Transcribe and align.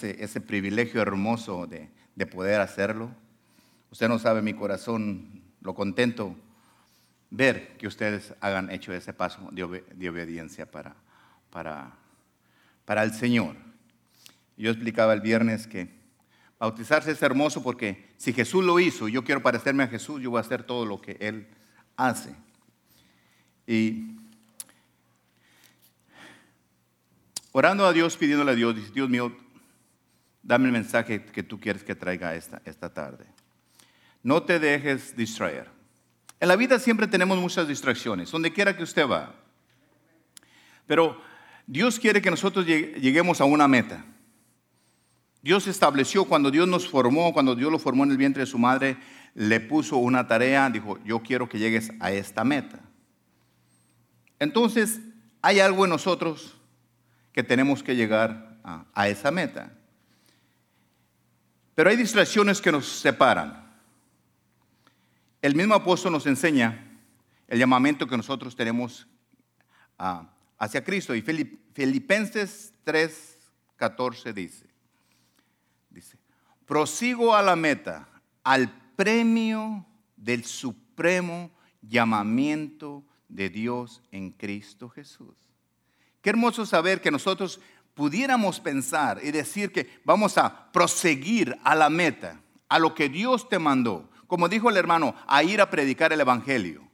ese, 0.00 0.40
privilegio 0.40 1.02
hermoso 1.02 1.66
de, 1.66 1.90
poder 2.26 2.60
hacerlo. 2.60 3.10
Usted 3.90 4.08
no 4.08 4.18
sabe 4.18 4.42
mi 4.42 4.54
corazón, 4.54 5.42
lo 5.60 5.74
contento 5.74 6.36
ver 7.30 7.76
que 7.78 7.86
ustedes 7.86 8.34
hagan 8.40 8.70
hecho 8.70 8.92
ese 8.92 9.12
paso 9.12 9.48
de, 9.50 9.64
obediencia 9.64 10.70
para, 10.70 10.94
para, 11.50 11.92
para 12.84 13.02
el 13.02 13.12
Señor. 13.12 13.56
Yo 14.56 14.70
explicaba 14.70 15.14
el 15.14 15.20
viernes 15.20 15.66
que 15.66 15.88
bautizarse 16.58 17.12
es 17.12 17.22
hermoso 17.22 17.62
porque 17.62 18.08
si 18.16 18.32
Jesús 18.32 18.64
lo 18.64 18.80
hizo 18.80 19.06
yo 19.06 19.22
quiero 19.22 19.42
parecerme 19.42 19.84
a 19.84 19.88
Jesús, 19.88 20.20
yo 20.20 20.30
voy 20.30 20.38
a 20.38 20.42
hacer 20.42 20.62
todo 20.62 20.84
lo 20.84 21.00
que 21.00 21.16
Él 21.20 21.46
hace. 21.96 22.34
Y 23.66 24.16
orando 27.52 27.84
a 27.84 27.92
Dios, 27.92 28.16
pidiéndole 28.16 28.52
a 28.52 28.54
Dios, 28.54 28.92
Dios 28.92 29.08
mío, 29.08 29.36
dame 30.48 30.64
el 30.64 30.72
mensaje 30.72 31.26
que 31.26 31.42
tú 31.42 31.60
quieres 31.60 31.84
que 31.84 31.94
traiga 31.94 32.34
esta, 32.34 32.62
esta 32.64 32.88
tarde. 32.88 33.26
No 34.22 34.42
te 34.42 34.58
dejes 34.58 35.14
distraer. 35.14 35.68
En 36.40 36.48
la 36.48 36.56
vida 36.56 36.78
siempre 36.78 37.06
tenemos 37.06 37.36
muchas 37.38 37.68
distracciones, 37.68 38.30
donde 38.30 38.50
quiera 38.50 38.74
que 38.74 38.82
usted 38.82 39.06
va. 39.06 39.34
Pero 40.86 41.20
Dios 41.66 41.98
quiere 41.98 42.22
que 42.22 42.30
nosotros 42.30 42.64
lleguemos 42.64 43.42
a 43.42 43.44
una 43.44 43.68
meta. 43.68 44.02
Dios 45.42 45.66
estableció, 45.66 46.24
cuando 46.24 46.50
Dios 46.50 46.66
nos 46.66 46.88
formó, 46.88 47.34
cuando 47.34 47.54
Dios 47.54 47.70
lo 47.70 47.78
formó 47.78 48.04
en 48.04 48.12
el 48.12 48.16
vientre 48.16 48.40
de 48.40 48.46
su 48.46 48.58
madre, 48.58 48.96
le 49.34 49.60
puso 49.60 49.98
una 49.98 50.26
tarea, 50.28 50.70
dijo, 50.70 50.98
yo 51.04 51.22
quiero 51.22 51.46
que 51.46 51.58
llegues 51.58 51.92
a 52.00 52.10
esta 52.10 52.42
meta. 52.42 52.80
Entonces, 54.38 55.00
hay 55.42 55.60
algo 55.60 55.84
en 55.84 55.90
nosotros 55.90 56.56
que 57.34 57.42
tenemos 57.42 57.82
que 57.82 57.96
llegar 57.96 58.58
a, 58.64 58.86
a 58.94 59.08
esa 59.08 59.30
meta. 59.30 59.77
Pero 61.78 61.90
hay 61.90 61.96
distracciones 61.96 62.60
que 62.60 62.72
nos 62.72 62.88
separan. 62.88 63.64
El 65.40 65.54
mismo 65.54 65.76
apóstol 65.76 66.10
nos 66.10 66.26
enseña 66.26 66.98
el 67.46 67.56
llamamiento 67.56 68.08
que 68.08 68.16
nosotros 68.16 68.56
tenemos 68.56 69.06
hacia 70.58 70.82
Cristo. 70.82 71.14
Y 71.14 71.22
Filipenses 71.22 72.74
3, 72.82 73.38
14 73.76 74.32
dice, 74.32 74.66
dice, 75.88 76.18
prosigo 76.66 77.32
a 77.36 77.42
la 77.42 77.54
meta, 77.54 78.08
al 78.42 78.68
premio 78.96 79.86
del 80.16 80.44
supremo 80.44 81.52
llamamiento 81.80 83.04
de 83.28 83.50
Dios 83.50 84.02
en 84.10 84.32
Cristo 84.32 84.88
Jesús. 84.88 85.36
Qué 86.22 86.30
hermoso 86.30 86.66
saber 86.66 87.00
que 87.00 87.12
nosotros 87.12 87.60
pudiéramos 87.98 88.60
pensar 88.60 89.18
y 89.24 89.32
decir 89.32 89.72
que 89.72 90.00
vamos 90.04 90.38
a 90.38 90.70
proseguir 90.70 91.58
a 91.64 91.74
la 91.74 91.90
meta, 91.90 92.40
a 92.68 92.78
lo 92.78 92.94
que 92.94 93.08
Dios 93.08 93.48
te 93.48 93.58
mandó, 93.58 94.08
como 94.28 94.48
dijo 94.48 94.70
el 94.70 94.76
hermano, 94.76 95.16
a 95.26 95.42
ir 95.42 95.60
a 95.60 95.68
predicar 95.68 96.12
el 96.12 96.20
Evangelio. 96.20 96.88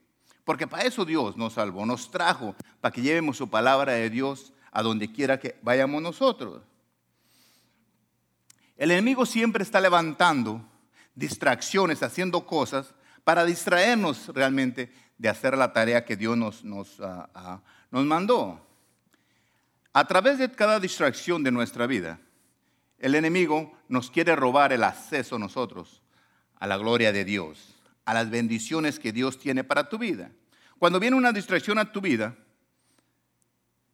Porque 0.47 0.67
para 0.67 0.85
eso 0.85 1.05
Dios 1.05 1.37
nos 1.37 1.53
salvó, 1.53 1.85
nos 1.85 2.11
trajo, 2.11 2.57
para 2.81 2.91
que 2.91 3.03
llevemos 3.03 3.37
su 3.37 3.51
palabra 3.51 3.93
de 3.93 4.09
Dios 4.09 4.55
a 4.73 4.83
donde 4.83 5.13
quiera 5.13 5.39
que 5.39 5.59
vayamos 5.61 6.01
nosotros. 6.01 6.63
El 8.79 8.91
enemigo 8.91 9.27
siempre 9.27 9.63
está 9.63 9.83
levantando 9.83 10.67
distracciones, 11.15 12.03
haciendo 12.03 12.47
cosas 12.47 12.95
para 13.25 13.45
distraernos 13.45 14.29
realmente 14.29 14.91
de 15.19 15.29
hacer 15.29 15.55
la 15.59 15.75
tarea 15.75 16.07
que 16.07 16.17
Dios 16.17 16.39
nos, 16.39 16.65
nos, 16.65 16.99
ah, 17.01 17.29
ah, 17.35 17.61
nos 17.91 18.07
mandó. 18.07 18.59
A 19.95 20.07
través 20.07 20.39
de 20.39 20.51
cada 20.51 20.81
distracción 20.81 21.45
de 21.45 21.53
nuestra 21.53 21.87
vida, 21.87 22.21
el 22.99 23.15
enemigo 23.15 23.73
nos 23.89 24.11
quiere 24.11 24.35
robar 24.35 24.73
el 24.73 24.83
acceso 24.83 25.37
a 25.37 25.39
nosotros 25.39 26.03
a 26.57 26.67
la 26.67 26.77
gloria 26.77 27.13
de 27.13 27.25
Dios, 27.25 27.75
a 28.05 28.15
las 28.15 28.29
bendiciones 28.29 28.99
que 28.99 29.13
Dios 29.13 29.39
tiene 29.39 29.63
para 29.63 29.89
tu 29.89 29.99
vida. 29.99 30.33
Cuando 30.79 30.99
viene 30.99 31.17
una 31.17 31.31
distracción 31.31 31.79
a 31.79 31.93
tu 31.93 32.01
vida, 32.01 32.35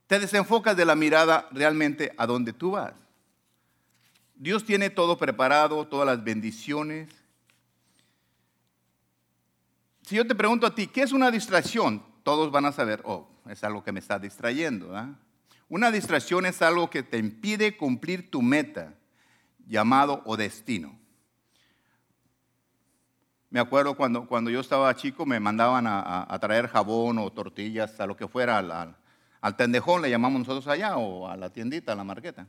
te 0.06 0.19
desenfocas 0.19 0.77
de 0.77 0.84
la 0.84 0.94
mirada 0.94 1.49
realmente 1.53 2.15
a 2.16 2.27
donde 2.27 2.53
tú 2.53 2.72
vas. 2.72 2.94
Dios 4.37 4.65
tiene 4.65 4.89
todo 4.89 5.19
preparado, 5.19 5.87
todas 5.87 6.06
las 6.06 6.25
bendiciones. 6.25 7.10
Si 10.03 10.16
yo 10.16 10.27
te 10.27 10.34
pregunto 10.34 10.66
a 10.66 10.75
ti, 10.75 10.87
¿qué 10.87 11.03
es 11.03 11.12
una 11.12 11.31
distracción? 11.31 12.03
Todos 12.22 12.50
van 12.50 12.65
a 12.65 12.72
saber, 12.72 13.03
oh, 13.05 13.28
es 13.49 13.62
algo 13.65 13.84
que 13.84 13.93
me 13.93 14.00
está 14.00 14.19
distrayendo. 14.19 14.97
¿ah? 14.97 15.15
Una 15.70 15.92
distracción 15.92 16.47
es 16.47 16.60
algo 16.62 16.91
que 16.91 17.04
te 17.04 17.16
impide 17.16 17.76
cumplir 17.76 18.28
tu 18.28 18.42
meta, 18.42 18.92
llamado 19.69 20.20
o 20.26 20.36
destino. 20.36 20.98
Me 23.50 23.60
acuerdo 23.60 23.97
cuando, 23.97 24.26
cuando 24.26 24.50
yo 24.50 24.59
estaba 24.59 24.94
chico 24.97 25.25
me 25.25 25.38
mandaban 25.38 25.86
a, 25.86 26.36
traer 26.41 26.66
jabón 26.66 27.19
o 27.19 27.30
tortillas, 27.30 28.00
a 28.00 28.06
lo 28.06 28.16
que 28.16 28.26
fuera, 28.26 28.59
al, 28.59 29.56
tendejón, 29.56 30.03
le 30.03 30.10
llamamos 30.10 30.41
nosotros 30.41 30.66
allá, 30.66 30.97
o 30.97 31.28
a 31.28 31.36
la 31.36 31.50
tiendita, 31.50 31.92
a 31.92 31.97
la 31.97 32.03
marqueta. 32.03 32.48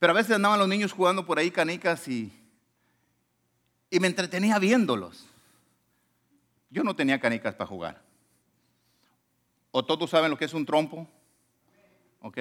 Pero 0.00 0.10
a 0.12 0.16
veces 0.16 0.34
andaban 0.34 0.58
los 0.58 0.68
niños 0.68 0.92
jugando 0.92 1.24
por 1.24 1.38
ahí 1.38 1.52
canicas 1.52 2.08
y, 2.08 2.32
y 3.88 4.00
me 4.00 4.08
entretenía 4.08 4.58
viéndolos. 4.58 5.28
Yo 6.70 6.82
no 6.82 6.96
tenía 6.96 7.20
canicas 7.20 7.54
para 7.54 7.68
jugar. 7.68 8.02
¿O 9.70 9.84
todos 9.84 10.10
saben 10.10 10.32
lo 10.32 10.36
que 10.36 10.44
es 10.44 10.54
un 10.54 10.66
trompo? 10.66 11.08
¿Ok? 12.20 12.38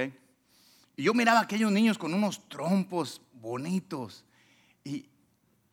Y 0.96 1.04
yo 1.04 1.14
miraba 1.14 1.40
a 1.40 1.44
aquellos 1.44 1.72
niños 1.72 1.98
con 1.98 2.14
unos 2.14 2.48
trompos 2.50 3.22
bonitos 3.34 4.26
y, 4.84 5.10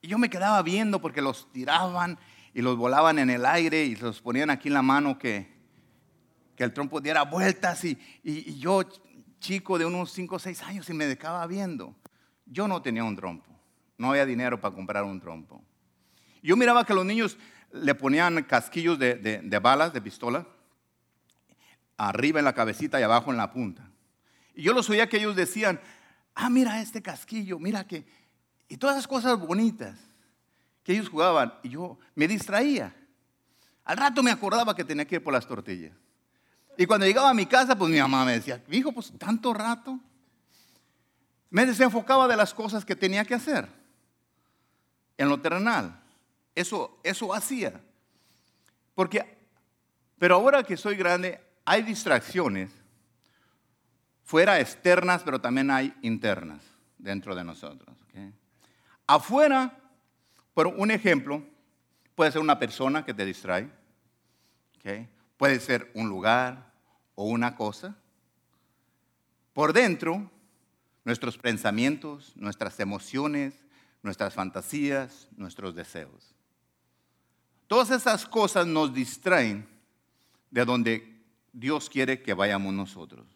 yo 0.02 0.18
me 0.18 0.28
quedaba 0.28 0.60
viendo 0.60 1.00
porque 1.00 1.22
los 1.22 1.50
tiraban 1.50 2.18
y 2.52 2.60
los 2.60 2.76
volaban 2.76 3.18
en 3.18 3.30
el 3.30 3.46
aire 3.46 3.86
y 3.86 3.96
los 3.96 4.20
ponían 4.20 4.50
aquí 4.50 4.68
en 4.68 4.74
la 4.74 4.82
mano 4.82 5.18
que, 5.18 5.50
que 6.54 6.62
el 6.62 6.74
trompo 6.74 7.00
diera 7.00 7.22
vueltas 7.22 7.84
y, 7.86 7.98
y, 8.22 8.58
yo, 8.58 8.82
chico 9.40 9.78
de 9.78 9.86
unos 9.86 10.12
5 10.12 10.36
o 10.36 10.38
6 10.38 10.62
años, 10.64 10.90
y 10.90 10.92
me 10.92 11.16
quedaba 11.16 11.46
viendo. 11.46 11.96
Yo 12.44 12.68
no 12.68 12.82
tenía 12.82 13.02
un 13.02 13.16
trompo, 13.16 13.50
no 13.96 14.10
había 14.10 14.26
dinero 14.26 14.60
para 14.60 14.74
comprar 14.74 15.04
un 15.04 15.18
trompo. 15.20 15.64
Yo 16.42 16.54
miraba 16.54 16.84
que 16.84 16.92
los 16.92 17.06
niños 17.06 17.38
le 17.72 17.94
ponían 17.94 18.42
casquillos 18.42 18.98
de, 18.98 19.14
de 19.14 19.58
balas, 19.58 19.94
de 19.94 20.02
pistola, 20.02 20.46
arriba 21.96 22.40
en 22.40 22.44
la 22.44 22.52
cabecita 22.52 23.00
y 23.00 23.02
abajo 23.02 23.30
en 23.30 23.38
la 23.38 23.50
punta. 23.50 23.90
Y 24.54 24.62
yo 24.62 24.72
los 24.72 24.88
oía 24.88 25.08
que 25.08 25.16
ellos 25.16 25.36
decían, 25.36 25.80
ah, 26.34 26.48
mira 26.48 26.80
este 26.80 27.02
casquillo, 27.02 27.58
mira 27.58 27.86
que... 27.86 28.06
Y 28.68 28.76
todas 28.76 28.96
esas 28.96 29.08
cosas 29.08 29.38
bonitas 29.38 29.98
que 30.82 30.92
ellos 30.92 31.08
jugaban. 31.08 31.54
Y 31.62 31.70
yo 31.70 31.98
me 32.14 32.28
distraía. 32.28 32.94
Al 33.84 33.96
rato 33.96 34.22
me 34.22 34.30
acordaba 34.30 34.74
que 34.74 34.84
tenía 34.84 35.04
que 35.04 35.16
ir 35.16 35.22
por 35.22 35.32
las 35.32 35.46
tortillas. 35.46 35.92
Y 36.76 36.86
cuando 36.86 37.06
llegaba 37.06 37.30
a 37.30 37.34
mi 37.34 37.46
casa, 37.46 37.76
pues 37.76 37.90
mi 37.90 37.98
mamá 37.98 38.24
me 38.24 38.32
decía, 38.32 38.62
hijo, 38.70 38.92
pues 38.92 39.12
tanto 39.18 39.52
rato. 39.52 39.98
Me 41.50 41.66
desenfocaba 41.66 42.26
de 42.26 42.36
las 42.36 42.52
cosas 42.52 42.84
que 42.84 42.96
tenía 42.96 43.24
que 43.24 43.34
hacer 43.34 43.68
en 45.16 45.28
lo 45.28 45.40
terrenal. 45.40 46.00
Eso, 46.54 46.98
eso 47.02 47.32
hacía. 47.34 47.80
Porque, 48.94 49.38
pero 50.18 50.36
ahora 50.36 50.62
que 50.62 50.76
soy 50.76 50.96
grande, 50.96 51.40
hay 51.64 51.82
distracciones 51.82 52.70
fuera 54.24 54.58
externas, 54.58 55.22
pero 55.22 55.40
también 55.40 55.70
hay 55.70 55.94
internas 56.02 56.62
dentro 56.98 57.34
de 57.34 57.44
nosotros. 57.44 57.94
Afuera, 59.06 59.76
por 60.54 60.66
un 60.66 60.90
ejemplo, 60.90 61.42
puede 62.14 62.32
ser 62.32 62.40
una 62.40 62.58
persona 62.58 63.04
que 63.04 63.14
te 63.14 63.24
distrae, 63.24 63.70
puede 65.36 65.60
ser 65.60 65.90
un 65.94 66.08
lugar 66.08 66.72
o 67.14 67.24
una 67.24 67.54
cosa. 67.54 67.96
Por 69.52 69.72
dentro, 69.72 70.30
nuestros 71.04 71.38
pensamientos, 71.38 72.32
nuestras 72.36 72.80
emociones, 72.80 73.54
nuestras 74.02 74.34
fantasías, 74.34 75.28
nuestros 75.36 75.74
deseos. 75.74 76.34
Todas 77.66 77.90
esas 77.90 78.26
cosas 78.26 78.66
nos 78.66 78.92
distraen 78.92 79.66
de 80.50 80.64
donde 80.64 81.22
Dios 81.52 81.88
quiere 81.88 82.22
que 82.22 82.34
vayamos 82.34 82.72
nosotros. 82.72 83.33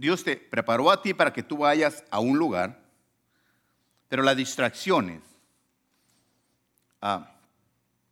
Dios 0.00 0.24
te 0.24 0.34
preparó 0.34 0.90
a 0.90 1.02
ti 1.02 1.12
para 1.12 1.30
que 1.30 1.42
tú 1.42 1.58
vayas 1.58 2.02
a 2.10 2.20
un 2.20 2.38
lugar, 2.38 2.80
pero 4.08 4.22
las 4.22 4.34
distracciones, 4.34 5.20
ah, 7.02 7.30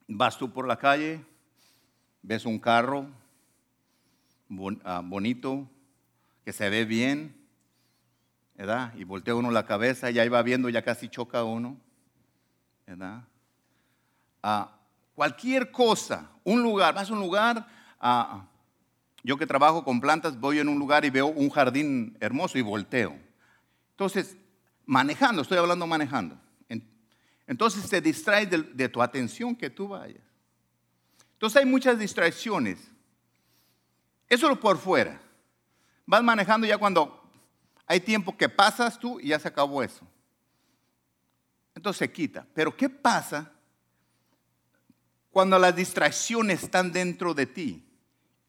vas 0.07 0.37
tú 0.37 0.53
por 0.53 0.67
la 0.67 0.77
calle, 0.77 1.25
ves 2.21 2.45
un 2.45 2.59
carro 2.59 3.07
ah, 4.85 5.01
bonito, 5.03 5.67
que 6.45 6.53
se 6.53 6.69
ve 6.69 6.85
bien, 6.85 7.35
¿verdad? 8.55 8.93
Y 8.99 9.05
voltea 9.05 9.35
uno 9.35 9.51
la 9.51 9.65
cabeza, 9.65 10.11
ya 10.11 10.27
iba 10.27 10.43
viendo, 10.43 10.69
ya 10.69 10.83
casi 10.83 11.09
choca 11.09 11.43
uno, 11.43 11.79
¿verdad? 12.87 13.25
Ah, 14.43 14.77
cualquier 15.15 15.71
cosa, 15.71 16.29
un 16.45 16.61
lugar, 16.61 16.95
vas 16.95 17.09
a 17.09 17.15
un 17.15 17.21
lugar, 17.21 17.67
a 17.99 18.47
yo 19.29 19.37
que 19.37 19.47
trabajo 19.47 19.85
con 19.85 20.01
plantas, 20.01 20.41
voy 20.41 20.59
en 20.59 20.71
un 20.71 20.79
lugar 20.79 21.05
y 21.05 21.11
veo 21.11 21.27
un 21.27 21.51
jardín 21.51 22.17
hermoso 22.19 22.57
y 22.57 22.63
volteo. 22.63 23.15
Entonces, 23.91 24.39
manejando, 24.87 25.43
estoy 25.43 25.59
hablando 25.59 25.87
manejando. 25.87 26.41
Entonces 27.47 27.91
te 27.91 28.01
distraes 28.01 28.49
de, 28.51 28.89
tu 28.89 29.03
atención 29.03 29.55
que 29.55 29.69
tú 29.69 29.89
vayas. 29.89 30.23
Entonces 31.35 31.59
hay 31.59 31.67
muchas 31.67 31.99
distracciones. 31.99 32.79
Eso 34.31 34.51
es 34.51 34.59
por 34.59 34.79
fuera. 34.79 35.21
Vas 36.07 36.23
manejando 36.23 36.67
ya 36.67 36.79
cuando 36.79 37.31
hay 37.87 38.01
tiempo 38.01 38.35
que 38.35 38.49
pasas 38.49 38.99
tú 38.99 39.21
y 39.21 39.29
ya 39.29 39.39
se 39.39 39.49
acabó 39.49 39.83
eso. 39.83 40.07
Entonces 41.75 41.99
se 41.99 42.11
quita. 42.11 42.47
Pero 42.55 42.75
¿qué 42.75 42.89
pasa 42.89 43.53
cuando 45.31 45.59
las 45.59 45.77
distracciones 45.77 46.63
están 46.63 46.93
dentro 46.93 47.35
de 47.35 47.45
ti 47.45 47.88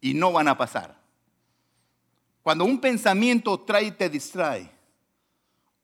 y 0.01 0.13
no 0.13 0.31
van 0.31 0.47
a 0.47 0.57
pasar? 0.57 0.97
Cuando 2.41 2.65
un 2.65 2.79
pensamiento 2.79 3.59
trae 3.59 3.85
y 3.85 3.91
te 3.91 4.09
distrae, 4.09 4.71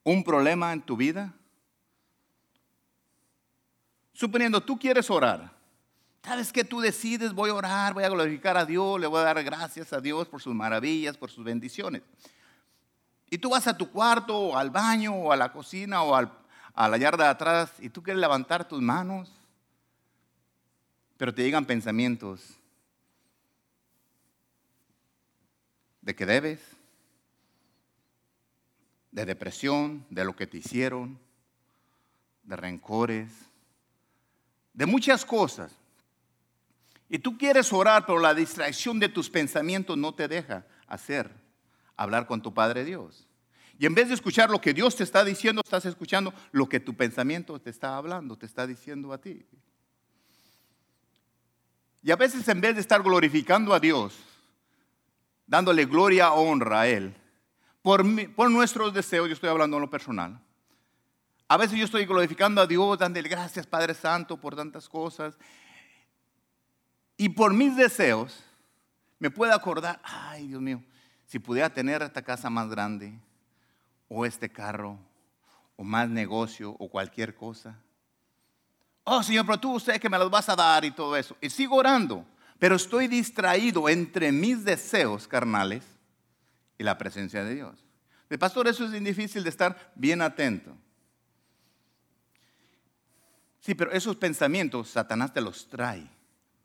un 0.05 0.23
problema 0.23 0.71
en 0.71 0.81
tu 0.81 0.95
vida. 0.95 1.33
Suponiendo 4.13 4.61
tú 4.61 4.79
quieres 4.79 5.09
orar, 5.09 5.51
¿sabes 6.23 6.53
que 6.53 6.63
tú 6.63 6.79
decides? 6.79 7.33
Voy 7.33 7.49
a 7.49 7.55
orar, 7.55 7.93
voy 7.93 8.03
a 8.03 8.09
glorificar 8.09 8.55
a 8.55 8.65
Dios, 8.65 8.99
le 8.99 9.07
voy 9.07 9.19
a 9.19 9.23
dar 9.23 9.43
gracias 9.43 9.91
a 9.91 9.99
Dios 9.99 10.27
por 10.29 10.41
sus 10.41 10.53
maravillas, 10.53 11.17
por 11.17 11.29
sus 11.29 11.43
bendiciones. 11.43 12.03
Y 13.29 13.39
tú 13.39 13.49
vas 13.49 13.67
a 13.67 13.75
tu 13.75 13.89
cuarto, 13.89 14.37
o 14.37 14.57
al 14.57 14.69
baño, 14.69 15.13
o 15.15 15.31
a 15.31 15.35
la 15.35 15.51
cocina, 15.51 16.03
o 16.03 16.15
a 16.15 16.87
la 16.87 16.97
yarda 16.97 17.25
de 17.25 17.29
atrás, 17.31 17.73
y 17.79 17.89
tú 17.89 18.03
quieres 18.03 18.21
levantar 18.21 18.67
tus 18.67 18.81
manos, 18.81 19.31
pero 21.17 21.33
te 21.33 21.41
llegan 21.41 21.65
pensamientos 21.65 22.57
de 26.05 26.15
que 26.15 26.25
debes, 26.25 26.61
de 29.11 29.25
depresión, 29.25 30.05
de 30.09 30.23
lo 30.23 30.35
que 30.35 30.45
te 30.45 30.57
hicieron, 30.57 31.19
de 32.43 32.55
rencores, 32.55 33.31
de 34.73 34.85
muchas 34.85 35.25
cosas. 35.25 35.71
Y 37.09 37.19
tú 37.19 37.37
quieres 37.37 37.73
orar, 37.73 38.05
pero 38.05 38.19
la 38.19 38.35
distracción 38.35 38.99
de 38.99 39.09
tus 39.09 39.29
pensamientos 39.29 39.97
no 39.97 40.13
te 40.13 40.27
deja 40.27 40.65
hacer, 40.87 41.31
hablar 41.97 42.27
con 42.27 42.41
tu 42.41 42.53
Padre 42.53 42.85
Dios. 42.85 43.27
Y 43.79 43.87
en 43.87 43.95
vez 43.95 44.07
de 44.09 44.13
escuchar 44.13 44.51
lo 44.51 44.61
que 44.61 44.73
Dios 44.73 44.95
te 44.95 45.03
está 45.03 45.25
diciendo, 45.25 45.61
estás 45.65 45.85
escuchando 45.85 46.33
lo 46.51 46.69
que 46.69 46.79
tu 46.79 46.93
pensamiento 46.95 47.59
te 47.59 47.71
está 47.71 47.97
hablando, 47.97 48.37
te 48.37 48.45
está 48.45 48.67
diciendo 48.67 49.11
a 49.11 49.17
ti. 49.17 49.43
Y 52.03 52.11
a 52.11 52.15
veces 52.15 52.47
en 52.47 52.61
vez 52.61 52.75
de 52.75 52.81
estar 52.81 53.01
glorificando 53.01 53.73
a 53.73 53.79
Dios, 53.79 54.15
dándole 55.47 55.85
gloria, 55.85 56.33
honra 56.33 56.81
a 56.81 56.87
Él, 56.87 57.15
por, 57.85 58.03
nuestros 58.49 58.95
deseos, 58.95 59.27
yo 59.27 59.35
estoy 59.35 59.49
hablando 59.49 59.77
en 59.77 59.81
lo 59.81 59.89
personal. 59.91 60.41
A 61.47 61.55
veces 61.55 61.77
yo 61.77 61.85
estoy 61.85 62.05
glorificando 62.05 62.59
a 62.59 62.65
Dios, 62.65 62.97
dándole 62.97 63.29
gracias 63.29 63.67
Padre 63.67 63.93
Santo 63.93 64.37
por 64.37 64.55
tantas 64.55 64.89
cosas. 64.89 65.37
Y 67.15 67.29
por 67.29 67.53
mis 67.53 67.75
deseos, 67.75 68.43
me 69.19 69.29
puedo 69.29 69.53
acordar, 69.53 70.01
ay 70.03 70.47
Dios 70.47 70.61
mío, 70.63 70.83
si 71.27 71.37
pudiera 71.37 71.69
tener 71.69 72.01
esta 72.01 72.23
casa 72.23 72.49
más 72.49 72.69
grande, 72.69 73.19
o 74.07 74.25
este 74.25 74.49
carro, 74.49 74.97
o 75.75 75.83
más 75.83 76.09
negocio, 76.09 76.75
o 76.79 76.89
cualquier 76.89 77.35
cosa. 77.35 77.79
Oh 79.03 79.21
Señor, 79.21 79.45
pero 79.45 79.59
tú 79.59 79.75
usted 79.75 80.01
que 80.01 80.09
me 80.09 80.17
los 80.17 80.31
vas 80.31 80.49
a 80.49 80.55
dar 80.55 80.83
y 80.85 80.89
todo 80.89 81.15
eso. 81.15 81.37
Y 81.39 81.51
sigo 81.51 81.75
orando, 81.75 82.25
pero 82.65 82.77
estoy 82.77 83.07
distraído 83.07 83.87
entre 83.89 84.31
mis 84.31 84.65
deseos 84.65 85.27
carnales 85.27 85.83
y 86.79 86.83
la 86.83 86.97
presencia 86.97 87.43
de 87.43 87.53
Dios. 87.53 87.85
De 88.27 88.39
pastor, 88.39 88.67
eso 88.67 88.85
es 88.85 89.03
difícil 89.03 89.43
de 89.43 89.51
estar 89.51 89.91
bien 89.93 90.19
atento. 90.19 90.75
Sí, 93.59 93.75
pero 93.75 93.91
esos 93.91 94.15
pensamientos 94.15 94.89
Satanás 94.89 95.31
te 95.31 95.41
los 95.41 95.69
trae 95.69 96.09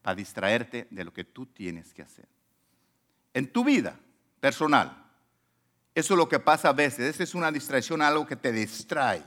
para 0.00 0.14
distraerte 0.14 0.88
de 0.90 1.04
lo 1.04 1.12
que 1.12 1.24
tú 1.24 1.44
tienes 1.44 1.92
que 1.92 2.00
hacer. 2.00 2.26
En 3.34 3.52
tu 3.52 3.62
vida 3.62 3.94
personal, 4.40 5.04
eso 5.94 6.14
es 6.14 6.16
lo 6.16 6.30
que 6.30 6.38
pasa 6.38 6.70
a 6.70 6.72
veces. 6.72 7.14
Esa 7.14 7.24
es 7.24 7.34
una 7.34 7.52
distracción, 7.52 8.00
algo 8.00 8.26
que 8.26 8.36
te 8.36 8.52
distrae. 8.52 9.22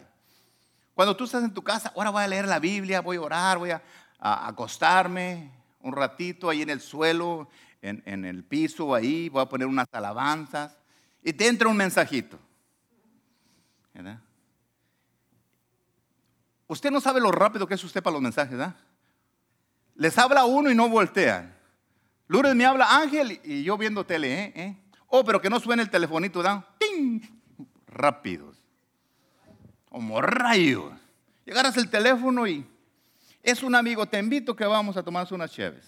Cuando 0.96 1.16
tú 1.16 1.26
estás 1.26 1.44
en 1.44 1.54
tu 1.54 1.64
casa, 1.64 1.94
ahora 1.96 2.10
voy 2.10 2.24
a 2.24 2.28
leer 2.28 2.48
la 2.48 2.58
Biblia, 2.58 3.02
voy 3.02 3.18
a 3.18 3.22
orar, 3.22 3.60
voy 3.60 3.70
a, 3.70 3.84
acostarme 4.18 5.63
un 5.84 5.94
ratito 5.94 6.50
ahí 6.50 6.64
en 6.64 6.70
el 6.72 6.82
suelo, 6.82 7.50
en, 7.82 8.02
en 8.06 8.26
el 8.26 8.44
piso, 8.44 8.96
ahí, 8.96 9.30
voy 9.30 9.42
a 9.42 9.46
poner 9.46 9.68
unas 9.68 9.88
alabanzas 9.92 10.76
y 11.22 11.34
te 11.34 11.48
entra 11.48 11.68
un 11.68 11.78
mensajito. 11.78 12.40
¿verdad? 13.94 14.20
Usted 16.68 16.90
no 16.90 17.00
sabe 17.00 17.20
lo 17.20 17.32
rápido 17.32 17.68
que 17.68 17.76
es 17.76 17.84
usted 17.84 18.02
para 18.02 18.14
los 18.14 18.22
mensajes, 18.22 18.58
¿verdad? 18.58 18.76
Les 19.96 20.18
habla 20.18 20.46
uno 20.46 20.72
y 20.72 20.76
no 20.76 20.90
voltean. 20.90 21.56
Lourdes 22.28 22.56
me 22.56 22.66
habla 22.66 22.96
Ángel 22.98 23.40
y 23.44 23.64
yo 23.64 23.78
viendo 23.78 24.06
tele, 24.06 24.34
¿eh? 24.34 24.54
¿eh? 24.56 24.78
Oh, 25.08 25.24
pero 25.24 25.40
que 25.40 25.50
no 25.50 25.60
suene 25.60 25.84
el 25.84 25.90
telefonito, 25.90 26.40
¿verdad? 26.40 26.66
¡Ting! 26.80 27.22
Rápidos. 27.86 28.58
Como 29.90 30.20
rayos. 30.22 30.94
Llegaras 31.46 31.78
el 31.78 31.90
teléfono 31.90 32.48
y 32.48 32.66
es 33.44 33.62
un 33.62 33.76
amigo, 33.76 34.06
te 34.06 34.18
invito 34.18 34.56
que 34.56 34.66
vamos 34.66 34.98
a 34.98 35.04
tomarse 35.04 35.36
unas 35.36 35.52
cheves. 35.52 35.86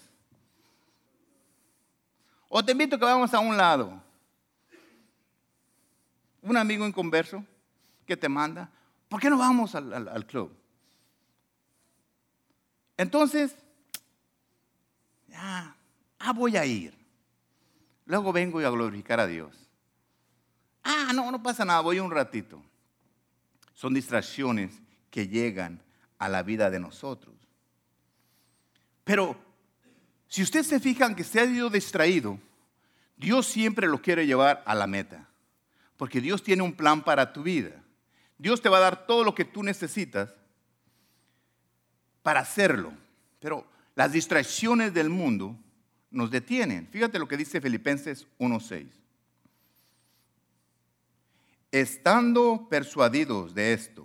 O 2.48 2.64
te 2.64 2.70
invito 2.70 2.96
que 2.98 3.04
vamos 3.04 3.34
a 3.34 3.40
un 3.40 3.56
lado 3.56 4.06
un 6.46 6.56
amigo 6.56 6.86
en 6.86 6.92
converso 6.92 7.44
que 8.06 8.16
te 8.16 8.28
manda, 8.28 8.70
¿por 9.08 9.20
qué 9.20 9.28
no 9.28 9.36
vamos 9.36 9.74
al, 9.74 10.26
club? 10.26 10.56
Entonces, 12.96 13.56
ya, 15.26 15.74
ah, 16.20 16.32
voy 16.32 16.56
a 16.56 16.64
ir. 16.64 16.94
Luego 18.04 18.32
vengo 18.32 18.60
y 18.60 18.64
a 18.64 18.70
glorificar 18.70 19.18
a 19.18 19.26
Dios. 19.26 19.68
Ah, 20.84 21.10
no, 21.12 21.32
no 21.32 21.42
pasa 21.42 21.64
nada, 21.64 21.80
voy 21.80 21.98
un 21.98 22.12
ratito. 22.12 22.62
Son 23.74 23.92
distracciones 23.92 24.80
que 25.10 25.26
llegan 25.26 25.82
a 26.16 26.28
la 26.28 26.44
vida 26.44 26.70
de 26.70 26.78
nosotros. 26.78 27.35
Pero 29.06 29.36
si 30.26 30.42
usted 30.42 30.64
se 30.64 30.80
fija 30.80 31.06
en 31.06 31.14
que 31.14 31.22
se 31.22 31.38
ha 31.38 31.44
ido 31.44 31.70
distraído, 31.70 32.40
Dios 33.16 33.46
siempre 33.46 33.86
lo 33.86 34.02
quiere 34.02 34.26
llevar 34.26 34.64
a 34.66 34.74
la 34.74 34.88
meta. 34.88 35.28
Porque 35.96 36.20
Dios 36.20 36.42
tiene 36.42 36.64
un 36.64 36.72
plan 36.72 37.04
para 37.04 37.32
tu 37.32 37.44
vida. 37.44 37.70
Dios 38.36 38.60
te 38.60 38.68
va 38.68 38.78
a 38.78 38.80
dar 38.80 39.06
todo 39.06 39.22
lo 39.22 39.32
que 39.32 39.44
tú 39.44 39.62
necesitas 39.62 40.34
para 42.24 42.40
hacerlo. 42.40 42.92
Pero 43.38 43.64
las 43.94 44.10
distracciones 44.10 44.92
del 44.92 45.08
mundo 45.08 45.56
nos 46.10 46.32
detienen. 46.32 46.88
Fíjate 46.88 47.20
lo 47.20 47.28
que 47.28 47.36
dice 47.36 47.60
Filipenses 47.60 48.26
1.6. 48.40 48.88
Estando 51.70 52.66
persuadidos 52.68 53.54
de 53.54 53.72
esto, 53.72 54.04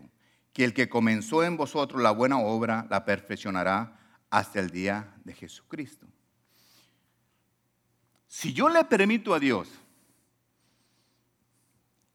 que 0.53 0.63
el 0.63 0.75
que 0.75 0.89
comenzó 0.89 1.43
en 1.43 1.57
vosotros 1.57 2.03
la 2.03 2.11
buena 2.11 2.37
obra 2.37 2.85
la 2.91 3.03
perfeccionará 3.03 3.97
hasta 4.31 4.59
el 4.59 4.71
día 4.71 5.13
de 5.23 5.33
Jesucristo. 5.33 6.07
Si 8.27 8.51
yo 8.53 8.69
le 8.69 8.83
permito 8.85 9.35
a 9.35 9.39
Dios 9.39 9.69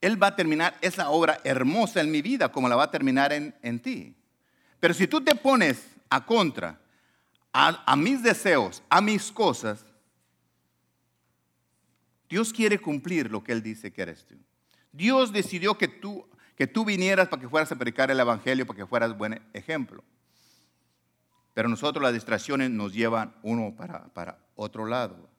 él 0.01 0.23
va 0.23 0.29
a 0.29 0.37
terminar 0.37 0.77
esa 0.81 1.11
obra 1.11 1.41
hermosa 1.43 2.01
en 2.01 2.11
mi 2.11 2.23
vida 2.23 2.51
como 2.51 2.69
la 2.69 2.77
va 2.77 2.85
a 2.85 2.91
terminar 2.91 3.33
en, 3.33 3.81
ti. 3.81 4.15
Pero 4.79 4.95
si 4.95 5.07
tú 5.07 5.21
te 5.23 5.35
pones 5.35 5.85
a 6.09 6.25
contra 6.25 6.79
a, 7.53 7.97
mis 7.97 8.23
deseos, 8.23 8.83
a 8.89 9.01
mis 9.01 9.33
cosas, 9.33 9.85
Dios 12.29 12.53
quiere 12.53 12.79
cumplir 12.79 13.31
lo 13.31 13.43
que 13.43 13.53
Él 13.53 13.63
dice 13.63 13.93
que 13.93 14.03
eres 14.03 14.25
tú. 14.27 14.37
Dios 14.93 15.33
decidió 15.33 15.77
que 15.79 15.89
tú, 15.89 16.29
que 16.55 16.67
tú 16.67 16.85
vinieras 16.85 17.29
para 17.29 17.41
que 17.41 17.49
fueras 17.49 17.73
a 17.73 17.77
predicar 17.77 18.11
el 18.11 18.21
Evangelio, 18.21 18.67
para 18.67 18.77
que 18.77 18.87
fueras 18.87 19.17
buen 19.17 19.43
ejemplo. 19.55 20.05
Pero 21.57 21.71
nosotros 21.71 22.03
las 22.03 22.13
distracciones 22.13 22.71
nos 22.71 22.93
llevan 22.93 23.35
uno 23.43 23.75
para, 23.75 24.39
otro 24.57 24.85
lado. 24.85 25.31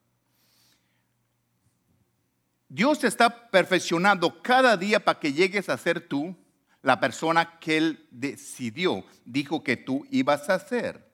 Dios 2.67 2.97
te 2.97 3.05
está 3.05 3.51
perfeccionando 3.51 4.41
cada 4.41 4.75
día 4.77 5.05
para 5.05 5.19
que 5.19 5.31
llegues 5.31 5.69
a 5.69 5.77
ser 5.77 6.07
tú 6.07 6.35
la 6.81 6.99
persona 6.99 7.59
que 7.59 7.77
Él 7.77 8.07
decidió, 8.09 9.05
dijo 9.25 9.63
que 9.63 9.77
tú 9.77 10.07
ibas 10.09 10.49
a 10.49 10.57
ser. 10.57 11.07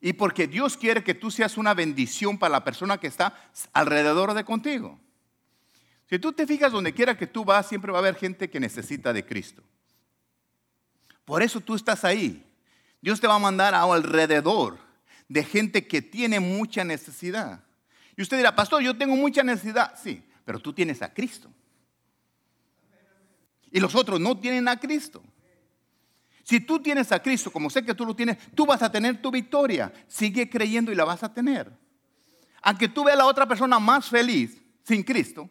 Y 0.00 0.12
porque 0.12 0.46
Dios 0.46 0.76
quiere 0.76 1.02
que 1.02 1.14
tú 1.14 1.32
seas 1.32 1.56
una 1.56 1.74
bendición 1.74 2.38
para 2.38 2.52
la 2.52 2.62
persona 2.62 2.98
que 2.98 3.08
está 3.08 3.36
alrededor 3.72 4.32
de 4.34 4.44
contigo. 4.44 5.00
Si 6.08 6.20
tú 6.20 6.32
te 6.32 6.46
fijas 6.46 6.70
donde 6.70 6.94
quiera 6.94 7.18
que 7.18 7.26
tú 7.26 7.44
vas, 7.44 7.66
siempre 7.66 7.90
va 7.90 7.98
a 7.98 8.02
haber 8.02 8.14
gente 8.14 8.48
que 8.48 8.60
necesita 8.60 9.12
de 9.12 9.26
Cristo. 9.26 9.64
Por 11.24 11.42
eso 11.42 11.60
tú 11.60 11.74
estás 11.74 12.04
ahí. 12.04 12.43
Dios 13.04 13.20
te 13.20 13.26
va 13.26 13.34
a 13.34 13.38
mandar 13.38 13.74
alrededor 13.74 14.78
de 15.28 15.44
gente 15.44 15.86
que 15.86 16.00
tiene 16.00 16.40
mucha 16.40 16.84
necesidad. 16.84 17.62
Y 18.16 18.22
usted 18.22 18.38
dirá, 18.38 18.56
pastor, 18.56 18.82
yo 18.82 18.96
tengo 18.96 19.14
mucha 19.14 19.42
necesidad. 19.42 19.92
Sí, 20.02 20.24
pero 20.42 20.58
tú 20.58 20.72
tienes 20.72 21.02
a 21.02 21.12
Cristo. 21.12 21.52
Y 23.70 23.78
los 23.78 23.94
otros 23.94 24.18
no 24.18 24.40
tienen 24.40 24.66
a 24.68 24.80
Cristo. 24.80 25.22
Si 26.44 26.60
tú 26.60 26.80
tienes 26.80 27.12
a 27.12 27.20
Cristo, 27.20 27.52
como 27.52 27.68
sé 27.68 27.84
que 27.84 27.92
tú 27.92 28.06
lo 28.06 28.16
tienes, 28.16 28.38
tú 28.54 28.64
vas 28.64 28.80
a 28.80 28.90
tener 28.90 29.20
tu 29.20 29.30
victoria. 29.30 29.92
Sigue 30.08 30.48
creyendo 30.48 30.90
y 30.90 30.94
la 30.94 31.04
vas 31.04 31.22
a 31.22 31.34
tener. 31.34 31.70
Aunque 32.62 32.88
tú 32.88 33.04
veas 33.04 33.16
a 33.16 33.18
la 33.18 33.26
otra 33.26 33.46
persona 33.46 33.78
más 33.78 34.08
feliz 34.08 34.62
sin 34.82 35.02
Cristo, 35.02 35.50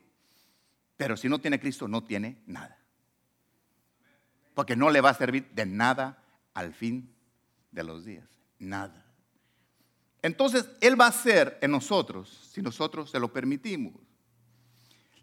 pero 0.98 1.16
si 1.16 1.30
no 1.30 1.38
tiene 1.38 1.60
Cristo, 1.60 1.88
no 1.88 2.04
tiene 2.04 2.42
nada. 2.48 2.80
Porque 4.56 4.76
no 4.76 4.90
le 4.90 5.02
va 5.02 5.12
a 5.12 5.14
servir 5.14 5.52
de 5.52 5.68
nada 5.68 6.18
al 6.56 6.74
fin 6.74 7.13
de 7.74 7.84
los 7.84 8.06
días. 8.06 8.30
Nada. 8.60 9.04
Entonces, 10.22 10.70
Él 10.80 11.00
va 11.00 11.08
a 11.08 11.12
ser 11.12 11.58
en 11.62 11.72
nosotros 11.72 12.50
si 12.54 12.62
nosotros 12.62 13.12
se 13.12 13.20
lo 13.20 13.34
permitimos. 13.34 13.94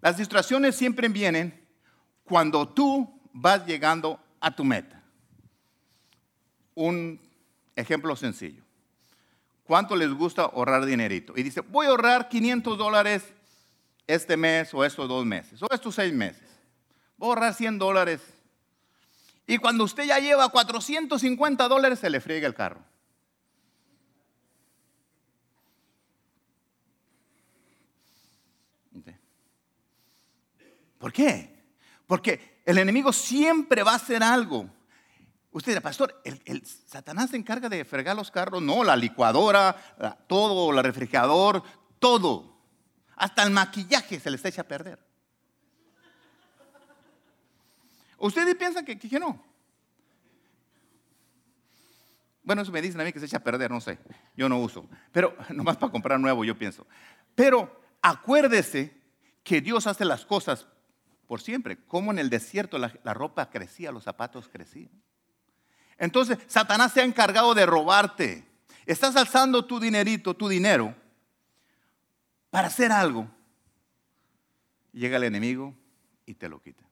Las 0.03 0.19
distracciones 0.19 0.77
siempre 0.77 1.09
vienen 1.09 1.59
cuando 2.25 2.69
tú 2.69 3.21
vas 3.33 3.67
llegando 3.67 4.21
a 4.41 4.55
tu 4.55 4.65
meta. 4.65 5.03
Un 6.75 7.21
ejemplo 7.77 8.15
sencillo. 8.17 8.63
¿Cuánto 9.65 9.95
les 9.95 10.13
gusta 10.13 10.43
ahorrar 10.43 10.85
dinerito? 10.85 11.33
Y 11.37 11.43
dice, 11.43 11.61
voy 11.61 11.87
a 11.87 11.91
ahorrar 11.91 12.29
500 12.29 12.77
dólares 12.77 13.33
este 14.07 14.37
mes 14.37 14.75
o 14.75 14.85
estos 14.85 15.09
dos 15.09 15.25
meses 15.25 15.63
o 15.63 15.69
estos 15.71 15.95
seis 15.95 16.13
meses. 16.13 16.49
Voy 17.17 17.29
a 17.29 17.31
ahorrar 17.31 17.55
100 17.55 17.79
dólares. 17.79 18.21
Y 19.51 19.59
cuando 19.59 19.83
usted 19.83 20.05
ya 20.05 20.21
lleva 20.21 20.49
450 20.49 21.67
dólares, 21.67 21.99
se 21.99 22.09
le 22.09 22.21
friega 22.21 22.47
el 22.47 22.55
carro. 22.55 22.85
¿Por 30.99 31.13
qué? 31.13 31.65
Porque 32.07 32.63
el 32.65 32.79
enemigo 32.79 33.13
siempre 33.13 33.83
va 33.83 33.91
a 33.91 33.97
hacer 33.97 34.23
algo. 34.23 34.71
Usted 35.51 35.73
dirá, 35.73 35.81
pastor, 35.81 36.23
el, 36.23 36.65
Satanás 36.65 37.31
se 37.31 37.37
encarga 37.37 37.69
de 37.69 37.85
fregar 37.85 38.15
los 38.15 38.31
carros. 38.31 38.63
No, 38.63 38.85
la 38.85 38.95
licuadora, 38.95 39.75
todo, 40.29 40.71
el 40.71 40.85
refrigerador, 40.85 41.65
todo. 41.99 42.57
Hasta 43.17 43.43
el 43.43 43.51
maquillaje 43.51 44.21
se 44.21 44.31
les 44.31 44.45
echa 44.45 44.61
a 44.61 44.69
perder. 44.69 45.10
Ustedes 48.21 48.55
piensan 48.55 48.85
que, 48.85 48.99
que, 48.99 49.19
no. 49.19 49.43
Bueno, 52.43 52.63
eso 52.63 52.71
me 52.71 52.83
dicen 52.83 53.01
a 53.01 53.05
mí 53.05 53.13
que 53.13 53.19
se 53.19 53.25
echa 53.25 53.39
a 53.39 53.43
perder, 53.43 53.71
no 53.71 53.81
sé. 53.81 53.99
Yo 54.37 54.49
no 54.49 54.59
uso. 54.59 54.89
Pero 55.11 55.35
nomás 55.51 55.79
para 55.79 55.91
comprar 55.91 56.21
nuevo, 56.21 56.45
yo 56.45 56.57
pienso. 56.57 56.87
Pero 57.35 57.81
acuérdese 58.03 58.95
que 59.43 59.63
Dios 59.63 59.87
hace 59.87 60.05
las 60.05 60.27
cosas 60.27 60.67
por 61.27 61.41
siempre. 61.41 61.79
Como 61.87 62.11
en 62.11 62.19
el 62.19 62.29
desierto 62.29 62.77
la, 62.77 63.15
ropa 63.15 63.49
crecía, 63.49 63.91
los 63.91 64.05
zapatos 64.05 64.49
crecían. 64.49 64.91
Entonces, 65.97 66.39
Satanás 66.47 66.93
se 66.93 67.01
ha 67.01 67.05
encargado 67.05 67.55
de 67.55 67.65
robarte. 67.65 68.47
Estás 68.85 69.17
alzando 69.17 69.65
tu 69.65 69.81
dinerito, 69.81 70.35
tu 70.35 70.47
dinero, 70.47 70.95
para 72.51 72.69
hacer 72.69 72.93
algo. 72.93 73.31
Llega 74.93 75.17
el 75.17 75.25
enemigo 75.25 75.75
y 76.27 76.35
te 76.35 76.49
lo 76.49 76.61
quita. 76.61 76.90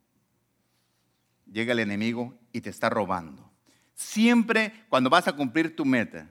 Llega 1.52 1.72
el 1.72 1.78
enemigo 1.78 2.38
y 2.52 2.60
te 2.60 2.70
está 2.70 2.90
robando. 2.90 3.50
Siempre 3.94 4.84
cuando 4.88 5.10
vas 5.10 5.28
a 5.28 5.32
cumplir 5.32 5.74
tu 5.74 5.84
meta. 5.84 6.28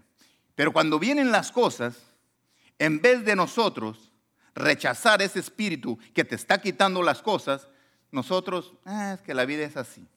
Pero 0.55 0.73
cuando 0.73 0.99
vienen 0.99 1.31
las 1.31 1.51
cosas, 1.51 1.97
en 2.79 3.01
vez 3.01 3.25
de 3.25 3.35
nosotros 3.35 4.11
rechazar 4.55 5.21
ese 5.21 5.39
espíritu 5.39 5.97
que 6.13 6.23
te 6.23 6.35
está 6.35 6.59
quitando 6.59 7.03
las 7.03 7.21
cosas, 7.21 7.67
nosotros, 8.11 8.73
ah, 8.85 9.13
es 9.13 9.21
que 9.21 9.33
la 9.33 9.45
vida 9.45 9.63
es 9.63 9.77
así. 9.77 10.07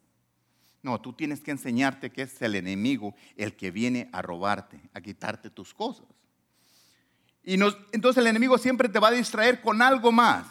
No, 0.82 1.00
tú 1.00 1.12
tienes 1.12 1.40
que 1.40 1.50
enseñarte 1.50 2.10
que 2.10 2.22
es 2.22 2.40
el 2.40 2.54
enemigo 2.54 3.14
el 3.36 3.54
que 3.54 3.70
viene 3.70 4.08
a 4.12 4.22
robarte, 4.22 4.80
a 4.94 5.00
quitarte 5.00 5.50
tus 5.50 5.74
cosas. 5.74 6.06
Y 7.42 7.54
entonces 7.92 8.18
el 8.18 8.26
enemigo 8.26 8.56
siempre 8.58 8.88
te 8.88 8.98
va 8.98 9.08
a 9.08 9.12
distraer 9.12 9.60
con 9.60 9.82
algo 9.82 10.12
más. 10.12 10.46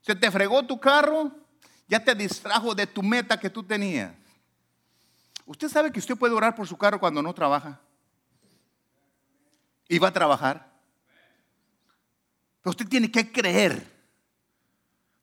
Se 0.00 0.14
te 0.14 0.30
fregó 0.30 0.64
tu 0.64 0.78
carro, 0.78 1.32
ya 1.88 2.02
te 2.02 2.14
distrajo 2.14 2.74
de 2.74 2.86
tu 2.86 3.02
meta 3.02 3.38
que 3.38 3.50
tú 3.50 3.62
tenías. 3.62 4.14
¿Usted 5.46 5.68
sabe 5.68 5.92
que 5.92 5.98
usted 5.98 6.16
puede 6.16 6.34
orar 6.34 6.54
por 6.54 6.66
su 6.66 6.76
carro 6.76 7.00
cuando 7.00 7.22
no 7.22 7.34
trabaja? 7.34 7.80
Y 9.88 9.98
va 9.98 10.08
a 10.08 10.12
trabajar. 10.12 10.70
Pero 12.62 12.70
usted 12.70 12.88
tiene 12.88 13.10
que 13.10 13.30
creer 13.30 13.92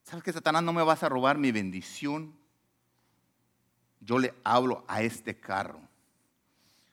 ¿Sabes 0.10 0.24
que 0.24 0.34
Satanás 0.34 0.63
no 0.63 0.74
me 0.74 0.82
vas 0.82 1.04
a 1.04 1.10
robar 1.10 1.38
mi 1.38 1.51
bendición? 1.51 2.36
Yo 4.00 4.18
le 4.18 4.34
hablo 4.44 4.84
a 4.88 5.04
este 5.04 5.39
carro. 5.39 5.80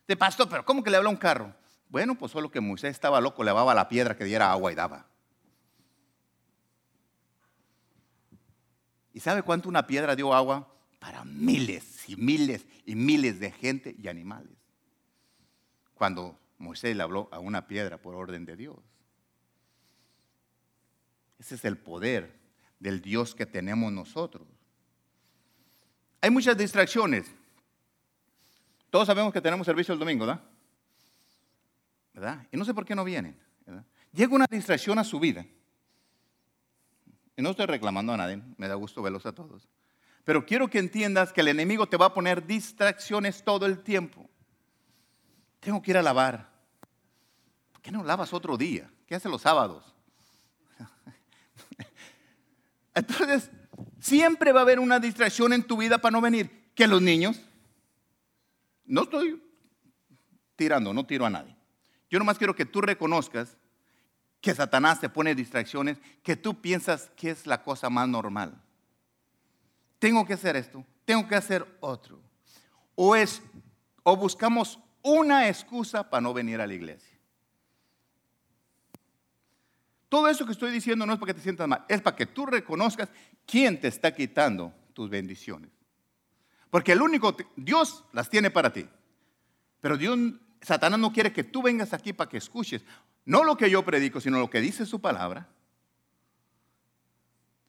De 0.06 0.14
pastor, 0.18 0.50
pero 0.50 0.66
¿cómo 0.66 0.84
que 0.84 0.90
le 0.90 0.98
habla 0.98 1.08
a 1.08 1.12
un 1.12 1.16
carro? 1.16 1.54
Bueno, 1.88 2.14
pues 2.14 2.32
solo 2.32 2.50
que 2.50 2.60
Moisés 2.60 2.90
estaba 2.90 3.22
loco, 3.22 3.42
le 3.42 3.46
lavaba 3.46 3.74
la 3.74 3.88
piedra 3.88 4.18
que 4.18 4.24
diera 4.24 4.52
agua 4.52 4.70
y 4.70 4.74
daba. 4.74 5.06
¿Y 9.16 9.20
sabe 9.20 9.42
cuánto 9.42 9.70
una 9.70 9.86
piedra 9.86 10.14
dio 10.14 10.34
agua? 10.34 10.70
Para 10.98 11.24
miles 11.24 12.06
y 12.06 12.16
miles 12.16 12.66
y 12.84 12.94
miles 12.94 13.40
de 13.40 13.50
gente 13.50 13.96
y 13.98 14.08
animales. 14.08 14.52
Cuando 15.94 16.38
Moisés 16.58 16.94
le 16.94 17.02
habló 17.02 17.30
a 17.32 17.38
una 17.38 17.66
piedra 17.66 17.96
por 17.96 18.14
orden 18.14 18.44
de 18.44 18.56
Dios. 18.56 18.76
Ese 21.38 21.54
es 21.54 21.64
el 21.64 21.78
poder 21.78 22.30
del 22.78 23.00
Dios 23.00 23.34
que 23.34 23.46
tenemos 23.46 23.90
nosotros. 23.90 24.46
Hay 26.20 26.28
muchas 26.28 26.58
distracciones. 26.58 27.24
Todos 28.90 29.06
sabemos 29.06 29.32
que 29.32 29.40
tenemos 29.40 29.64
servicio 29.64 29.94
el 29.94 29.98
domingo, 29.98 30.26
¿verdad? 30.26 30.44
¿verdad? 32.12 32.46
Y 32.52 32.58
no 32.58 32.66
sé 32.66 32.74
por 32.74 32.84
qué 32.84 32.94
no 32.94 33.02
vienen. 33.02 33.34
Llega 34.12 34.34
una 34.34 34.46
distracción 34.46 34.98
a 34.98 35.04
su 35.04 35.18
vida. 35.18 35.46
Y 37.36 37.42
no 37.42 37.50
estoy 37.50 37.66
reclamando 37.66 38.12
a 38.12 38.16
nadie, 38.16 38.40
me 38.56 38.66
da 38.66 38.74
gusto 38.74 39.02
verlos 39.02 39.26
a 39.26 39.32
todos. 39.32 39.68
Pero 40.24 40.46
quiero 40.46 40.68
que 40.68 40.78
entiendas 40.78 41.32
que 41.32 41.42
el 41.42 41.48
enemigo 41.48 41.86
te 41.86 41.96
va 41.96 42.06
a 42.06 42.14
poner 42.14 42.46
distracciones 42.46 43.44
todo 43.44 43.66
el 43.66 43.82
tiempo. 43.82 44.28
Tengo 45.60 45.82
que 45.82 45.92
ir 45.92 45.98
a 45.98 46.02
lavar. 46.02 46.50
¿Por 47.72 47.82
qué 47.82 47.92
no 47.92 48.02
lavas 48.02 48.32
otro 48.32 48.56
día? 48.56 48.90
¿Qué 49.06 49.14
hace 49.14 49.28
los 49.28 49.42
sábados? 49.42 49.94
Entonces, 52.94 53.50
siempre 54.00 54.52
va 54.52 54.60
a 54.60 54.62
haber 54.62 54.80
una 54.80 54.98
distracción 54.98 55.52
en 55.52 55.62
tu 55.62 55.76
vida 55.76 55.98
para 55.98 56.12
no 56.12 56.20
venir. 56.20 56.72
Que 56.74 56.86
los 56.86 57.00
niños, 57.00 57.40
no 58.84 59.02
estoy 59.02 59.42
tirando, 60.56 60.92
no 60.92 61.06
tiro 61.06 61.26
a 61.26 61.30
nadie. 61.30 61.56
Yo 62.10 62.18
nomás 62.18 62.38
quiero 62.38 62.54
que 62.54 62.66
tú 62.66 62.80
reconozcas 62.80 63.56
que 64.40 64.54
Satanás 64.54 65.00
te 65.00 65.08
pone 65.08 65.34
distracciones 65.34 65.98
que 66.22 66.36
tú 66.36 66.60
piensas 66.60 67.10
que 67.16 67.30
es 67.30 67.46
la 67.46 67.62
cosa 67.62 67.90
más 67.90 68.08
normal. 68.08 68.60
Tengo 69.98 70.24
que 70.26 70.34
hacer 70.34 70.56
esto, 70.56 70.84
tengo 71.04 71.26
que 71.26 71.34
hacer 71.34 71.66
otro. 71.80 72.20
O 72.94 73.16
es 73.16 73.42
o 74.02 74.16
buscamos 74.16 74.78
una 75.02 75.48
excusa 75.48 76.08
para 76.08 76.20
no 76.20 76.32
venir 76.32 76.60
a 76.60 76.66
la 76.66 76.74
iglesia. 76.74 77.16
Todo 80.08 80.28
eso 80.28 80.46
que 80.46 80.52
estoy 80.52 80.70
diciendo 80.70 81.04
no 81.04 81.12
es 81.12 81.18
para 81.18 81.32
que 81.32 81.38
te 81.38 81.42
sientas 81.42 81.66
mal, 81.66 81.84
es 81.88 82.00
para 82.00 82.16
que 82.16 82.26
tú 82.26 82.46
reconozcas 82.46 83.08
quién 83.44 83.80
te 83.80 83.88
está 83.88 84.14
quitando 84.14 84.72
tus 84.92 85.10
bendiciones. 85.10 85.70
Porque 86.70 86.92
el 86.92 87.02
único, 87.02 87.36
Dios 87.56 88.04
las 88.12 88.30
tiene 88.30 88.50
para 88.50 88.72
ti. 88.72 88.86
Pero 89.80 89.96
Dios, 89.96 90.18
Satanás 90.60 90.98
no 90.98 91.12
quiere 91.12 91.32
que 91.32 91.44
tú 91.44 91.62
vengas 91.62 91.92
aquí 91.92 92.12
para 92.12 92.30
que 92.30 92.36
escuches, 92.36 92.84
no 93.26 93.44
lo 93.44 93.56
que 93.56 93.68
yo 93.68 93.84
predico, 93.84 94.20
sino 94.20 94.38
lo 94.38 94.48
que 94.48 94.60
dice 94.60 94.86
su 94.86 95.00
palabra, 95.00 95.48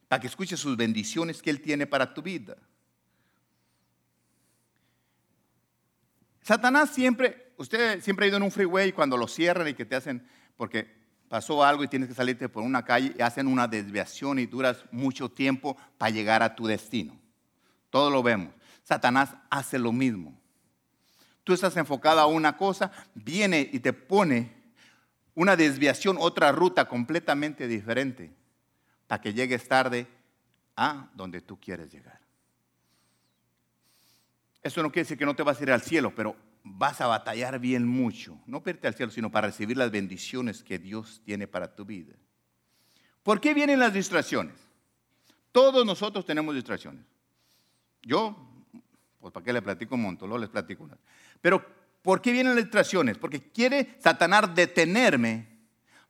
para 0.08 0.22
que 0.22 0.28
escuches 0.28 0.60
sus 0.60 0.78
bendiciones 0.78 1.42
que 1.42 1.50
Él 1.50 1.62
tiene 1.62 1.86
para 1.86 2.14
tu 2.14 2.22
vida. 2.22 2.56
Satanás 6.44 6.92
siempre, 6.92 7.52
usted 7.58 8.02
siempre 8.02 8.26
ha 8.26 8.30
ido 8.30 8.38
en 8.38 8.44
un 8.44 8.52
freeway 8.52 8.94
cuando 8.94 9.18
lo 9.18 9.28
cierran 9.28 9.68
y 9.68 9.74
que 9.74 9.84
te 9.84 9.96
hacen, 9.96 10.26
porque 10.56 10.96
pasó 11.28 11.64
algo 11.64 11.84
y 11.84 11.88
tienes 11.88 12.08
que 12.08 12.16
salirte 12.16 12.48
por 12.48 12.64
una 12.64 12.86
calle 12.86 13.14
y 13.18 13.22
hacen 13.22 13.48
una 13.48 13.68
desviación 13.68 14.40
y 14.40 14.46
duras 14.46 14.86
mucho 14.92 15.28
tiempo 15.28 15.76
para 15.98 16.12
llegar 16.12 16.44
a 16.44 16.56
tu 16.56 16.68
destino. 16.68 17.20
Todo 17.90 18.10
lo 18.10 18.24
vemos. 18.24 18.54
Satanás 18.84 19.36
hace 19.50 19.78
lo 19.80 19.92
mismo. 19.92 20.40
Tú 21.44 21.54
estás 21.54 21.76
enfocado 21.78 22.20
a 22.20 22.28
una 22.28 22.56
cosa, 22.56 22.92
viene 23.16 23.70
y 23.74 23.80
te 23.80 23.92
pone 23.92 24.57
una 25.38 25.56
desviación, 25.56 26.18
otra 26.20 26.52
ruta 26.52 26.88
completamente 26.88 27.68
diferente, 27.68 28.32
para 29.06 29.22
que 29.22 29.36
llegues 29.36 29.68
tarde 29.68 30.08
a 30.76 31.12
donde 31.14 31.42
tú 31.42 31.60
quieres 31.60 31.92
llegar. 31.92 32.20
Eso 34.64 34.82
no 34.82 34.92
quiere 34.92 35.04
decir 35.04 35.18
que 35.18 35.28
no 35.28 35.36
te 35.36 35.44
vas 35.44 35.60
a 35.60 35.64
ir 35.64 35.72
al 35.72 35.84
cielo, 35.84 36.12
pero 36.16 36.36
vas 36.64 37.02
a 37.02 37.08
batallar 37.08 37.60
bien 37.60 37.88
mucho, 37.88 38.40
no 38.48 38.62
para 38.62 38.72
irte 38.72 38.88
al 38.88 38.96
cielo, 38.96 39.12
sino 39.12 39.30
para 39.30 39.50
recibir 39.50 39.78
las 39.78 39.92
bendiciones 39.92 40.64
que 40.64 40.80
Dios 40.80 41.22
tiene 41.24 41.48
para 41.48 41.76
tu 41.76 41.86
vida. 41.86 42.16
¿Por 43.22 43.40
qué 43.40 43.54
vienen 43.54 43.78
las 43.78 43.94
distracciones? 43.94 44.56
Todos 45.52 45.86
nosotros 45.86 46.26
tenemos 46.26 46.56
distracciones. 46.56 47.06
Yo, 48.02 48.36
pues 49.22 49.32
para 49.32 49.44
qué 49.44 49.54
le 49.54 49.62
platico 49.62 49.94
un 49.94 50.02
montón, 50.02 50.42
les 50.42 50.50
platico 50.50 50.84
una. 50.84 50.98
Pero, 51.40 51.64
¿por 52.08 52.22
qué 52.22 52.32
vienen 52.32 52.56
las 52.56 52.64
distracciones? 52.64 53.18
Porque 53.18 53.52
quiere 53.52 53.98
Satanás 54.00 54.56
detenerme 54.56 55.46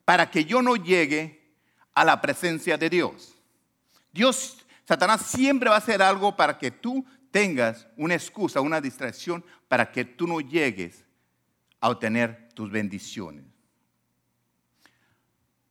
para 0.06 0.30
que 0.30 0.46
yo 0.46 0.62
no 0.62 0.76
llegue 0.76 1.56
a 1.96 2.06
la 2.06 2.22
presencia 2.22 2.78
de 2.78 2.88
Dios. 2.88 3.34
Dios, 4.14 4.64
Satanás 4.88 5.24
siempre 5.24 5.70
va 5.70 5.76
a 5.76 5.80
hacer 5.80 6.04
algo 6.04 6.36
para 6.36 6.60
que 6.60 6.70
tú 6.70 7.04
tengas 7.32 7.88
una 7.98 8.14
excusa, 8.14 8.62
una 8.62 8.80
distracción, 8.80 9.44
para 9.68 9.92
que 9.92 10.06
tú 10.06 10.28
no 10.28 10.40
llegues 10.40 11.04
a 11.80 11.90
obtener 11.90 12.50
tus 12.54 12.70
bendiciones. 12.70 13.46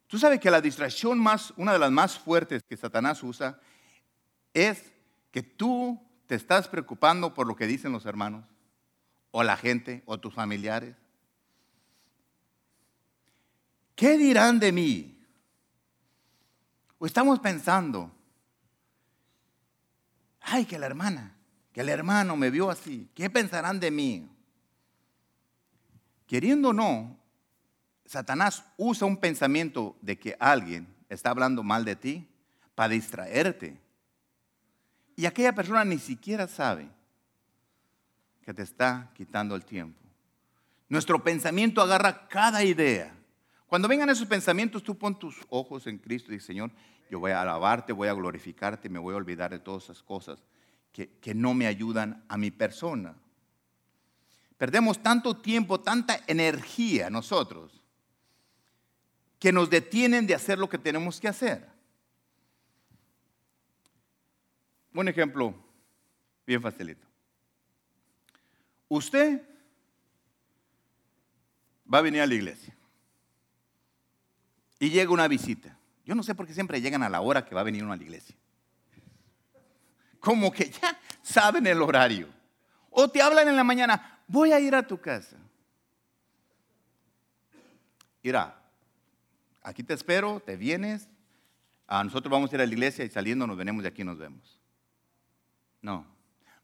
Tú 0.08 0.18
sabes 0.18 0.40
que 0.40 0.50
la 0.50 0.60
distracción 0.60 1.20
más, 1.20 1.54
una 1.56 1.72
de 1.72 1.78
las 1.78 1.92
más 1.92 2.18
fuertes 2.18 2.64
que 2.68 2.76
Satanás 2.76 3.22
usa, 3.22 3.60
es 4.52 4.90
que 5.30 5.44
tú 5.44 6.04
te 6.26 6.34
estás 6.34 6.66
preocupando 6.66 7.32
por 7.32 7.46
lo 7.46 7.54
que 7.54 7.68
dicen 7.68 7.92
los 7.92 8.06
hermanos, 8.06 8.55
o 9.30 9.42
la 9.42 9.56
gente, 9.56 10.02
o 10.06 10.18
tus 10.18 10.32
familiares. 10.32 10.96
¿Qué 13.94 14.16
dirán 14.16 14.58
de 14.58 14.72
mí? 14.72 15.18
O 16.98 17.06
estamos 17.06 17.40
pensando, 17.40 18.10
ay, 20.40 20.64
que 20.64 20.78
la 20.78 20.86
hermana, 20.86 21.34
que 21.72 21.80
el 21.80 21.88
hermano 21.88 22.36
me 22.36 22.50
vio 22.50 22.70
así, 22.70 23.08
¿qué 23.14 23.28
pensarán 23.28 23.80
de 23.80 23.90
mí? 23.90 24.30
Queriendo 26.26 26.70
o 26.70 26.72
no, 26.72 27.18
Satanás 28.04 28.64
usa 28.76 29.06
un 29.06 29.16
pensamiento 29.16 29.96
de 30.00 30.18
que 30.18 30.36
alguien 30.38 30.86
está 31.08 31.30
hablando 31.30 31.62
mal 31.62 31.84
de 31.84 31.96
ti 31.96 32.28
para 32.74 32.90
distraerte. 32.90 33.80
Y 35.16 35.26
aquella 35.26 35.54
persona 35.54 35.84
ni 35.84 35.98
siquiera 35.98 36.46
sabe 36.46 36.88
que 38.46 38.54
te 38.54 38.62
está 38.62 39.10
quitando 39.12 39.56
el 39.56 39.64
tiempo. 39.64 40.00
Nuestro 40.88 41.22
pensamiento 41.22 41.82
agarra 41.82 42.28
cada 42.28 42.62
idea. 42.62 43.12
Cuando 43.66 43.88
vengan 43.88 44.08
esos 44.08 44.28
pensamientos, 44.28 44.84
tú 44.84 44.96
pon 44.96 45.18
tus 45.18 45.44
ojos 45.48 45.88
en 45.88 45.98
Cristo 45.98 46.30
y 46.30 46.36
dices, 46.36 46.46
Señor, 46.46 46.70
yo 47.10 47.18
voy 47.18 47.32
a 47.32 47.42
alabarte, 47.42 47.92
voy 47.92 48.06
a 48.06 48.12
glorificarte, 48.12 48.88
me 48.88 49.00
voy 49.00 49.14
a 49.14 49.16
olvidar 49.16 49.50
de 49.50 49.58
todas 49.58 49.82
esas 49.84 50.00
cosas 50.00 50.44
que, 50.92 51.08
que 51.18 51.34
no 51.34 51.54
me 51.54 51.66
ayudan 51.66 52.24
a 52.28 52.38
mi 52.38 52.52
persona. 52.52 53.16
Perdemos 54.56 55.02
tanto 55.02 55.36
tiempo, 55.36 55.80
tanta 55.80 56.20
energía 56.28 57.10
nosotros, 57.10 57.82
que 59.40 59.50
nos 59.50 59.68
detienen 59.70 60.24
de 60.24 60.36
hacer 60.36 60.56
lo 60.56 60.68
que 60.68 60.78
tenemos 60.78 61.18
que 61.18 61.26
hacer. 61.26 61.68
Un 64.94 65.08
ejemplo 65.08 65.52
bien 66.46 66.62
facilito. 66.62 67.05
Usted 68.88 69.42
va 71.92 71.98
a 71.98 72.02
venir 72.02 72.20
a 72.20 72.26
la 72.26 72.34
iglesia 72.34 72.76
y 74.78 74.90
llega 74.90 75.10
una 75.10 75.28
visita. 75.28 75.76
Yo 76.04 76.14
no 76.14 76.22
sé 76.22 76.34
por 76.34 76.46
qué 76.46 76.54
siempre 76.54 76.80
llegan 76.80 77.02
a 77.02 77.08
la 77.08 77.20
hora 77.20 77.44
que 77.44 77.54
va 77.54 77.62
a 77.62 77.64
venir 77.64 77.82
uno 77.82 77.92
a 77.92 77.96
la 77.96 78.02
iglesia. 78.02 78.36
Como 80.20 80.52
que 80.52 80.70
ya 80.70 80.98
saben 81.22 81.66
el 81.66 81.82
horario. 81.82 82.28
O 82.90 83.08
te 83.08 83.20
hablan 83.20 83.48
en 83.48 83.56
la 83.56 83.64
mañana, 83.64 84.20
voy 84.26 84.52
a 84.52 84.60
ir 84.60 84.74
a 84.74 84.86
tu 84.86 85.00
casa. 85.00 85.36
Mira, 88.22 88.60
aquí 89.62 89.82
te 89.82 89.94
espero, 89.94 90.40
te 90.40 90.56
vienes. 90.56 91.08
A 91.86 92.02
nosotros 92.02 92.30
vamos 92.30 92.50
a 92.50 92.56
ir 92.56 92.60
a 92.60 92.66
la 92.66 92.72
iglesia 92.72 93.04
y 93.04 93.10
saliendo 93.10 93.46
nos 93.46 93.56
venimos 93.56 93.82
de 93.82 93.88
aquí 93.88 94.02
nos 94.02 94.18
vemos. 94.18 94.60
No. 95.80 96.15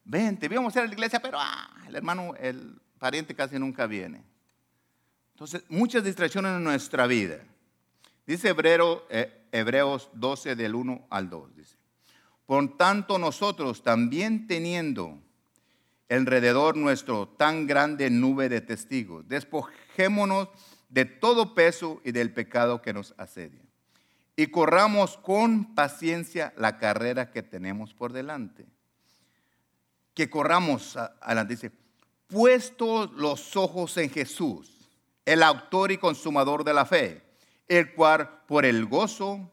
Ven, 0.04 0.38
te 0.38 0.48
vamos 0.48 0.74
a 0.74 0.80
ir 0.80 0.84
a 0.84 0.88
la 0.88 0.92
iglesia, 0.92 1.20
pero 1.20 1.38
ah, 1.40 1.70
el 1.86 1.96
hermano, 1.96 2.34
el 2.38 2.80
pariente 2.98 3.34
casi 3.34 3.58
nunca 3.58 3.86
viene. 3.86 4.24
Entonces, 5.34 5.64
muchas 5.68 6.04
distracciones 6.04 6.56
en 6.56 6.64
nuestra 6.64 7.06
vida. 7.06 7.38
Dice 8.26 8.50
Hebreo, 8.50 9.06
eh, 9.10 9.48
Hebreos 9.50 10.10
12 10.14 10.54
del 10.56 10.74
1 10.74 11.06
al 11.10 11.28
2. 11.28 11.56
Dice, 11.56 11.76
por 12.46 12.76
tanto 12.76 13.18
nosotros 13.18 13.82
también 13.82 14.46
teniendo 14.46 15.20
alrededor 16.08 16.76
nuestro 16.76 17.28
tan 17.28 17.66
grande 17.66 18.10
nube 18.10 18.48
de 18.48 18.60
testigos. 18.60 19.26
Despojémonos 19.28 20.48
de 20.88 21.06
todo 21.06 21.54
peso 21.54 22.00
y 22.04 22.12
del 22.12 22.32
pecado 22.32 22.82
que 22.82 22.92
nos 22.92 23.14
asedia. 23.16 23.62
Y 24.36 24.48
corramos 24.48 25.16
con 25.18 25.74
paciencia 25.74 26.52
la 26.56 26.78
carrera 26.78 27.30
que 27.30 27.42
tenemos 27.42 27.94
por 27.94 28.12
delante. 28.12 28.66
Que 30.14 30.28
corramos 30.28 30.96
adelante. 30.96 31.54
Dice, 31.54 31.72
puestos 32.26 33.12
los 33.12 33.56
ojos 33.56 33.96
en 33.96 34.10
Jesús, 34.10 34.88
el 35.24 35.42
autor 35.42 35.92
y 35.92 35.98
consumador 35.98 36.64
de 36.64 36.74
la 36.74 36.84
fe, 36.84 37.22
el 37.68 37.94
cual 37.94 38.42
por 38.46 38.64
el 38.64 38.86
gozo 38.86 39.50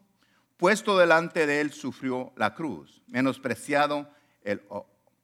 puesto 0.60 0.98
delante 0.98 1.46
de 1.46 1.62
él 1.62 1.72
sufrió 1.72 2.32
la 2.36 2.54
cruz, 2.54 3.02
menospreciado 3.06 4.10
el 4.42 4.62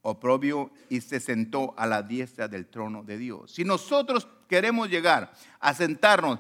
oprobio 0.01 0.70
y 0.88 1.03
se 1.03 1.20
sentó 1.20 1.75
a 1.77 1.87
la 1.87 2.03
diestra 2.03 2.49
del 2.49 2.66
trono 2.66 3.03
de 3.03 3.18
Dios. 3.18 3.53
Si 3.53 3.62
nosotros 3.62 4.29
queremos 4.49 4.88
llegar 4.88 5.33
a 5.61 5.75
sentarnos 5.75 6.38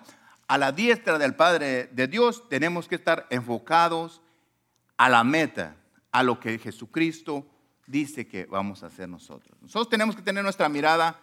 a 0.48 0.56
la 0.56 0.72
diestra 0.72 1.18
del 1.18 1.34
Padre 1.34 1.88
de 1.92 2.06
Dios, 2.06 2.48
tenemos 2.48 2.88
que 2.88 2.94
estar 2.94 3.26
enfocados 3.28 4.22
a 4.96 5.10
la 5.10 5.24
meta, 5.24 5.76
a 6.10 6.22
lo 6.22 6.40
que 6.40 6.58
Jesucristo 6.58 7.46
dice 7.86 8.26
que 8.26 8.46
vamos 8.46 8.82
a 8.82 8.86
hacer 8.86 9.08
nosotros. 9.08 9.56
Nosotros 9.62 9.88
tenemos 9.88 10.16
que 10.16 10.22
tener 10.22 10.42
nuestra 10.42 10.68
mirada 10.68 11.20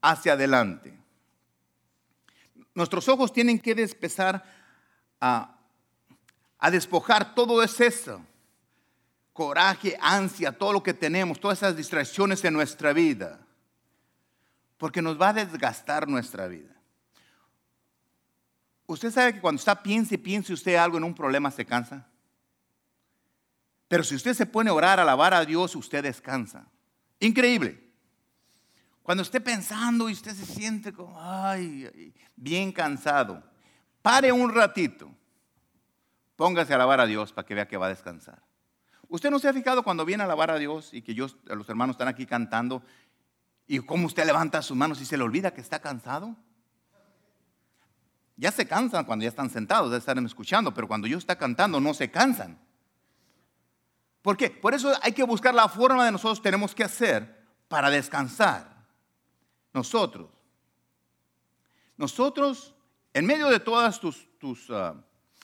hacia 0.00 0.34
adelante. 0.34 0.98
Nuestros 2.74 3.08
ojos 3.08 3.32
tienen 3.32 3.58
que 3.58 3.72
empezar 3.72 4.44
a, 5.20 5.58
a 6.58 6.70
despojar 6.70 7.34
todo 7.34 7.62
eso 7.62 8.22
coraje, 9.32 9.96
ansia, 10.00 10.52
todo 10.52 10.72
lo 10.72 10.82
que 10.82 10.94
tenemos, 10.94 11.40
todas 11.40 11.58
esas 11.58 11.76
distracciones 11.76 12.44
en 12.44 12.54
nuestra 12.54 12.92
vida, 12.92 13.40
porque 14.76 15.00
nos 15.00 15.20
va 15.20 15.30
a 15.30 15.32
desgastar 15.32 16.08
nuestra 16.08 16.46
vida. 16.46 16.74
Usted 18.86 19.10
sabe 19.10 19.34
que 19.34 19.40
cuando 19.40 19.58
está 19.58 19.82
piense, 19.82 20.18
piense 20.18 20.52
usted 20.52 20.74
algo 20.74 20.98
en 20.98 21.04
un 21.04 21.14
problema, 21.14 21.50
se 21.50 21.64
cansa. 21.64 22.06
Pero 23.92 24.04
si 24.04 24.14
usted 24.14 24.32
se 24.32 24.46
pone 24.46 24.70
a 24.70 24.72
orar, 24.72 24.98
a 24.98 25.02
alabar 25.02 25.34
a 25.34 25.44
Dios, 25.44 25.76
usted 25.76 26.02
descansa. 26.02 26.66
Increíble. 27.20 27.92
Cuando 29.02 29.22
esté 29.22 29.38
pensando 29.38 30.08
y 30.08 30.14
usted 30.14 30.32
se 30.32 30.46
siente 30.46 30.94
como, 30.94 31.20
ay, 31.20 32.14
bien 32.34 32.72
cansado, 32.72 33.44
pare 34.00 34.32
un 34.32 34.50
ratito, 34.50 35.14
póngase 36.36 36.72
a 36.72 36.76
alabar 36.76 37.00
a 37.00 37.06
Dios 37.06 37.34
para 37.34 37.46
que 37.46 37.54
vea 37.54 37.68
que 37.68 37.76
va 37.76 37.84
a 37.84 37.88
descansar. 37.90 38.42
¿Usted 39.08 39.30
no 39.30 39.38
se 39.38 39.50
ha 39.50 39.52
fijado 39.52 39.82
cuando 39.82 40.06
viene 40.06 40.22
a 40.22 40.24
alabar 40.24 40.50
a 40.50 40.56
Dios 40.56 40.94
y 40.94 41.02
que 41.02 41.12
yo, 41.12 41.26
los 41.44 41.68
hermanos 41.68 41.92
están 41.92 42.08
aquí 42.08 42.24
cantando 42.24 42.82
y 43.66 43.78
cómo 43.80 44.06
usted 44.06 44.24
levanta 44.24 44.62
sus 44.62 44.74
manos 44.74 45.02
y 45.02 45.04
se 45.04 45.18
le 45.18 45.22
olvida 45.22 45.52
que 45.52 45.60
está 45.60 45.80
cansado? 45.80 46.34
Ya 48.36 48.52
se 48.52 48.66
cansan 48.66 49.04
cuando 49.04 49.24
ya 49.24 49.28
están 49.28 49.50
sentados, 49.50 49.90
ya 49.90 49.98
están 49.98 50.24
escuchando, 50.24 50.72
pero 50.72 50.88
cuando 50.88 51.06
yo 51.06 51.18
está 51.18 51.36
cantando 51.36 51.78
no 51.78 51.92
se 51.92 52.10
cansan. 52.10 52.71
¿Por 54.22 54.36
qué? 54.36 54.50
Por 54.50 54.72
eso 54.72 54.92
hay 55.02 55.12
que 55.12 55.24
buscar 55.24 55.52
la 55.52 55.68
forma 55.68 56.04
de 56.04 56.12
nosotros 56.12 56.40
tenemos 56.40 56.74
que 56.74 56.84
hacer 56.84 57.44
para 57.68 57.90
descansar. 57.90 58.72
Nosotros. 59.74 60.30
Nosotros, 61.96 62.74
en 63.12 63.26
medio 63.26 63.48
de 63.48 63.58
todas 63.58 64.00
tus, 64.00 64.26
ah, 64.70 64.94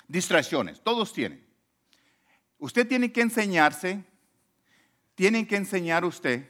distracciones, 0.06 0.80
todos 0.80 1.12
tienen. 1.12 1.44
Usted 2.58 2.86
tiene 2.86 3.12
que 3.12 3.20
enseñarse, 3.20 4.04
tiene 5.14 5.46
que 5.46 5.56
enseñar 5.56 6.04
usted 6.04 6.48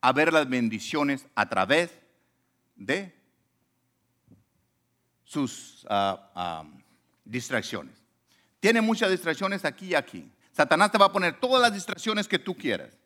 a 0.00 0.12
ver 0.12 0.32
las 0.32 0.48
bendiciones 0.48 1.26
a 1.34 1.48
través 1.48 1.90
de 2.76 3.14
sus 5.24 5.86
ah, 5.90 6.30
ah, 6.34 6.64
distracciones. 7.24 7.96
Tiene 8.60 8.80
muchas 8.80 9.10
distracciones 9.10 9.64
aquí 9.64 9.88
y 9.88 9.94
aquí. 9.94 10.32
Satanás 10.58 10.90
te 10.90 10.98
va 10.98 11.06
a 11.06 11.12
poner 11.12 11.38
todas 11.38 11.62
las 11.62 11.72
distracciones 11.72 12.26
que 12.26 12.36
tú 12.36 12.56
quieras. 12.56 12.98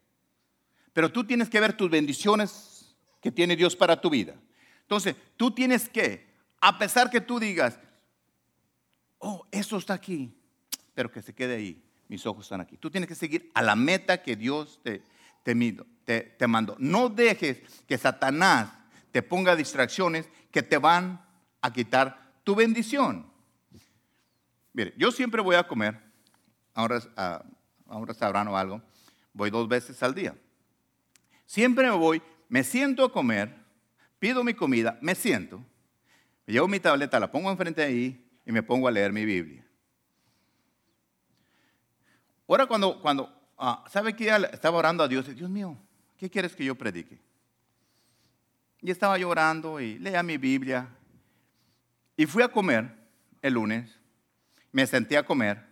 Pero 0.94 1.12
tú 1.12 1.22
tienes 1.22 1.50
que 1.50 1.60
ver 1.60 1.76
tus 1.76 1.90
bendiciones 1.90 2.96
que 3.20 3.30
tiene 3.30 3.56
Dios 3.56 3.76
para 3.76 4.00
tu 4.00 4.08
vida. 4.08 4.34
Entonces, 4.80 5.16
tú 5.36 5.50
tienes 5.50 5.86
que, 5.86 6.26
a 6.62 6.78
pesar 6.78 7.10
que 7.10 7.20
tú 7.20 7.38
digas, 7.38 7.78
oh, 9.18 9.46
eso 9.50 9.76
está 9.76 9.92
aquí, 9.92 10.34
pero 10.94 11.12
que 11.12 11.20
se 11.20 11.34
quede 11.34 11.56
ahí 11.56 11.82
mis 12.08 12.24
ojos 12.24 12.46
están 12.46 12.62
aquí. 12.62 12.78
Tú 12.78 12.90
tienes 12.90 13.06
que 13.06 13.14
seguir 13.14 13.50
a 13.52 13.60
la 13.60 13.76
meta 13.76 14.22
que 14.22 14.34
Dios 14.34 14.80
te, 14.82 15.02
te, 15.42 15.54
te, 16.38 16.46
mandó. 16.46 16.74
No 16.78 17.10
dejes 17.10 17.58
que 17.86 17.98
Satanás 17.98 18.70
te 19.10 19.20
ponga 19.20 19.56
distracciones 19.56 20.26
que 20.50 20.62
te 20.62 20.78
van 20.78 21.22
a 21.60 21.70
quitar 21.70 22.32
tu 22.44 22.54
bendición. 22.54 23.26
Mire, 24.72 24.94
yo 24.96 25.12
siempre 25.12 25.42
voy 25.42 25.56
a 25.56 25.68
comer, 25.68 26.11
ahora 26.74 27.00
a, 27.16 27.44
un 27.86 28.06
restaurante 28.06 28.50
o 28.50 28.56
algo, 28.56 28.80
voy 29.32 29.50
dos 29.50 29.68
veces 29.68 30.02
al 30.02 30.14
día. 30.14 30.34
Siempre 31.46 31.88
me 31.88 31.96
voy, 31.96 32.22
me 32.48 32.64
siento 32.64 33.04
a 33.04 33.12
comer, 33.12 33.54
pido 34.18 34.42
mi 34.42 34.54
comida, 34.54 34.98
me 35.02 35.14
siento, 35.14 35.62
llevo 36.46 36.68
mi 36.68 36.80
tableta, 36.80 37.20
la 37.20 37.30
pongo 37.30 37.50
enfrente 37.50 37.82
de 37.82 37.86
ahí 37.86 38.30
y 38.46 38.52
me 38.52 38.62
pongo 38.62 38.88
a 38.88 38.90
leer 38.90 39.12
mi 39.12 39.24
Biblia. 39.24 39.64
Ahora 42.48 42.66
cuando, 42.66 43.00
cuando 43.00 43.32
ah, 43.56 43.84
¿sabe 43.88 44.14
que 44.14 44.28
estaba 44.52 44.76
orando 44.76 45.02
a 45.02 45.08
Dios? 45.08 45.34
Dios 45.34 45.48
mío, 45.48 45.76
¿qué 46.18 46.28
quieres 46.28 46.54
que 46.54 46.64
yo 46.64 46.74
predique? 46.74 47.18
Y 48.80 48.90
estaba 48.90 49.16
llorando 49.16 49.80
y 49.80 49.98
leía 49.98 50.22
mi 50.22 50.36
Biblia. 50.36 50.88
Y 52.16 52.26
fui 52.26 52.42
a 52.42 52.48
comer 52.48 52.92
el 53.40 53.54
lunes, 53.54 53.98
me 54.72 54.86
senté 54.86 55.16
a 55.16 55.24
comer. 55.24 55.71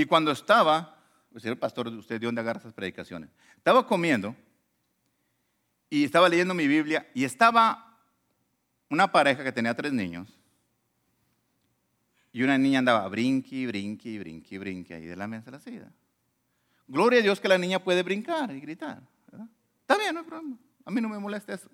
Y 0.00 0.06
cuando 0.06 0.30
estaba, 0.30 0.96
pues, 1.30 1.42
señor 1.42 1.58
pastor, 1.58 1.88
¿usted 1.88 2.18
de 2.18 2.24
dónde 2.24 2.40
agarra 2.40 2.58
esas 2.58 2.72
predicaciones? 2.72 3.28
Estaba 3.54 3.86
comiendo 3.86 4.34
y 5.90 6.04
estaba 6.04 6.26
leyendo 6.26 6.54
mi 6.54 6.66
Biblia 6.66 7.06
y 7.12 7.24
estaba 7.24 7.98
una 8.88 9.12
pareja 9.12 9.44
que 9.44 9.52
tenía 9.52 9.74
tres 9.74 9.92
niños 9.92 10.38
y 12.32 12.42
una 12.42 12.56
niña 12.56 12.78
andaba 12.78 13.06
brinqui, 13.08 13.66
brinqui, 13.66 14.18
brinqui, 14.18 14.56
brinqui 14.56 14.94
ahí 14.94 15.04
de 15.04 15.16
la 15.16 15.26
mesa 15.26 15.50
de 15.50 15.50
la 15.50 15.60
silla. 15.60 15.92
Gloria 16.88 17.18
a 17.18 17.22
Dios 17.22 17.38
que 17.38 17.48
la 17.48 17.58
niña 17.58 17.84
puede 17.84 18.02
brincar 18.02 18.50
y 18.56 18.60
gritar. 18.60 19.02
Está 19.82 19.98
bien, 19.98 20.14
no 20.14 20.20
hay 20.20 20.26
problema. 20.26 20.56
A 20.86 20.90
mí 20.90 21.02
no 21.02 21.10
me 21.10 21.18
molesta 21.18 21.52
eso. 21.52 21.68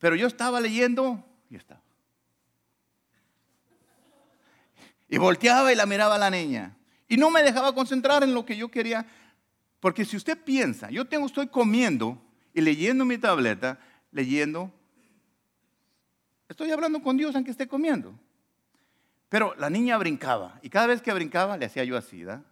Pero 0.00 0.16
yo 0.16 0.26
estaba 0.26 0.60
leyendo 0.60 1.24
y 1.48 1.54
estaba. 1.54 1.84
Y 5.08 5.18
volteaba 5.18 5.72
y 5.72 5.76
la 5.76 5.86
miraba 5.86 6.14
a 6.16 6.18
la 6.18 6.30
niña. 6.30 6.76
Y 7.08 7.16
no 7.16 7.30
me 7.30 7.42
dejaba 7.42 7.74
concentrar 7.74 8.22
en 8.22 8.34
lo 8.34 8.44
que 8.44 8.56
yo 8.56 8.70
quería. 8.70 9.06
Porque 9.80 10.04
si 10.04 10.16
usted 10.16 10.38
piensa, 10.42 10.90
yo 10.90 11.04
tengo, 11.04 11.26
estoy 11.26 11.48
comiendo 11.48 12.18
y 12.54 12.60
leyendo 12.60 13.04
mi 13.04 13.18
tableta, 13.18 13.78
leyendo, 14.12 14.72
estoy 16.48 16.70
hablando 16.70 17.02
con 17.02 17.16
Dios 17.16 17.34
aunque 17.34 17.50
esté 17.50 17.68
comiendo. 17.68 18.18
Pero 19.28 19.54
la 19.56 19.68
niña 19.68 19.98
brincaba 19.98 20.58
y 20.62 20.70
cada 20.70 20.86
vez 20.86 21.02
que 21.02 21.12
brincaba 21.12 21.56
le 21.56 21.66
hacía 21.66 21.84
yo 21.84 21.96
así, 21.96 22.24
¿verdad? 22.24 22.44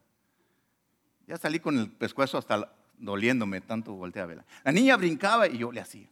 Ya 1.27 1.39
salí 1.39 1.61
con 1.61 1.79
el 1.79 1.91
pescuezo 1.91 2.37
hasta 2.37 2.71
doliéndome, 2.99 3.61
tanto 3.61 3.95
volteé 3.95 4.23
a 4.23 4.27
verla. 4.27 4.45
La 4.65 4.73
niña 4.73 4.97
brincaba 4.97 5.47
y 5.47 5.59
yo 5.59 5.73
le 5.73 5.81
hacía. 5.81 6.09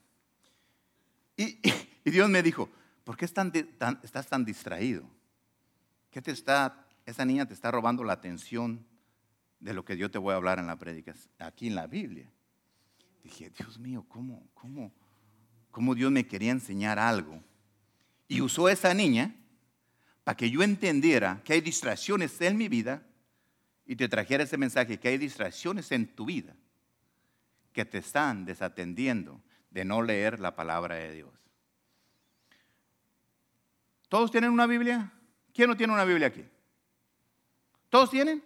Y, 1.36 1.58
Dios 2.04 2.28
me 2.28 2.42
dijo, 2.42 2.68
¿por 3.04 3.16
qué 3.16 3.24
estás 3.24 4.26
tan 4.28 4.44
distraído? 4.44 5.04
¿Qué 6.10 6.20
te 6.20 6.32
está, 6.32 6.86
esa 7.06 7.24
niña 7.24 7.46
te 7.46 7.54
está 7.54 7.70
robando 7.70 8.04
la 8.04 8.14
atención 8.14 8.84
de 9.60 9.74
lo 9.74 9.84
que 9.84 9.96
yo 9.96 10.10
te 10.10 10.18
voy 10.18 10.32
a 10.32 10.36
hablar 10.36 10.58
en 10.58 10.66
la 10.66 10.76
prédica, 10.76 11.14
aquí 11.38 11.68
en 11.68 11.74
la 11.74 11.86
Biblia? 11.86 12.30
Dije, 13.22 13.50
Dios 13.50 13.78
mío, 13.78 14.04
¿cómo, 14.08 14.48
cómo, 14.54 14.92
cómo 15.70 15.94
Dios 15.94 16.10
me 16.10 16.26
quería 16.26 16.50
enseñar 16.50 16.98
algo? 16.98 17.42
Y 18.26 18.40
usó 18.40 18.68
esa 18.68 18.92
niña 18.94 19.34
para 20.24 20.36
que 20.36 20.50
yo 20.50 20.62
entendiera 20.62 21.40
que 21.44 21.52
hay 21.52 21.60
distracciones 21.60 22.40
en 22.40 22.56
mi 22.56 22.68
vida 22.68 23.02
y 23.86 23.96
te 23.96 24.08
trajera 24.08 24.44
ese 24.44 24.56
mensaje, 24.56 24.98
que 24.98 25.08
hay 25.08 25.18
distracciones 25.18 25.90
en 25.92 26.06
tu 26.06 26.24
vida 26.24 26.54
que 27.72 27.84
te 27.84 27.98
están 27.98 28.44
desatendiendo 28.44 29.40
de 29.70 29.84
no 29.84 30.02
leer 30.02 30.40
la 30.40 30.56
palabra 30.56 30.96
de 30.96 31.12
Dios. 31.12 31.30
¿Todos 34.08 34.30
tienen 34.30 34.50
una 34.50 34.66
Biblia? 34.66 35.12
¿Quién 35.54 35.68
no 35.68 35.76
tiene 35.76 35.92
una 35.92 36.04
Biblia 36.04 36.28
aquí? 36.28 36.44
¿Todos 37.88 38.10
tienen? 38.10 38.42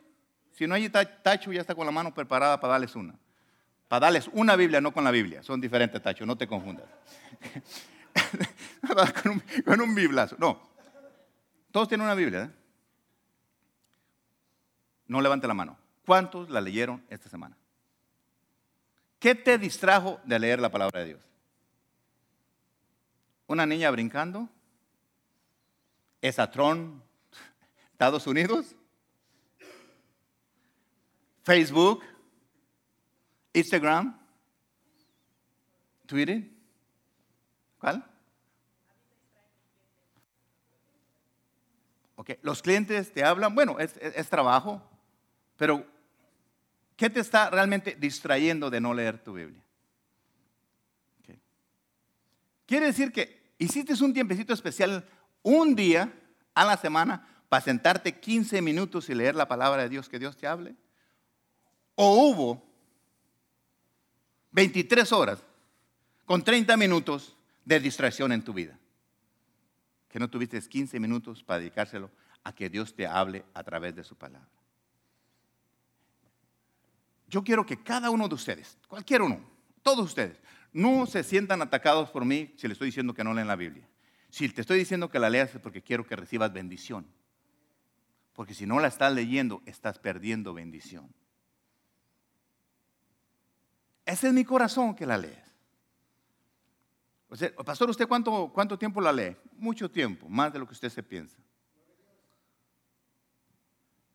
Si 0.52 0.66
no 0.66 0.74
hay 0.74 0.88
tacho, 0.88 1.52
ya 1.52 1.60
está 1.60 1.74
con 1.74 1.86
la 1.86 1.92
mano 1.92 2.14
preparada 2.14 2.60
para 2.60 2.72
darles 2.72 2.94
una. 2.94 3.14
Para 3.88 4.06
darles 4.06 4.28
una 4.32 4.56
Biblia, 4.56 4.80
no 4.80 4.92
con 4.92 5.04
la 5.04 5.10
Biblia. 5.10 5.42
Son 5.42 5.60
diferentes 5.60 6.00
tachos, 6.00 6.26
no 6.26 6.36
te 6.36 6.46
confundas. 6.46 6.86
con, 9.22 9.32
un, 9.32 9.42
con 9.64 9.94
biblazo. 9.94 10.36
No, 10.38 10.60
todos 11.70 11.88
tienen 11.88 12.04
una 12.04 12.14
Biblia. 12.14 12.44
¿eh? 12.44 12.50
No 15.08 15.20
levante 15.20 15.46
la 15.46 15.54
mano. 15.54 15.76
¿Cuántos 16.06 16.48
la 16.50 16.60
leyeron 16.60 17.04
esta 17.08 17.28
semana? 17.28 17.56
¿Qué 19.18 19.34
te 19.34 19.58
distrajo 19.58 20.20
de 20.24 20.38
leer 20.38 20.60
la 20.60 20.70
palabra 20.70 21.00
de 21.00 21.06
Dios? 21.06 21.20
¿Una 23.46 23.66
niña 23.66 23.90
brincando? 23.90 24.48
¿Esatron? 26.24 27.02
¿Estados 27.92 28.26
Unidos? 28.26 28.74
¿Facebook? 31.42 32.02
¿Instagram? 33.52 34.18
¿Twitter? 36.06 36.44
¿Cuál? 37.78 38.10
Los 42.40 42.62
clientes 42.62 43.12
te 43.12 43.22
hablan, 43.22 43.54
bueno, 43.54 43.76
es, 43.78 44.30
trabajo, 44.30 44.82
pero 45.58 45.86
¿qué 46.96 47.10
te 47.10 47.20
está 47.20 47.50
realmente 47.50 47.96
distrayendo 48.00 48.70
de 48.70 48.80
no 48.80 48.94
leer 48.94 49.22
tu 49.22 49.34
Biblia? 49.34 49.62
Quiere 52.64 52.86
decir 52.86 53.12
que 53.12 53.52
hiciste 53.58 54.02
un 54.02 54.14
tiempecito 54.14 54.54
especial 54.54 55.06
un 55.44 55.76
día 55.76 56.12
a 56.54 56.64
la 56.64 56.76
semana 56.76 57.24
para 57.48 57.62
sentarte 57.62 58.18
15 58.18 58.60
minutos 58.60 59.08
y 59.08 59.14
leer 59.14 59.36
la 59.36 59.46
palabra 59.46 59.82
de 59.82 59.88
Dios, 59.88 60.08
que 60.08 60.18
Dios 60.18 60.36
te 60.36 60.48
hable. 60.48 60.74
O 61.94 62.28
hubo 62.28 62.66
23 64.50 65.12
horas 65.12 65.38
con 66.24 66.42
30 66.42 66.76
minutos 66.76 67.36
de 67.64 67.78
distracción 67.78 68.32
en 68.32 68.42
tu 68.42 68.52
vida 68.52 68.76
que 70.14 70.20
no 70.20 70.30
tuviste 70.30 70.60
15 70.60 71.00
minutos 71.00 71.42
para 71.42 71.58
dedicárselo 71.58 72.08
a 72.44 72.54
que 72.54 72.70
Dios 72.70 72.94
te 72.94 73.04
hable 73.04 73.44
a 73.52 73.64
través 73.64 73.96
de 73.96 74.04
su 74.04 74.14
palabra. 74.14 74.48
Yo 77.26 77.42
quiero 77.42 77.66
que 77.66 77.82
cada 77.82 78.10
uno 78.10 78.28
de 78.28 78.36
ustedes, 78.36 78.78
cualquier 78.86 79.22
uno, 79.22 79.40
todos 79.82 80.06
ustedes, 80.06 80.38
no 80.72 81.06
se 81.06 81.24
sientan 81.24 81.62
atacados 81.62 82.10
por 82.10 82.24
mí 82.24 82.54
si 82.56 82.68
le 82.68 82.74
estoy 82.74 82.86
diciendo 82.86 83.12
que 83.12 83.24
no 83.24 83.34
leen 83.34 83.48
la 83.48 83.56
Biblia. 83.56 83.88
Si 84.34 84.48
te 84.48 84.62
estoy 84.62 84.78
diciendo 84.78 85.08
que 85.08 85.18
la 85.18 85.30
leas 85.30 85.54
es 85.54 85.60
porque 85.60 85.82
quiero 85.82 86.04
que 86.06 86.16
recibas 86.16 86.52
bendición. 86.52 87.06
Porque 88.32 88.52
si 88.52 88.66
no 88.66 88.80
la 88.80 88.88
estás 88.88 89.12
leyendo, 89.12 89.62
estás 89.64 89.98
perdiendo 90.00 90.52
bendición. 90.52 91.14
Ese 94.04 94.26
es 94.26 94.32
mi 94.32 94.44
corazón 94.44 94.96
que 94.96 95.06
la 95.06 95.18
lees 95.18 95.44
pastor, 97.64 97.90
¿usted 97.90 98.06
cuánto, 98.06 98.50
cuánto 98.52 98.78
tiempo 98.78 99.00
la 99.00 99.12
lee? 99.12 99.36
Mucho 99.56 99.90
tiempo, 99.90 100.28
más 100.28 100.52
de 100.52 100.58
lo 100.58 100.66
que 100.66 100.72
usted 100.72 100.88
se 100.88 101.02
piensa. 101.02 101.36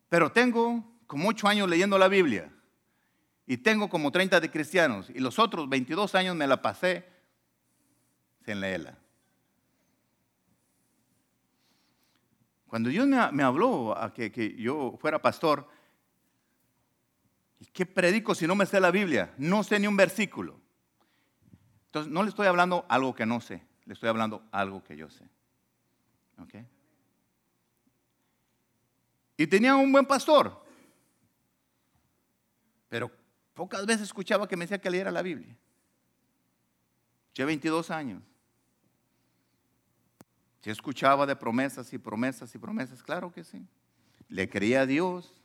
Pero 0.07 0.31
tengo 0.31 0.83
como 1.05 1.29
ocho 1.29 1.47
años 1.47 1.69
leyendo 1.69 1.97
la 1.97 2.07
Biblia 2.07 2.51
y 3.45 3.57
tengo 3.57 3.89
como 3.89 4.11
30 4.11 4.39
de 4.39 4.49
cristianos 4.49 5.09
y 5.09 5.19
los 5.19 5.37
otros 5.37 5.67
22 5.67 6.15
años 6.15 6.35
me 6.35 6.47
la 6.47 6.61
pasé 6.61 7.05
sin 8.45 8.61
leerla. 8.61 8.97
Cuando 12.69 12.89
Dios 12.89 13.07
me, 13.07 13.43
habló 13.43 13.97
a 13.97 14.13
que, 14.13 14.55
yo 14.55 14.95
fuera 15.01 15.19
pastor, 15.19 15.67
¿y 17.59 17.65
qué 17.65 17.87
predico 17.87 18.35
si 18.35 18.45
no 18.45 18.53
me 18.53 18.67
sé 18.67 18.79
la 18.79 18.91
Biblia? 18.91 19.33
No 19.39 19.63
sé 19.63 19.79
ni 19.79 19.87
un 19.87 19.97
versículo. 19.97 20.59
Entonces, 21.87 22.11
no 22.13 22.21
le 22.21 22.29
estoy 22.29 22.45
hablando 22.45 22.85
algo 22.87 23.15
que 23.15 23.25
no 23.25 23.41
sé, 23.41 23.63
le 23.85 23.93
estoy 23.93 24.07
hablando 24.07 24.43
algo 24.51 24.83
que 24.83 24.95
yo 24.95 25.09
sé. 25.09 25.27
¿Ok? 26.37 26.55
Y 29.35 29.47
tenía 29.47 29.75
un 29.75 29.91
buen 29.91 30.05
pastor, 30.05 30.63
pero 32.87 33.09
pocas 33.55 33.83
veces 33.87 34.03
escuchaba 34.03 34.47
que 34.47 34.55
me 34.55 34.65
decía 34.65 34.79
que 34.79 34.91
leyera 34.91 35.09
la 35.09 35.23
Biblia. 35.23 35.57
Llevo 37.33 37.47
22 37.47 37.89
años. 37.89 38.21
Si 40.61 40.69
escuchaba 40.69 41.25
de 41.25 41.35
promesas 41.35 41.93
y 41.93 41.97
promesas 41.97 42.53
y 42.53 42.57
promesas, 42.57 43.01
claro 43.01 43.31
que 43.31 43.43
sí. 43.43 43.65
Le 44.27 44.49
creía 44.49 44.81
a 44.81 44.85
Dios, 44.85 45.39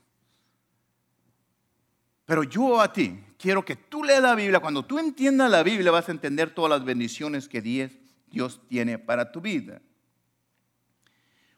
pero 2.25 2.43
yo 2.43 2.81
a 2.81 2.93
ti 2.93 3.23
quiero 3.39 3.65
que 3.65 3.77
tú 3.77 4.03
leas 4.03 4.23
la 4.23 4.35
Biblia. 4.35 4.61
Cuando 4.61 4.85
tú 4.85 4.99
entiendas 4.99 5.51
la 5.51 5.63
Biblia 5.63 5.91
vas 5.91 6.09
a 6.09 6.13
entender 6.13 6.55
todas 6.55 6.71
las 6.71 6.85
bendiciones 6.85 7.49
que 7.49 7.61
Dios 7.61 8.61
tiene 8.69 8.99
para 8.99 9.31
tu 9.31 9.41
vida. 9.41 9.81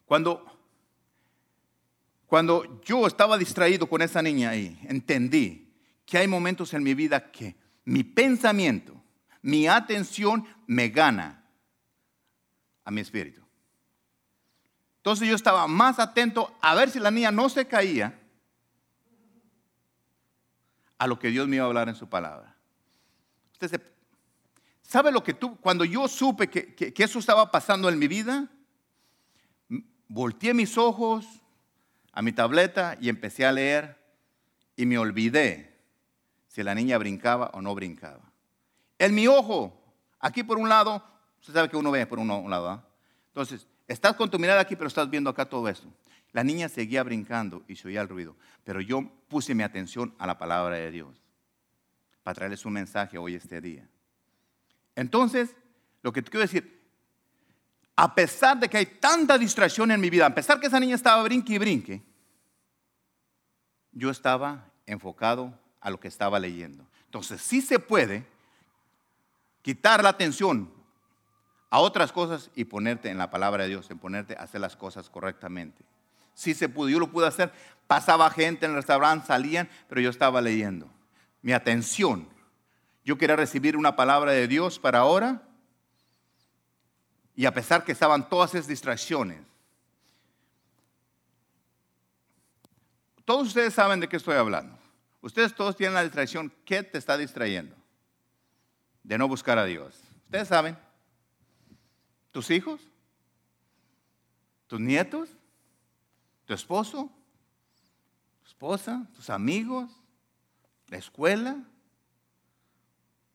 Cuando, 0.04 0.44
cuando 2.26 2.80
yo 2.82 3.06
estaba 3.06 3.38
distraído 3.38 3.88
con 3.88 4.02
esa 4.02 4.22
niña 4.22 4.50
ahí, 4.50 4.78
entendí 4.84 5.72
que 6.04 6.18
hay 6.18 6.28
momentos 6.28 6.74
en 6.74 6.82
mi 6.82 6.94
vida 6.94 7.30
que 7.30 7.56
mi 7.84 8.04
pensamiento, 8.04 9.00
mi 9.42 9.66
atención 9.66 10.46
me 10.66 10.88
gana 10.88 11.44
a 12.84 12.90
mi 12.90 13.00
espíritu. 13.00 13.45
Entonces 15.06 15.28
yo 15.28 15.36
estaba 15.36 15.68
más 15.68 16.00
atento 16.00 16.52
a 16.60 16.74
ver 16.74 16.90
si 16.90 16.98
la 16.98 17.12
niña 17.12 17.30
no 17.30 17.48
se 17.48 17.64
caía 17.68 18.18
a 20.98 21.06
lo 21.06 21.16
que 21.16 21.28
Dios 21.28 21.46
me 21.46 21.54
iba 21.54 21.64
a 21.64 21.68
hablar 21.68 21.88
en 21.88 21.94
su 21.94 22.08
palabra. 22.08 22.56
Usted 23.52 23.80
¿Sabe 24.82 25.12
lo 25.12 25.22
que 25.22 25.32
tú, 25.32 25.58
cuando 25.58 25.84
yo 25.84 26.08
supe 26.08 26.48
que, 26.48 26.74
que 26.74 27.04
eso 27.04 27.20
estaba 27.20 27.52
pasando 27.52 27.88
en 27.88 28.00
mi 28.00 28.08
vida? 28.08 28.48
Volteé 30.08 30.52
mis 30.54 30.76
ojos 30.76 31.24
a 32.10 32.20
mi 32.20 32.32
tableta 32.32 32.98
y 33.00 33.08
empecé 33.08 33.46
a 33.46 33.52
leer 33.52 33.96
y 34.74 34.86
me 34.86 34.98
olvidé 34.98 35.78
si 36.48 36.64
la 36.64 36.74
niña 36.74 36.98
brincaba 36.98 37.52
o 37.54 37.62
no 37.62 37.76
brincaba. 37.76 38.32
En 38.98 39.14
mi 39.14 39.28
ojo, 39.28 39.72
aquí 40.18 40.42
por 40.42 40.58
un 40.58 40.68
lado, 40.68 41.00
usted 41.38 41.54
sabe 41.54 41.68
que 41.68 41.76
uno 41.76 41.92
ve 41.92 42.04
por 42.08 42.18
un 42.18 42.50
lado, 42.50 42.82
Entonces, 43.28 43.68
estás 43.86 44.14
con 44.16 44.30
tu 44.30 44.38
mirada 44.38 44.60
aquí, 44.60 44.76
pero 44.76 44.88
estás 44.88 45.08
viendo 45.08 45.30
acá 45.30 45.48
todo 45.48 45.68
esto. 45.68 45.88
La 46.32 46.44
niña 46.44 46.68
seguía 46.68 47.02
brincando 47.02 47.64
y 47.66 47.76
se 47.76 47.88
oía 47.88 48.02
el 48.02 48.08
ruido, 48.08 48.36
pero 48.64 48.80
yo 48.80 49.02
puse 49.28 49.54
mi 49.54 49.62
atención 49.62 50.14
a 50.18 50.26
la 50.26 50.36
palabra 50.36 50.76
de 50.76 50.90
Dios 50.90 51.16
para 52.22 52.34
traerles 52.34 52.64
un 52.64 52.72
mensaje 52.72 53.16
hoy 53.16 53.34
este 53.34 53.60
día. 53.60 53.88
Entonces, 54.94 55.54
lo 56.02 56.12
que 56.12 56.22
te 56.22 56.30
quiero 56.30 56.42
decir, 56.42 56.82
a 57.94 58.14
pesar 58.14 58.58
de 58.58 58.68
que 58.68 58.76
hay 58.76 58.86
tanta 58.86 59.38
distracción 59.38 59.90
en 59.90 60.00
mi 60.00 60.10
vida, 60.10 60.26
a 60.26 60.34
pesar 60.34 60.60
que 60.60 60.66
esa 60.66 60.80
niña 60.80 60.94
estaba 60.94 61.22
brinque 61.22 61.54
y 61.54 61.58
brinque, 61.58 62.02
yo 63.92 64.10
estaba 64.10 64.70
enfocado 64.84 65.58
a 65.80 65.88
lo 65.88 65.98
que 65.98 66.08
estaba 66.08 66.38
leyendo. 66.38 66.86
Entonces, 67.04 67.40
sí 67.40 67.62
se 67.62 67.78
puede 67.78 68.26
quitar 69.62 70.02
la 70.02 70.10
atención 70.10 70.70
a 71.76 71.80
otras 71.80 72.10
cosas 72.10 72.50
y 72.54 72.64
ponerte 72.64 73.10
en 73.10 73.18
la 73.18 73.28
palabra 73.28 73.64
de 73.64 73.68
Dios, 73.68 73.90
en 73.90 73.98
ponerte 73.98 74.34
a 74.34 74.44
hacer 74.44 74.62
las 74.62 74.76
cosas 74.76 75.10
correctamente. 75.10 75.84
Sí 76.32 76.54
se 76.54 76.70
pudo, 76.70 76.88
yo 76.88 76.98
lo 76.98 77.10
pude 77.10 77.26
hacer. 77.26 77.52
Pasaba 77.86 78.30
gente 78.30 78.64
en 78.64 78.70
el 78.70 78.78
restaurante, 78.78 79.26
salían, 79.26 79.68
pero 79.86 80.00
yo 80.00 80.08
estaba 80.08 80.40
leyendo. 80.40 80.88
Mi 81.42 81.52
atención. 81.52 82.30
Yo 83.04 83.18
quería 83.18 83.36
recibir 83.36 83.76
una 83.76 83.94
palabra 83.94 84.32
de 84.32 84.48
Dios 84.48 84.78
para 84.78 85.00
ahora. 85.00 85.42
Y 87.34 87.44
a 87.44 87.52
pesar 87.52 87.84
que 87.84 87.92
estaban 87.92 88.26
todas 88.26 88.54
esas 88.54 88.68
distracciones, 88.68 89.42
todos 93.26 93.48
ustedes 93.48 93.74
saben 93.74 94.00
de 94.00 94.08
qué 94.08 94.16
estoy 94.16 94.36
hablando. 94.36 94.78
Ustedes 95.20 95.54
todos 95.54 95.76
tienen 95.76 95.92
la 95.92 96.04
distracción. 96.04 96.50
¿Qué 96.64 96.82
te 96.82 96.96
está 96.96 97.18
distrayendo? 97.18 97.76
De 99.02 99.18
no 99.18 99.28
buscar 99.28 99.58
a 99.58 99.66
Dios. 99.66 99.94
Ustedes 100.24 100.48
saben. 100.48 100.85
¿Tus 102.36 102.50
hijos? 102.50 102.82
¿Tus 104.66 104.78
nietos? 104.78 105.30
¿Tu 106.44 106.52
esposo? 106.52 107.10
¿Tu 108.42 108.48
esposa? 108.48 109.06
¿Tus 109.14 109.30
amigos? 109.30 109.90
¿La 110.88 110.98
escuela? 110.98 111.56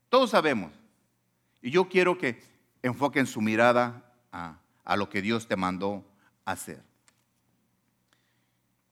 Todos 0.08 0.30
sabemos. 0.30 0.72
Y 1.64 1.72
yo 1.72 1.90
quiero 1.90 2.16
que 2.20 2.44
enfoquen 2.84 3.26
su 3.26 3.42
mirada 3.42 4.06
a, 4.32 4.96
lo 4.96 5.10
que 5.10 5.24
Dios 5.24 5.48
te 5.48 5.56
mandó 5.56 6.06
hacer. 6.46 6.84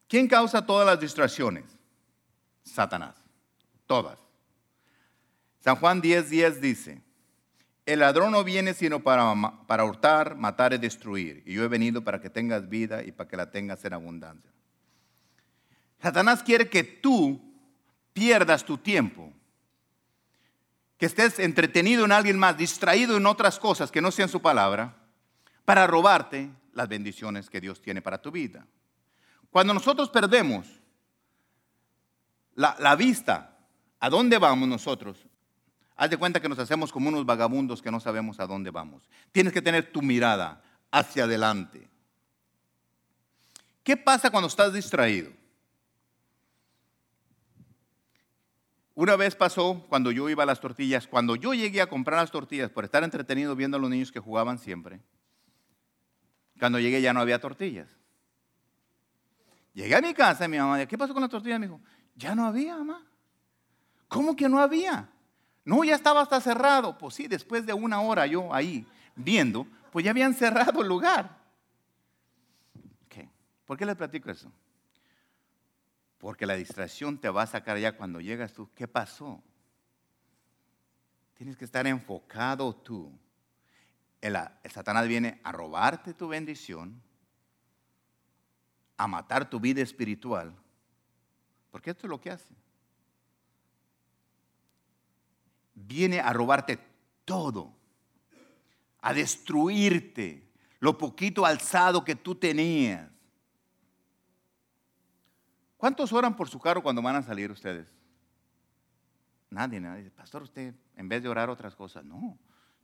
¿Quién 0.08 0.28
causa 0.28 0.66
todas 0.66 0.88
las 0.88 1.00
distracciones? 1.00 1.66
Satanás. 2.64 3.16
Todas. 3.86 4.18
San 5.60 5.76
Juan 5.76 6.02
10:10 6.02 6.30
10 6.30 6.62
dice, 6.62 7.09
el 7.92 8.00
ladrón 8.00 8.32
no 8.32 8.44
viene 8.44 8.74
sino 8.74 9.02
para, 9.02 9.34
para 9.68 9.84
hurtar, 9.84 10.36
matar 10.36 10.74
y 10.74 10.78
destruir. 10.78 11.44
Y 11.46 11.54
yo 11.54 11.64
he 11.64 11.68
venido 11.68 12.04
para 12.04 12.22
que 12.22 12.30
tengas 12.30 12.70
vida 12.70 13.04
y 13.04 13.12
para 13.12 13.28
que 13.28 13.38
la 13.38 13.52
tengas 13.52 13.84
en 13.86 13.94
abundancia. 13.94 14.52
Satanás 16.02 16.44
quiere 16.44 16.70
que 16.70 16.84
tú 16.84 17.42
pierdas 18.14 18.64
tu 18.64 18.78
tiempo, 18.78 19.32
que 20.98 21.06
estés 21.06 21.40
entretenido 21.40 22.06
en 22.06 22.12
alguien 22.12 22.38
más, 22.38 22.58
distraído 22.58 23.18
en 23.18 23.26
otras 23.26 23.60
cosas 23.60 23.92
que 23.92 24.02
no 24.02 24.12
sean 24.12 24.30
su 24.30 24.42
palabra, 24.42 24.96
para 25.66 25.88
robarte 25.88 26.50
las 26.74 26.88
bendiciones 26.88 27.50
que 27.50 27.62
Dios 27.62 27.82
tiene 27.82 28.02
para 28.02 28.22
tu 28.22 28.32
vida. 28.32 28.66
Cuando 29.50 29.74
nosotros 29.74 30.10
perdemos 30.10 30.68
la, 32.56 32.96
vista, 32.96 33.58
¿a 34.00 34.10
dónde 34.10 34.38
vamos 34.38 34.68
nosotros? 34.68 35.26
Haz 36.00 36.10
de 36.10 36.16
cuenta 36.16 36.40
que 36.40 36.48
nos 36.48 36.58
hacemos 36.60 36.94
como 36.94 37.10
unos 37.10 37.26
vagabundos 37.26 37.82
que 37.82 37.92
no 37.92 38.00
sabemos 38.00 38.40
a 38.40 38.48
dónde 38.48 38.72
vamos. 38.72 39.10
Tienes 39.34 39.52
que 39.52 39.62
tener 39.62 39.92
tu 39.92 40.02
mirada 40.02 40.64
hacia 40.92 41.26
adelante. 41.26 41.90
¿Qué 43.84 43.98
pasa 43.98 44.30
cuando 44.30 44.48
estás 44.48 44.72
distraído? 44.72 45.34
Una 48.96 49.18
vez 49.18 49.36
pasó 49.36 49.86
cuando 49.90 50.10
yo 50.12 50.30
iba 50.30 50.44
a 50.44 50.46
las 50.46 50.62
tortillas, 50.62 51.06
cuando 51.06 51.36
yo 51.36 51.54
llegué 51.54 51.82
a 51.82 51.90
comprar 51.90 52.22
las 52.22 52.32
tortillas 52.32 52.72
por 52.72 52.86
estar 52.86 53.04
entretenido 53.04 53.54
viendo 53.58 53.76
a 53.76 53.80
los 53.82 53.90
niños 53.90 54.14
que 54.14 54.22
jugaban 54.22 54.58
siempre, 54.58 55.02
cuando 56.58 56.80
llegué 56.80 57.02
ya 57.02 57.12
no 57.12 57.20
había 57.20 57.42
tortillas. 57.42 57.90
Llegué 59.74 59.96
a 59.96 60.02
mi 60.02 60.14
casa 60.14 60.46
y 60.46 60.48
mi 60.48 60.60
mamá, 60.60 60.86
¿qué 60.86 60.98
pasó 60.98 61.12
con 61.12 61.24
las 61.24 61.30
tortillas? 61.30 61.60
Me 61.60 61.66
dijo, 61.66 61.82
ya 62.16 62.36
no 62.36 62.46
había, 62.48 62.78
mamá. 62.78 63.06
¿Cómo 64.08 64.34
que 64.38 64.48
no 64.48 64.62
había? 64.62 65.10
No, 65.66 65.84
ya 65.84 65.96
estaba 65.96 66.22
hasta 66.22 66.42
cerrado. 66.42 66.98
Pues 66.98 67.16
sí, 67.16 67.28
después 67.28 67.66
de 67.66 67.74
una 67.74 68.02
hora 68.02 68.26
yo 68.26 68.54
ahí 68.54 68.86
viendo, 69.16 69.68
pues 69.92 70.06
ya 70.06 70.12
habían 70.12 70.34
cerrado 70.36 70.82
el 70.82 70.88
lugar. 70.88 71.38
¿Por 73.66 73.78
qué 73.78 73.86
les 73.86 73.96
platico 73.96 74.32
eso? 74.32 74.52
Porque 76.18 76.48
la 76.48 76.56
distracción 76.56 77.20
te 77.20 77.30
va 77.30 77.44
a 77.44 77.46
sacar 77.46 77.78
ya 77.78 77.96
cuando 77.96 78.20
llegas 78.20 78.52
tú. 78.52 78.68
¿Qué 78.74 78.88
pasó? 78.88 79.44
Tienes 81.36 81.56
que 81.56 81.66
estar 81.66 81.86
enfocado 81.86 82.76
tú. 82.76 83.12
el 84.22 84.36
Satanás 84.72 85.08
viene 85.08 85.40
a 85.44 85.52
robarte 85.52 86.16
tu 86.16 86.28
bendición, 86.28 87.00
a 88.98 89.08
matar 89.08 89.48
tu 89.48 89.60
vida 89.60 89.84
espiritual 89.84 90.56
porque 91.72 91.92
esto 91.92 92.08
es 92.08 92.10
lo 92.10 92.20
que 92.20 92.32
hace. 92.32 92.54
Viene 95.88 96.20
a 96.20 96.34
robarte 96.34 96.80
todo, 97.26 97.74
a 99.02 99.14
destruirte 99.14 100.50
lo 100.80 100.98
poquito 100.98 101.46
alzado 101.46 102.04
que 102.04 102.16
tú 102.16 102.36
tenías. 102.36 103.10
¿Cuántos 105.78 106.12
oran 106.12 106.36
por 106.36 106.50
su 106.50 106.60
carro 106.60 106.84
cuando 106.84 107.02
van 107.02 107.18
a 107.18 107.22
salir 107.22 107.52
ustedes? 107.52 107.88
Nadie, 109.50 109.80
nadie. 109.80 110.10
Pastor, 110.12 110.44
usted 110.44 110.74
en 110.96 111.10
vez 111.10 111.24
de 111.24 111.30
orar 111.30 111.50
otras 111.50 111.76
cosas, 111.76 112.04
no. 112.04 112.38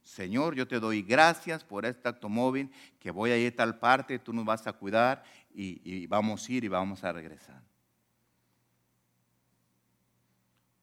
Señor, 0.04 0.56
yo 0.56 0.68
te 0.68 0.80
doy 0.80 1.02
gracias 1.02 1.64
por 1.64 1.86
este 1.86 2.08
automóvil 2.08 2.72
que 3.00 3.12
voy 3.12 3.32
a 3.32 3.38
ir 3.38 3.54
a 3.54 3.56
tal 3.56 3.80
parte, 3.80 4.20
tú 4.20 4.34
nos 4.34 4.46
vas 4.46 4.66
a 4.68 4.74
cuidar 4.74 5.24
y, 5.54 5.82
y 5.84 6.08
vamos 6.08 6.48
a 6.48 6.52
ir 6.52 6.64
y 6.64 6.68
vamos 6.68 7.04
a 7.04 7.12
regresar. 7.12 7.62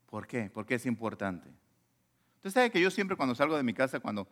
¿Por 0.06 0.26
qué? 0.26 0.50
Porque 0.52 0.74
es 0.74 0.86
importante. 0.86 1.48
Usted 2.42 2.50
sabe 2.50 2.70
que 2.72 2.80
yo 2.80 2.90
siempre 2.90 3.16
cuando 3.16 3.36
salgo 3.36 3.56
de 3.56 3.62
mi 3.62 3.72
casa, 3.72 4.00
cuando 4.00 4.26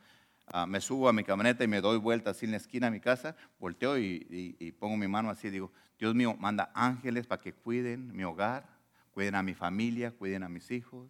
ah, 0.48 0.66
me 0.66 0.80
subo 0.80 1.08
a 1.08 1.12
mi 1.12 1.22
camioneta 1.22 1.62
y 1.62 1.68
me 1.68 1.80
doy 1.80 1.96
vuelta 1.96 2.30
así 2.30 2.44
en 2.44 2.50
la 2.50 2.56
esquina 2.56 2.88
de 2.88 2.90
mi 2.90 2.98
casa, 2.98 3.36
volteo 3.60 3.96
y, 3.96 4.74
pongo 4.80 4.96
mi 4.96 5.06
mano 5.06 5.30
así, 5.30 5.48
digo, 5.48 5.70
Dios 5.96 6.12
mío, 6.12 6.34
manda 6.36 6.72
ángeles 6.74 7.28
para 7.28 7.40
que 7.40 7.52
cuiden 7.52 8.12
mi 8.12 8.24
hogar, 8.24 8.68
cuiden 9.12 9.36
a 9.36 9.44
mi 9.44 9.54
familia, 9.54 10.10
cuiden 10.10 10.42
a 10.42 10.48
mis 10.48 10.72
hijos, 10.72 11.08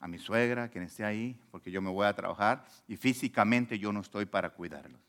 a 0.00 0.08
mi 0.08 0.18
suegra, 0.18 0.70
quien 0.70 0.84
esté 0.84 1.04
ahí, 1.04 1.38
porque 1.50 1.70
yo 1.70 1.82
me 1.82 1.90
voy 1.90 2.06
a 2.06 2.14
trabajar 2.14 2.64
y 2.88 2.96
físicamente 2.96 3.78
yo 3.78 3.92
no 3.92 4.00
estoy 4.00 4.24
para 4.24 4.48
cuidarlos. 4.48 5.02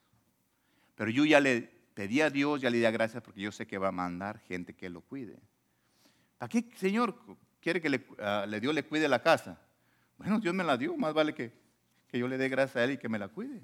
Pero 0.95 1.10
yo 1.10 1.23
ya 1.23 1.39
le 1.39 1.62
pedí 1.93 2.19
a 2.19 2.30
Dios, 2.30 2.60
ya 2.60 2.69
le 2.69 2.80
di 2.80 2.91
gracias 2.91 3.23
porque 3.23 3.39
yo 3.39 3.53
sé 3.53 3.65
que 3.65 3.77
va 3.77 3.88
a 3.88 3.93
mandar 3.93 4.39
gente 4.39 4.73
que 4.73 4.89
lo 4.89 4.99
cuide. 4.99 5.39
¿Para 6.38 6.49
qué, 6.49 6.69
Señor, 6.75 7.15
quiere 7.67 7.82
que 7.82 7.89
le, 7.89 7.97
uh, 7.97 8.47
le, 8.47 8.62
Dios 8.62 8.73
le 8.73 8.86
cuide 8.86 9.10
la 9.10 9.21
casa? 9.21 9.60
Bueno, 10.17 10.39
Dios 10.39 10.53
me 10.53 10.63
la 10.63 10.77
dio, 10.77 10.95
más 10.95 11.13
vale 11.13 11.34
que, 11.34 11.51
que 12.08 12.17
yo 12.17 12.25
le 12.25 12.38
dé 12.38 12.47
gracias 12.47 12.77
a 12.77 12.84
Él 12.86 12.91
y 12.91 12.97
que 12.97 13.10
me 13.10 13.19
la 13.19 13.27
cuide. 13.27 13.62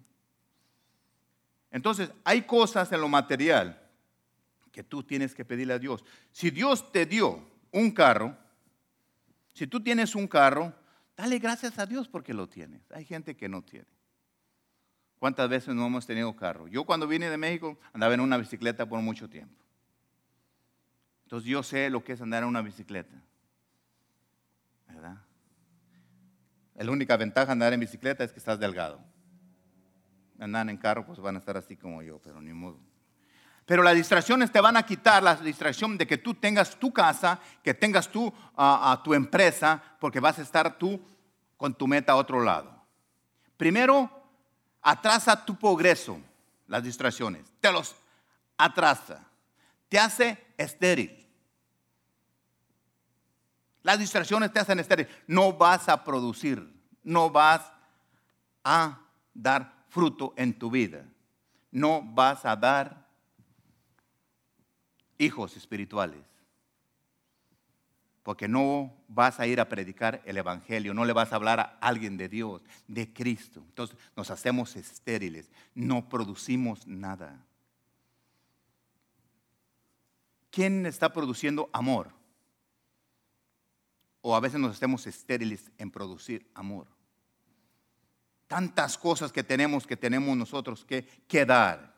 Entonces, 1.72 2.12
hay 2.26 2.42
cosas 2.42 2.92
en 2.92 3.00
lo 3.00 3.08
material 3.08 3.82
que 4.74 4.84
tú 4.84 5.04
tienes 5.04 5.34
que 5.34 5.46
pedirle 5.46 5.76
a 5.76 5.80
Dios. 5.80 6.04
Si 6.34 6.52
Dios 6.52 6.92
te 6.92 7.06
dio 7.06 7.50
un 7.72 7.92
carro, 7.92 8.38
si 9.54 9.68
tú 9.68 9.82
tienes 9.82 10.16
un 10.16 10.28
carro, 10.28 10.74
dale 11.16 11.39
gracias 11.39 11.80
a 11.80 11.86
Dios 11.86 12.10
porque 12.10 12.34
lo 12.34 12.50
tienes. 12.50 12.82
Hay 12.92 13.06
gente 13.06 13.38
que 13.38 13.48
no 13.48 13.62
tiene. 13.62 13.88
¿Cuántas 15.18 15.48
veces 15.48 15.74
no 15.74 15.86
hemos 15.86 16.06
tenido 16.06 16.36
carro? 16.36 16.68
Yo 16.68 16.84
cuando 16.84 17.08
vine 17.08 17.30
de 17.30 17.38
México 17.38 17.80
andaba 17.94 18.13
en 18.13 18.20
una 18.20 18.36
bicicleta 18.36 18.86
por 18.86 19.00
mucho 19.00 19.30
tiempo. 19.30 19.63
Entonces 21.24 21.50
yo 21.50 21.63
sé 21.63 21.89
lo 21.89 22.04
que 22.04 22.12
es 22.12 22.22
andar 22.22 22.44
en 22.44 22.50
una 22.50 22.62
bicicleta. 22.62 23.16
¿Verdad? 24.88 25.18
La 26.84 26.91
única 26.91 27.15
ventaja 27.15 27.48
de 27.48 27.52
andar 27.54 27.74
en 27.74 27.80
bicicleta 27.80 28.24
es 28.24 28.32
que 28.34 28.39
estás 28.39 28.60
delgado. 28.60 29.00
Andan 30.39 30.69
en 30.69 30.78
carro, 30.78 31.06
pues 31.06 31.19
van 31.19 31.36
a 31.36 31.39
estar 31.39 31.56
así 31.56 31.78
como 31.78 32.02
yo, 32.02 32.19
pero 32.19 32.41
ni 32.41 32.52
modo. 32.52 32.78
Pero 33.65 33.84
las 33.84 33.96
distracciones 33.96 34.52
te 34.52 34.60
van 34.60 34.76
a 34.76 34.84
quitar 34.84 35.24
la 35.24 35.36
distracción 35.36 35.98
de 35.98 36.06
que 36.06 36.17
tú 36.17 36.34
tengas 36.34 36.78
tu 36.78 36.91
casa, 36.91 37.39
que 37.63 37.74
tengas 37.74 38.10
tu, 38.10 38.34
a 38.58 39.00
tu 39.04 39.13
empresa, 39.13 39.82
porque 40.00 40.19
vas 40.19 40.39
a 40.39 40.41
estar 40.41 40.78
tú 40.78 41.02
con 41.56 41.74
tu 41.74 41.88
meta 41.88 42.12
a 42.12 42.15
otro 42.17 42.43
lado. 42.43 42.84
Primero, 43.56 44.10
atrasa 44.82 45.46
tu 45.46 45.56
progreso, 45.56 46.19
las 46.67 46.84
distracciones. 46.84 47.46
Te 47.62 47.72
los 47.72 47.96
atrasa. 48.58 49.24
Te 49.88 49.98
hace 49.98 50.38
estéril. 50.58 51.26
Las 53.84 54.00
distracciones 54.00 54.52
te 54.52 54.60
hacen 54.60 54.80
estéril. 54.80 55.08
No 55.28 55.54
vas 55.54 55.88
a 55.88 56.04
producir, 56.04 56.73
no 57.04 57.30
vas 57.30 57.72
a 58.63 59.00
dar 59.34 59.86
fruto 59.89 60.34
en 60.38 60.58
tu 60.58 60.72
vida. 60.72 61.06
No 61.72 62.02
vas 62.04 62.46
a 62.46 62.56
dar 62.56 63.08
hijos 65.18 65.58
espirituales. 65.58 66.22
Porque 68.24 68.48
no 68.48 68.94
vas 69.10 69.39
a 69.39 69.48
ir 69.48 69.60
a 69.60 69.68
predicar 69.68 70.22
el 70.26 70.38
Evangelio, 70.38 70.94
no 70.94 71.04
le 71.04 71.12
vas 71.12 71.34
a 71.34 71.36
hablar 71.36 71.60
a 71.60 71.78
alguien 71.82 72.16
de 72.16 72.30
Dios, 72.30 72.62
de 72.88 73.12
Cristo. 73.12 73.62
Entonces 73.68 73.98
nos 74.16 74.32
hacemos 74.32 74.78
estériles, 74.78 75.52
no 75.76 76.08
producimos 76.08 76.88
nada. 76.88 77.38
¿Quién 80.52 80.86
está 80.86 81.12
produciendo 81.12 81.70
amor? 81.74 82.12
O 84.24 84.36
a 84.36 84.40
veces 84.40 84.60
nos 84.60 84.76
hacemos 84.76 85.06
estériles 85.06 85.72
en 85.78 85.92
producir 85.92 86.50
amor. 86.56 86.88
Tantas 88.48 88.98
cosas 88.98 89.32
que 89.32 89.44
tenemos 89.44 89.86
que 89.86 89.96
tenemos 89.96 90.36
nosotros 90.36 90.84
que, 90.84 91.06
que 91.28 91.46
dar. 91.46 91.94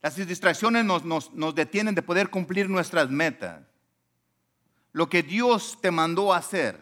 Las 0.00 0.14
distracciones 0.14 0.84
nos, 0.84 1.04
nos 1.04 1.54
detienen 1.56 1.96
de 1.96 2.02
poder 2.02 2.30
cumplir 2.30 2.70
nuestras 2.70 3.10
metas 3.10 3.62
lo 4.94 5.08
que 5.08 5.24
Dios 5.24 5.76
te 5.82 5.90
mandó 5.90 6.32
a 6.32 6.38
hacer, 6.38 6.80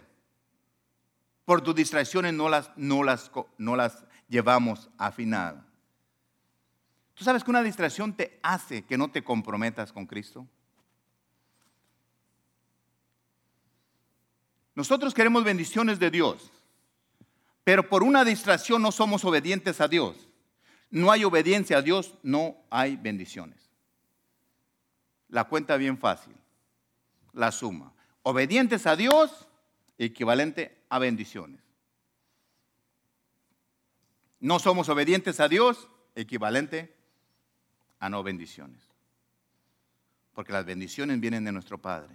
por 1.47 1.63
tus 1.63 1.75
distracciones 1.75 2.35
no 2.35 2.49
las, 2.49 2.71
no 2.77 3.03
las, 3.03 3.33
no 3.57 3.75
las 3.75 4.05
llevamos 4.29 4.91
a 4.99 5.11
final. 5.11 5.67
¿Tú 7.15 7.25
sabes 7.25 7.43
que 7.43 7.51
una 7.51 7.63
distracción 7.63 8.13
te 8.15 8.39
hace 8.43 8.85
que 8.85 8.99
no 8.99 9.11
te 9.11 9.25
comprometas 9.25 9.93
con 9.93 10.07
Cristo? 10.07 10.47
Nosotros 14.75 15.15
queremos 15.15 15.45
bendiciones 15.45 15.99
de 15.99 16.11
Dios, 16.11 16.51
pero 17.65 17.89
por 17.89 18.03
una 18.03 18.25
distracción 18.25 18.83
no 18.83 18.93
somos 18.93 19.25
obedientes 19.25 19.81
a 19.81 19.89
Dios. 19.89 20.29
No 20.91 21.11
hay 21.11 21.25
obediencia 21.25 21.79
a 21.79 21.83
Dios, 21.83 22.15
no 22.23 22.57
hay 22.71 22.97
bendiciones. 22.97 23.71
La 25.29 25.45
cuenta 25.45 25.77
bien 25.77 25.97
fácil, 25.97 26.35
la 27.33 27.51
suma 27.51 27.93
obedientes 28.23 28.87
a 28.87 28.97
Dios, 28.97 29.49
equivalente 29.99 30.77
a 30.89 30.99
bendiciones. 30.99 31.61
No 34.41 34.59
somos 34.59 34.89
obedientes 34.89 35.41
a 35.41 35.49
Dios, 35.49 35.89
equivalente 36.15 36.95
a 38.01 38.09
no 38.09 38.23
bendiciones. 38.23 38.83
Porque 40.35 40.53
las 40.53 40.65
bendiciones 40.65 41.21
vienen 41.21 41.45
de 41.45 41.53
nuestro 41.53 41.79
Padre. 41.79 42.15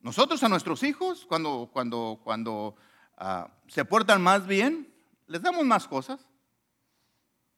Nosotros 0.00 0.42
a 0.42 0.48
nuestros 0.48 0.82
hijos, 0.82 1.26
cuando, 1.26 1.68
cuando, 1.72 2.20
cuando 2.24 2.74
ah, 3.16 3.50
se 3.68 3.84
portan 3.84 4.22
más 4.22 4.46
bien, 4.46 4.92
les 5.26 5.42
damos 5.42 5.64
más 5.64 5.86
cosas. 5.86 6.26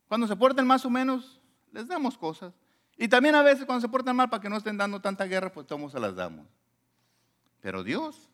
Cuando 0.09 0.27
se 0.27 0.37
portan 0.37 0.67
más 0.67 0.85
o 0.85 0.91
menos, 0.91 1.41
les 1.71 1.87
damos 1.87 2.19
cosas. 2.19 2.53
Y 2.97 3.09
también 3.09 3.35
a 3.35 3.43
veces 3.43 3.65
cuando 3.65 3.81
se 3.81 3.89
portan 3.89 4.17
mal, 4.17 4.29
para 4.29 4.43
que 4.43 4.49
no 4.49 4.57
estén 4.57 4.77
dando 4.77 5.01
tanta 5.01 5.25
guerra, 5.25 5.53
pues 5.53 5.67
todos 5.67 5.93
se 5.93 6.01
las 6.01 6.15
damos. 6.15 6.47
Pero 7.61 7.85
Dios, 7.85 8.29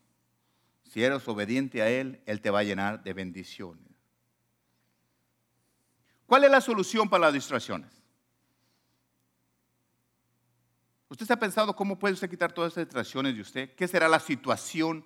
si 0.82 1.04
eres 1.04 1.26
obediente 1.28 1.82
a 1.82 1.90
Él, 1.90 2.20
Él 2.26 2.40
te 2.40 2.50
va 2.50 2.60
a 2.60 2.64
llenar 2.64 3.02
de 3.02 3.12
bendiciones. 3.12 3.84
¿Cuál 6.26 6.44
es 6.44 6.50
la 6.50 6.60
solución 6.60 7.08
para 7.08 7.26
las 7.26 7.34
distracciones? 7.34 7.97
¿Usted 11.08 11.26
se 11.26 11.32
ha 11.32 11.38
pensado 11.38 11.74
cómo 11.74 11.98
puede 11.98 12.14
usted 12.14 12.28
quitar 12.28 12.52
todas 12.52 12.72
esas 12.72 12.84
distracciones 12.84 13.34
de 13.34 13.40
usted? 13.40 13.74
¿Qué 13.74 13.88
será 13.88 14.08
la 14.08 14.20
situación 14.20 15.04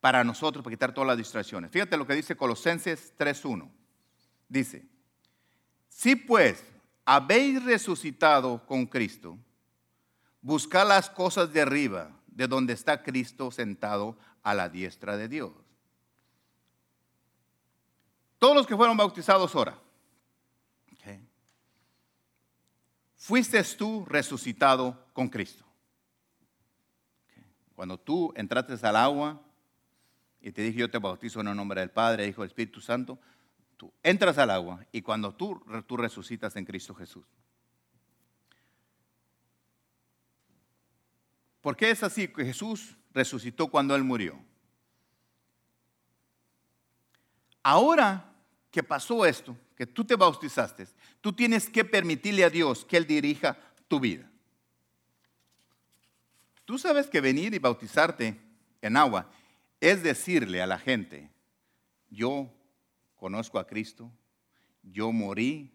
para 0.00 0.24
nosotros 0.24 0.64
para 0.64 0.74
quitar 0.74 0.92
todas 0.92 1.08
las 1.08 1.18
distracciones? 1.18 1.70
Fíjate 1.70 1.96
lo 1.96 2.06
que 2.06 2.14
dice 2.14 2.36
Colosenses 2.36 3.14
3.1. 3.16 3.70
Dice, 4.48 4.86
si 5.88 6.16
pues 6.16 6.64
habéis 7.04 7.62
resucitado 7.64 8.66
con 8.66 8.86
Cristo, 8.86 9.38
buscad 10.42 10.88
las 10.88 11.08
cosas 11.08 11.52
de 11.52 11.62
arriba 11.62 12.10
de 12.26 12.48
donde 12.48 12.72
está 12.72 13.02
Cristo 13.02 13.50
sentado 13.50 14.18
a 14.42 14.54
la 14.54 14.68
diestra 14.68 15.16
de 15.16 15.28
Dios. 15.28 15.52
Todos 18.38 18.56
los 18.56 18.66
que 18.66 18.76
fueron 18.76 18.96
bautizados 18.96 19.54
ahora, 19.54 19.78
fuiste 23.24 23.62
tú 23.78 24.04
resucitado 24.04 25.02
con 25.14 25.30
Cristo. 25.30 25.64
Cuando 27.74 27.98
tú 27.98 28.34
entraste 28.36 28.86
al 28.86 28.96
agua 28.96 29.40
y 30.42 30.52
te 30.52 30.60
dije 30.60 30.80
yo 30.80 30.90
te 30.90 30.98
bautizo 30.98 31.40
en 31.40 31.48
el 31.48 31.56
nombre 31.56 31.80
del 31.80 31.90
Padre, 31.90 32.28
Hijo 32.28 32.42
del 32.42 32.50
Espíritu 32.50 32.82
Santo, 32.82 33.18
tú 33.78 33.90
entras 34.02 34.36
al 34.36 34.50
agua 34.50 34.84
y 34.92 35.00
cuando 35.00 35.34
tú, 35.34 35.58
tú 35.86 35.96
resucitas 35.96 36.54
en 36.56 36.66
Cristo 36.66 36.94
Jesús. 36.94 37.24
¿Por 41.62 41.78
qué 41.78 41.90
es 41.90 42.02
así 42.02 42.28
que 42.28 42.44
Jesús 42.44 42.98
resucitó 43.14 43.68
cuando 43.68 43.96
Él 43.96 44.04
murió? 44.04 44.38
Ahora 47.62 48.33
que 48.74 48.82
pasó 48.82 49.24
esto, 49.24 49.56
que 49.76 49.86
tú 49.86 50.04
te 50.04 50.16
bautizaste, 50.16 50.88
tú 51.20 51.32
tienes 51.32 51.70
que 51.70 51.84
permitirle 51.84 52.42
a 52.42 52.50
Dios 52.50 52.84
que 52.84 52.96
Él 52.96 53.06
dirija 53.06 53.56
tu 53.86 54.00
vida. 54.00 54.28
Tú 56.64 56.76
sabes 56.76 57.06
que 57.06 57.20
venir 57.20 57.54
y 57.54 57.60
bautizarte 57.60 58.36
en 58.82 58.96
agua 58.96 59.30
es 59.80 60.02
decirle 60.02 60.60
a 60.60 60.66
la 60.66 60.80
gente, 60.80 61.30
yo 62.10 62.52
conozco 63.14 63.60
a 63.60 63.66
Cristo, 63.68 64.10
yo 64.82 65.12
morí, 65.12 65.72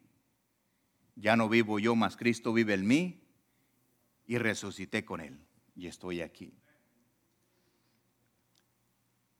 ya 1.16 1.38
no 1.38 1.48
vivo 1.48 1.80
yo, 1.80 1.96
mas 1.96 2.18
Cristo 2.18 2.52
vive 2.52 2.74
en 2.74 2.86
mí 2.86 3.24
y 4.28 4.40
resucité 4.40 5.06
con 5.06 5.22
Él 5.22 5.40
y 5.74 5.88
estoy 5.88 6.20
aquí. 6.20 6.54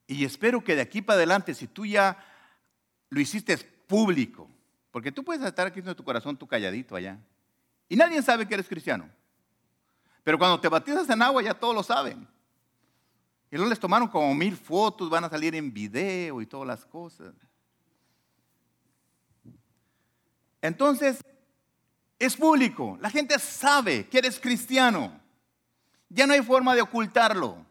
Y 0.08 0.24
espero 0.24 0.64
que 0.64 0.76
de 0.76 0.82
aquí 0.82 1.02
para 1.02 1.18
adelante, 1.18 1.54
si 1.54 1.68
tú 1.68 1.86
ya 1.86 2.29
lo 3.10 3.20
hiciste 3.20 3.58
público, 3.58 4.50
porque 4.92 5.12
tú 5.12 5.24
puedes 5.24 5.44
estar 5.46 5.68
aquí 5.68 5.80
en 5.80 5.96
tu 5.96 6.04
corazón, 6.04 6.38
tú 6.38 6.48
calladito 6.48 6.96
allá, 6.96 7.20
y 7.88 7.96
nadie 7.96 8.22
sabe 8.22 8.48
que 8.48 8.54
eres 8.54 8.68
cristiano. 8.68 9.10
Pero 10.24 10.38
cuando 10.38 10.60
te 10.60 10.68
bautizas 10.68 11.10
en 11.10 11.22
agua 11.22 11.42
ya 11.42 11.54
todos 11.54 11.74
lo 11.74 11.84
saben. 11.84 12.28
Y 13.52 13.56
luego 13.56 13.70
les 13.70 13.80
tomaron 13.80 14.08
como 14.08 14.34
mil 14.36 14.56
fotos, 14.56 15.10
van 15.10 15.24
a 15.24 15.30
salir 15.30 15.56
en 15.56 15.74
video 15.74 16.40
y 16.40 16.46
todas 16.46 16.68
las 16.68 16.86
cosas. 16.86 17.34
Entonces, 20.62 21.24
es 22.20 22.36
público. 22.36 22.98
La 23.02 23.10
gente 23.10 23.40
sabe 23.40 24.08
que 24.08 24.20
eres 24.20 24.40
cristiano. 24.40 25.20
Ya 26.10 26.28
no 26.28 26.34
hay 26.34 26.44
forma 26.44 26.76
de 26.76 26.82
ocultarlo. 26.82 27.66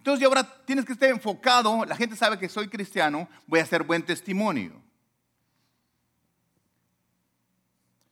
Entonces, 0.00 0.26
ahora 0.26 0.42
tienes 0.64 0.86
que 0.86 0.94
estar 0.94 1.10
enfocado. 1.10 1.84
La 1.84 1.94
gente 1.94 2.16
sabe 2.16 2.38
que 2.38 2.48
soy 2.48 2.68
cristiano, 2.68 3.28
voy 3.46 3.60
a 3.60 3.64
hacer 3.64 3.82
buen 3.82 4.02
testimonio. 4.02 4.72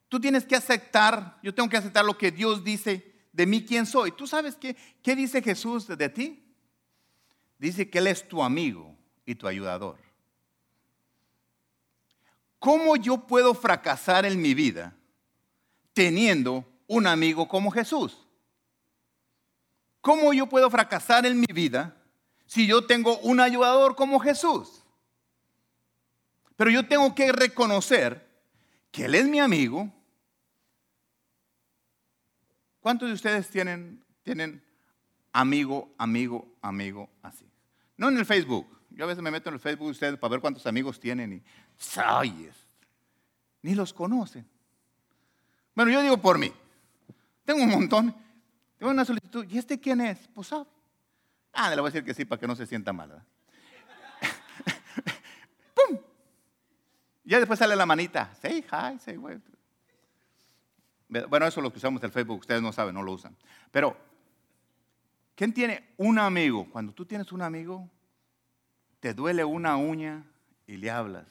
Tú 0.07 0.19
tienes 0.19 0.45
que 0.45 0.55
aceptar, 0.55 1.39
yo 1.41 1.51
tengo 1.51 1.67
que 1.67 1.77
aceptar 1.77 2.05
lo 2.05 2.15
que 2.15 2.29
Dios 2.29 2.63
dice 2.63 3.11
de 3.33 3.47
mí, 3.47 3.65
quién 3.65 3.87
soy. 3.87 4.11
¿Tú 4.11 4.27
sabes 4.27 4.55
qué, 4.55 4.75
qué 5.01 5.15
dice 5.15 5.41
Jesús 5.41 5.87
de 5.87 6.09
ti? 6.09 6.43
Dice 7.57 7.89
que 7.89 7.97
Él 7.97 8.05
es 8.05 8.27
tu 8.27 8.43
amigo 8.43 8.95
y 9.25 9.33
tu 9.33 9.47
ayudador. 9.47 9.97
¿Cómo 12.59 12.97
yo 12.97 13.25
puedo 13.25 13.55
fracasar 13.55 14.27
en 14.27 14.39
mi 14.39 14.53
vida 14.53 14.95
teniendo 15.93 16.65
un 16.85 17.07
amigo 17.07 17.47
como 17.47 17.71
Jesús? 17.71 18.28
¿Cómo 20.01 20.33
yo 20.33 20.47
puedo 20.47 20.69
fracasar 20.69 21.25
en 21.25 21.39
mi 21.39 21.47
vida 21.53 21.95
si 22.45 22.67
yo 22.67 22.85
tengo 22.85 23.17
un 23.19 23.39
ayudador 23.39 23.95
como 23.95 24.19
Jesús? 24.19 24.83
Pero 26.55 26.71
yo 26.71 26.87
tengo 26.87 27.13
que 27.15 27.31
reconocer 27.31 28.27
que 28.91 29.05
Él 29.05 29.15
es 29.15 29.27
mi 29.27 29.39
amigo. 29.39 29.91
¿Cuántos 32.79 33.09
de 33.09 33.13
ustedes 33.13 33.49
tienen, 33.49 34.03
tienen 34.23 34.63
amigo, 35.31 35.93
amigo, 35.97 36.47
amigo 36.61 37.09
así? 37.21 37.45
No 37.97 38.09
en 38.09 38.17
el 38.17 38.25
Facebook. 38.25 38.67
Yo 38.91 39.03
a 39.03 39.07
veces 39.07 39.23
me 39.23 39.31
meto 39.31 39.49
en 39.49 39.55
el 39.55 39.61
Facebook 39.61 39.87
de 39.87 39.91
ustedes 39.91 40.17
para 40.17 40.31
ver 40.31 40.41
cuántos 40.41 40.65
amigos 40.65 40.99
tienen 40.99 41.33
y 41.33 41.43
¡ay! 41.95 42.49
Ni 43.61 43.75
los 43.75 43.93
conocen. 43.93 44.47
Bueno, 45.75 45.91
yo 45.91 46.01
digo 46.01 46.17
por 46.17 46.37
mí. 46.37 46.51
Tengo 47.45 47.63
un 47.63 47.69
montón. 47.69 48.15
Tengo 48.79 48.91
una 48.91 49.05
solicitud. 49.05 49.45
¿Y 49.47 49.57
este 49.57 49.79
quién 49.79 50.01
es? 50.01 50.27
Pues 50.33 50.47
sabe. 50.47 50.65
Ah, 51.51 51.69
le 51.69 51.81
voy 51.81 51.89
a 51.89 51.91
decir 51.91 52.05
que 52.05 52.13
sí 52.13 52.25
para 52.25 52.39
que 52.39 52.47
no 52.47 52.55
se 52.55 52.65
sienta 52.65 52.93
mal. 52.93 53.11
¡Pum! 55.75 55.99
Ya 57.25 57.39
después 57.39 57.59
sale 57.59 57.75
la 57.75 57.85
manita. 57.85 58.33
Say 58.41 58.65
hi, 58.71 58.97
say. 58.99 59.17
Bueno, 59.17 59.41
eso 61.45 61.59
lo 61.59 61.71
que 61.71 61.77
usamos 61.77 62.01
del 62.01 62.11
Facebook. 62.11 62.39
Ustedes 62.39 62.61
no 62.61 62.71
saben, 62.71 62.95
no 62.95 63.03
lo 63.03 63.11
usan. 63.11 63.35
Pero, 63.69 63.97
¿quién 65.35 65.53
tiene 65.53 65.89
un 65.97 66.17
amigo? 66.17 66.69
Cuando 66.71 66.93
tú 66.93 67.05
tienes 67.05 67.33
un 67.33 67.41
amigo, 67.41 67.89
te 69.01 69.13
duele 69.13 69.43
una 69.43 69.75
uña 69.75 70.23
y 70.67 70.77
le 70.77 70.89
hablas. 70.89 71.25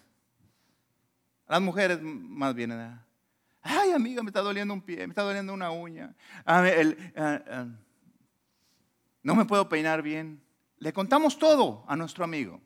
las 1.47 1.63
mujeres 1.63 1.99
más 2.03 2.55
bien, 2.55 2.73
ay 3.63 3.93
amiga, 3.93 4.23
me 4.23 4.31
está 4.31 4.41
doliendo 4.41 4.75
un 4.75 4.83
pie, 4.83 5.07
me 5.07 5.13
está 5.13 5.23
doliendo 5.23 5.53
una 5.53 5.71
uña. 5.71 6.15
Ah, 6.45 6.65
ah, 7.17 7.67
no 9.23 9.35
me 9.35 9.45
puedo 9.45 9.69
peinar 9.69 10.03
bien. 10.03 10.43
Le 10.79 10.93
contamos 10.93 11.39
todo 11.39 11.85
a 11.89 11.97
nuestro 11.97 12.25
amigo. 12.25 12.61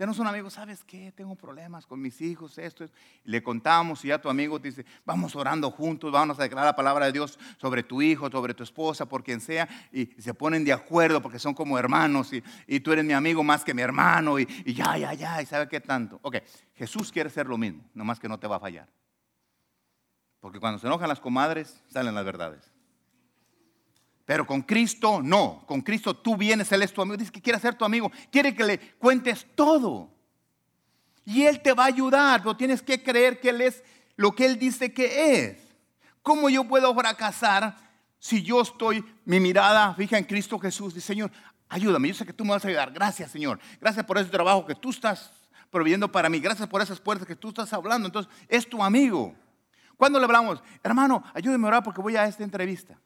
Tenemos 0.00 0.18
un 0.18 0.26
amigo, 0.26 0.48
¿sabes 0.48 0.82
qué? 0.82 1.12
Tengo 1.12 1.34
problemas 1.34 1.84
con 1.84 2.00
mis 2.00 2.22
hijos, 2.22 2.56
esto. 2.56 2.86
le 3.24 3.42
contamos 3.42 4.02
y 4.02 4.08
ya 4.08 4.18
tu 4.18 4.30
amigo 4.30 4.58
dice, 4.58 4.86
vamos 5.04 5.36
orando 5.36 5.70
juntos, 5.70 6.10
vamos 6.10 6.38
a 6.40 6.42
declarar 6.42 6.68
la 6.68 6.74
palabra 6.74 7.04
de 7.04 7.12
Dios 7.12 7.38
sobre 7.58 7.82
tu 7.82 8.00
hijo, 8.00 8.30
sobre 8.30 8.54
tu 8.54 8.62
esposa, 8.62 9.04
por 9.04 9.22
quien 9.22 9.42
sea. 9.42 9.68
Y, 9.92 10.06
se 10.18 10.32
ponen 10.32 10.64
de 10.64 10.72
acuerdo 10.72 11.20
porque 11.20 11.38
son 11.38 11.52
como 11.52 11.78
hermanos 11.78 12.32
y, 12.32 12.80
tú 12.80 12.92
eres 12.92 13.04
mi 13.04 13.12
amigo 13.12 13.44
más 13.44 13.62
que 13.62 13.74
mi 13.74 13.82
hermano 13.82 14.38
y, 14.38 14.48
y 14.64 14.72
ya, 14.72 14.96
ya, 14.96 15.12
ya, 15.12 15.42
y 15.42 15.44
sabe 15.44 15.68
qué 15.68 15.82
tanto. 15.82 16.18
Ok, 16.22 16.36
Jesús 16.76 17.12
quiere 17.12 17.28
ser 17.28 17.46
lo 17.46 17.58
mismo, 17.58 17.84
nomás 17.92 18.18
que 18.18 18.26
no 18.26 18.38
te 18.38 18.46
va 18.46 18.56
a 18.56 18.60
fallar. 18.60 18.88
Porque 20.40 20.58
cuando 20.58 20.78
se 20.78 20.86
enojan 20.86 21.08
las 21.08 21.20
comadres, 21.20 21.82
salen 21.88 22.14
las 22.14 22.24
verdades. 22.24 22.70
Pero 24.24 24.46
con 24.46 24.62
Cristo 24.62 25.20
no. 25.22 25.64
Con 25.66 25.80
Cristo 25.80 26.14
tú 26.14 26.36
vienes, 26.36 26.70
Él 26.72 26.82
es 26.82 26.92
tu 26.92 27.02
amigo. 27.02 27.16
Dice 27.16 27.32
que 27.32 27.42
quiere 27.42 27.58
ser 27.58 27.74
tu 27.74 27.84
amigo. 27.84 28.10
Quiere 28.30 28.54
que 28.54 28.64
le 28.64 28.78
cuentes 28.78 29.46
todo. 29.54 30.08
Y 31.24 31.42
Él 31.42 31.60
te 31.60 31.72
va 31.72 31.84
a 31.84 31.88
ayudar. 31.88 32.40
Pero 32.40 32.56
tienes 32.56 32.80
que 32.80 33.02
creer 33.02 33.40
que 33.40 33.50
Él 33.50 33.60
es 33.60 33.82
lo 34.16 34.32
que 34.32 34.46
Él 34.46 34.58
dice 34.58 34.92
que 34.92 35.48
es. 35.48 35.58
¿Cómo 36.22 36.48
yo 36.48 36.64
puedo 36.64 36.94
fracasar 36.94 37.76
si 38.18 38.42
yo 38.42 38.60
estoy, 38.60 39.04
mi 39.24 39.40
mirada 39.40 39.94
fija 39.94 40.16
en 40.16 40.24
Cristo 40.24 40.58
Jesús? 40.58 40.94
Dice, 40.94 41.08
Señor, 41.08 41.30
ayúdame. 41.68 42.08
Yo 42.08 42.14
sé 42.14 42.24
que 42.24 42.32
tú 42.32 42.44
me 42.44 42.52
vas 42.52 42.64
a 42.64 42.68
ayudar. 42.68 42.92
Gracias, 42.92 43.30
Señor. 43.30 43.58
Gracias 43.80 44.06
por 44.06 44.16
ese 44.16 44.30
trabajo 44.30 44.64
que 44.64 44.74
tú 44.74 44.90
estás 44.90 45.32
proveyendo 45.70 46.10
para 46.10 46.28
mí. 46.28 46.38
Gracias 46.38 46.68
por 46.68 46.80
esas 46.80 47.00
puertas 47.00 47.26
que 47.26 47.36
tú 47.36 47.48
estás 47.48 47.72
hablando. 47.72 48.06
Entonces, 48.06 48.32
es 48.48 48.68
tu 48.68 48.82
amigo. 48.82 49.34
Cuando 50.00 50.18
le 50.18 50.24
hablamos, 50.24 50.62
hermano, 50.82 51.22
ayúdeme 51.34 51.66
a 51.66 51.68
orar 51.68 51.82
porque 51.82 52.00
voy 52.00 52.16
a 52.16 52.24
esta 52.24 52.42
entrevista. 52.42 52.98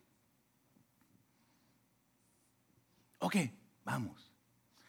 Ok, 3.18 3.34
vamos. 3.84 4.30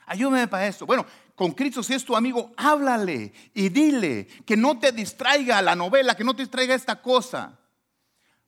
Ayúdame 0.05 0.47
para 0.47 0.67
esto. 0.67 0.85
Bueno, 0.85 1.03
con 1.33 1.53
Cristo, 1.53 1.81
si 1.81 1.95
es 1.95 2.05
tu 2.05 2.15
amigo, 2.15 2.53
háblale 2.57 3.33
y 3.55 3.69
dile 3.69 4.27
que 4.45 4.55
no 4.55 4.77
te 4.77 4.91
distraiga 4.91 5.59
la 5.63 5.75
novela, 5.75 6.13
que 6.13 6.23
no 6.23 6.35
te 6.35 6.43
distraiga 6.43 6.75
esta 6.75 7.01
cosa, 7.01 7.57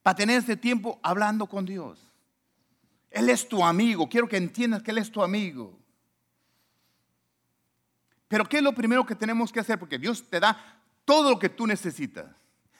para 0.04 0.16
tener 0.16 0.38
este 0.38 0.56
tiempo 0.56 1.00
hablando 1.02 1.48
con 1.48 1.66
Dios. 1.66 1.98
Él 3.10 3.28
es 3.28 3.50
tu 3.50 3.66
amigo. 3.66 4.08
Quiero 4.08 4.28
que 4.28 4.38
entiendas 4.38 4.84
que 4.84 4.92
Él 4.92 5.00
es 5.00 5.12
tu 5.12 5.24
amigo. 5.24 5.80
Pero 8.28 8.48
¿qué 8.48 8.58
es 8.58 8.64
lo 8.64 8.76
primero 8.76 9.04
que 9.04 9.16
tenemos 9.16 9.52
que 9.52 9.62
hacer? 9.62 9.80
Porque 9.80 9.98
Dios 9.98 10.30
te 10.30 10.40
da 10.40 10.80
todo 11.06 11.32
lo 11.32 11.40
que 11.40 11.50
tú 11.50 11.66
necesitas. 11.66 12.28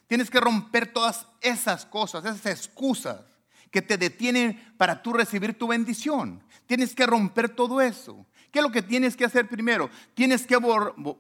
Tienes 0.08 0.30
que 0.30 0.40
romper 0.40 0.92
todas 0.92 1.28
esas 1.42 1.86
cosas, 1.86 2.26
esas 2.26 2.46
excusas 2.46 3.22
que 3.70 3.82
te 3.82 3.98
detienen 3.98 4.74
para 4.78 5.02
tú 5.04 5.14
recibir 5.14 5.58
tu 5.58 5.68
bendición. 5.68 6.42
Tienes 6.66 6.96
que 6.96 7.06
romper 7.06 7.50
todo 7.50 7.82
eso. 7.82 8.26
¿Qué 8.52 8.60
es 8.60 8.64
lo 8.64 8.72
que 8.72 8.82
tienes 8.82 9.18
que 9.18 9.26
hacer 9.26 9.48
primero? 9.50 9.90
Tienes 10.14 10.48
que 10.48 10.58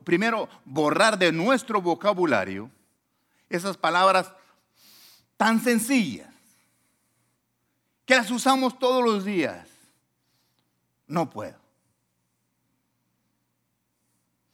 primero 0.04 0.48
borrar 0.66 1.18
de 1.20 1.32
nuestro 1.32 1.82
vocabulario 1.82 2.72
esas 3.50 3.78
palabras 3.78 4.32
tan 5.36 5.62
sencillas 5.62 6.34
que 8.06 8.16
las 8.16 8.32
usamos 8.32 8.80
todos 8.80 9.04
los 9.04 9.26
días. 9.26 9.68
No 11.06 11.30
puedo. 11.30 11.60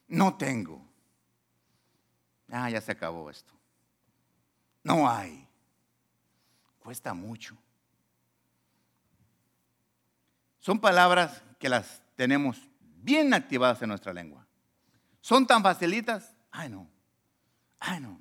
No 0.07 0.35
tengo. 0.35 0.81
Ah, 2.51 2.69
ya 2.69 2.81
se 2.81 2.91
acabó 2.91 3.29
esto. 3.29 3.53
No 4.83 5.09
hay. 5.09 5.47
Cuesta 6.79 7.13
mucho. 7.13 7.55
Son 10.59 10.79
palabras 10.79 11.41
que 11.59 11.69
las 11.69 12.01
tenemos 12.15 12.57
bien 13.01 13.33
activadas 13.33 13.81
en 13.81 13.89
nuestra 13.89 14.13
lengua. 14.13 14.45
¿Son 15.21 15.47
tan 15.47 15.63
facilitas? 15.63 16.35
Ay, 16.51 16.69
no. 16.69 16.87
Ay, 17.79 17.99
no. 17.99 18.19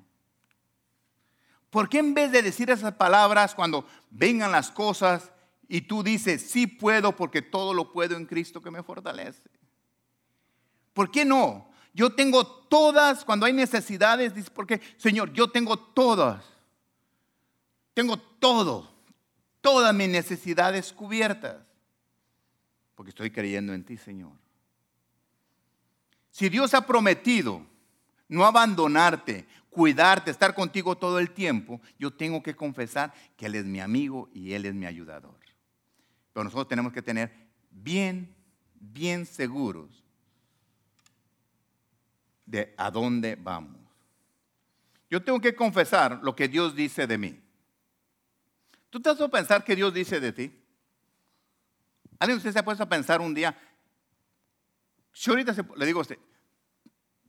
¿Por 1.69 1.89
qué 1.89 1.99
en 1.99 2.13
vez 2.13 2.31
de 2.31 2.41
decir 2.41 2.69
esas 2.69 2.93
palabras 2.93 3.55
cuando 3.55 3.87
vengan 4.09 4.51
las 4.51 4.71
cosas 4.71 5.31
y 5.67 5.81
tú 5.81 6.03
dices, 6.03 6.49
sí 6.49 6.67
puedo 6.67 7.15
porque 7.15 7.41
todo 7.41 7.73
lo 7.73 7.91
puedo 7.91 8.15
en 8.15 8.25
Cristo 8.25 8.61
que 8.61 8.71
me 8.71 8.83
fortalece? 8.83 9.49
¿Por 10.93 11.09
qué 11.09 11.25
no? 11.25 11.69
Yo 11.93 12.13
tengo 12.13 12.45
todas, 12.45 13.25
cuando 13.25 13.45
hay 13.45 13.53
necesidades, 13.53 14.33
dice, 14.33 14.51
porque 14.51 14.81
Señor, 14.97 15.33
yo 15.33 15.49
tengo 15.49 15.77
todas. 15.77 16.52
Tengo 17.93 18.17
todo, 18.17 18.91
todas 19.61 19.93
mis 19.93 20.09
necesidades 20.09 20.91
cubiertas 20.93 21.57
porque 22.95 23.09
estoy 23.09 23.31
creyendo 23.31 23.73
en 23.73 23.83
ti, 23.83 23.97
Señor. 23.97 24.31
Si 26.31 26.49
Dios 26.49 26.73
ha 26.73 26.85
prometido 26.85 27.65
no 28.27 28.45
abandonarte, 28.45 29.45
cuidarte, 29.69 30.31
estar 30.31 30.55
contigo 30.55 30.97
todo 30.97 31.19
el 31.19 31.31
tiempo, 31.31 31.81
yo 31.99 32.11
tengo 32.11 32.41
que 32.41 32.55
confesar 32.55 33.13
que 33.35 33.47
Él 33.47 33.55
es 33.55 33.65
mi 33.65 33.79
amigo 33.79 34.29
y 34.33 34.53
Él 34.53 34.65
es 34.65 34.73
mi 34.73 34.85
ayudador. 34.85 35.35
Pero 36.31 36.43
nosotros 36.43 36.67
tenemos 36.67 36.93
que 36.93 37.01
tener 37.01 37.31
bien, 37.69 38.33
bien 38.79 39.25
seguros 39.25 40.03
de 42.45 42.73
a 42.77 42.89
dónde 42.89 43.35
vamos. 43.35 43.81
Yo 45.09 45.23
tengo 45.23 45.39
que 45.39 45.55
confesar 45.55 46.19
lo 46.23 46.35
que 46.35 46.47
Dios 46.47 46.75
dice 46.75 47.05
de 47.05 47.17
mí. 47.17 47.42
¿Tú 48.93 48.99
te 48.99 49.09
has 49.09 49.19
a 49.19 49.27
pensar 49.27 49.63
que 49.63 49.75
Dios 49.75 49.91
dice 49.91 50.19
de 50.19 50.31
ti? 50.31 50.43
¿Alguien 52.19 52.35
de 52.35 52.37
ustedes 52.37 52.53
se 52.53 52.59
ha 52.59 52.63
puesto 52.63 52.83
a 52.83 52.87
pensar 52.87 53.21
un 53.21 53.33
día? 53.33 53.57
Yo 55.15 55.31
ahorita 55.31 55.55
le 55.77 55.85
digo 55.87 55.97
a 55.97 56.03
usted, 56.03 56.19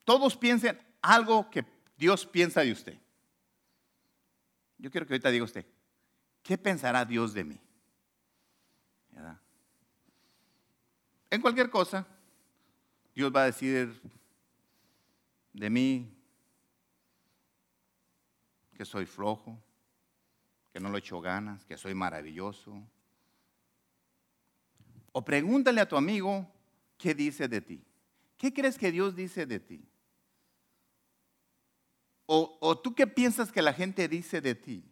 todos 0.05 0.37
piensen 0.37 0.79
algo 1.01 1.49
que 1.49 1.65
Dios 1.97 2.27
piensa 2.27 2.61
de 2.61 2.71
usted. 2.71 2.99
Yo 4.77 4.91
quiero 4.91 5.07
que 5.07 5.15
ahorita 5.15 5.31
diga 5.31 5.47
usted, 5.47 5.65
¿qué 6.43 6.59
pensará 6.59 7.03
Dios 7.07 7.33
de 7.33 7.45
mí? 7.45 7.59
En 11.31 11.41
cualquier 11.41 11.71
cosa, 11.71 12.07
Dios 13.15 13.35
va 13.35 13.45
a 13.45 13.47
decir 13.47 14.03
de 15.55 15.71
mí 15.71 16.15
que 18.77 18.85
soy 18.85 19.07
flojo, 19.07 19.64
que 20.75 20.81
no 20.81 20.89
lo 20.89 20.97
he 20.97 20.99
hecho 20.99 21.21
ganas, 21.21 21.65
que 21.65 21.77
soy 21.77 21.95
maravilloso, 21.95 22.83
o 25.13 25.25
pregúntale 25.25 25.81
a 25.81 25.89
tu 25.89 25.97
amigo 25.97 26.53
qué 26.99 27.15
dice 27.15 27.47
de 27.47 27.61
ti. 27.61 27.87
¿Qué 28.37 28.53
crees 28.53 28.77
que 28.77 28.91
Dios 28.91 29.15
dice 29.15 29.47
de 29.47 29.61
ti? 29.61 29.89
O, 32.27 32.77
tú 32.83 32.93
qué 32.93 33.07
piensas 33.07 33.53
que 33.53 33.63
la 33.63 33.73
gente 33.73 34.09
dice 34.09 34.41
de 34.41 34.57
ti. 34.57 34.85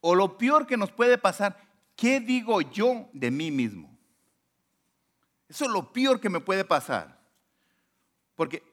O 0.00 0.16
lo 0.16 0.36
peor 0.36 0.66
que 0.66 0.76
nos 0.76 0.90
puede 0.90 1.18
pasar, 1.18 1.56
¿qué 1.94 2.18
digo 2.18 2.60
yo 2.60 3.08
de 3.12 3.30
mí 3.30 3.52
mismo? 3.52 3.96
Eso 5.48 5.66
es 5.66 5.70
lo 5.70 5.92
peor 5.92 6.20
que 6.20 6.30
me 6.30 6.40
puede 6.40 6.64
pasar. 6.64 7.16
Porque, 8.34 8.64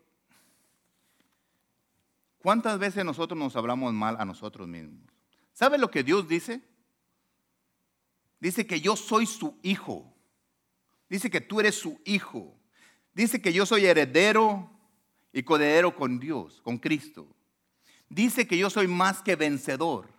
¿cuántas 2.39 2.79
veces 2.79 3.05
nosotros 3.05 3.37
nos 3.37 3.55
hablamos 3.55 3.93
mal 3.93 4.15
a 4.19 4.25
nosotros 4.25 4.67
mismos? 4.67 5.14
¿Sabe 5.55 5.77
lo 5.77 5.89
que 5.89 6.03
Dios 6.03 6.27
dice? 6.27 6.61
Dice 8.41 8.67
que 8.67 8.81
yo 8.81 8.97
soy 8.97 9.25
su 9.25 9.57
hijo. 9.63 10.13
Dice 11.09 11.31
que 11.31 11.39
tú 11.39 11.61
eres 11.61 11.75
su 11.75 11.99
hijo. 12.03 12.59
Dice 13.13 13.41
que 13.41 13.53
yo 13.53 13.65
soy 13.65 13.85
heredero 13.85 14.69
y 15.31 15.43
codeero 15.43 15.95
con 15.95 16.19
Dios, 16.19 16.59
con 16.61 16.77
Cristo. 16.77 17.33
Dice 18.09 18.45
que 18.45 18.57
yo 18.57 18.69
soy 18.69 18.87
más 18.87 19.21
que 19.21 19.37
vencedor. 19.37 20.09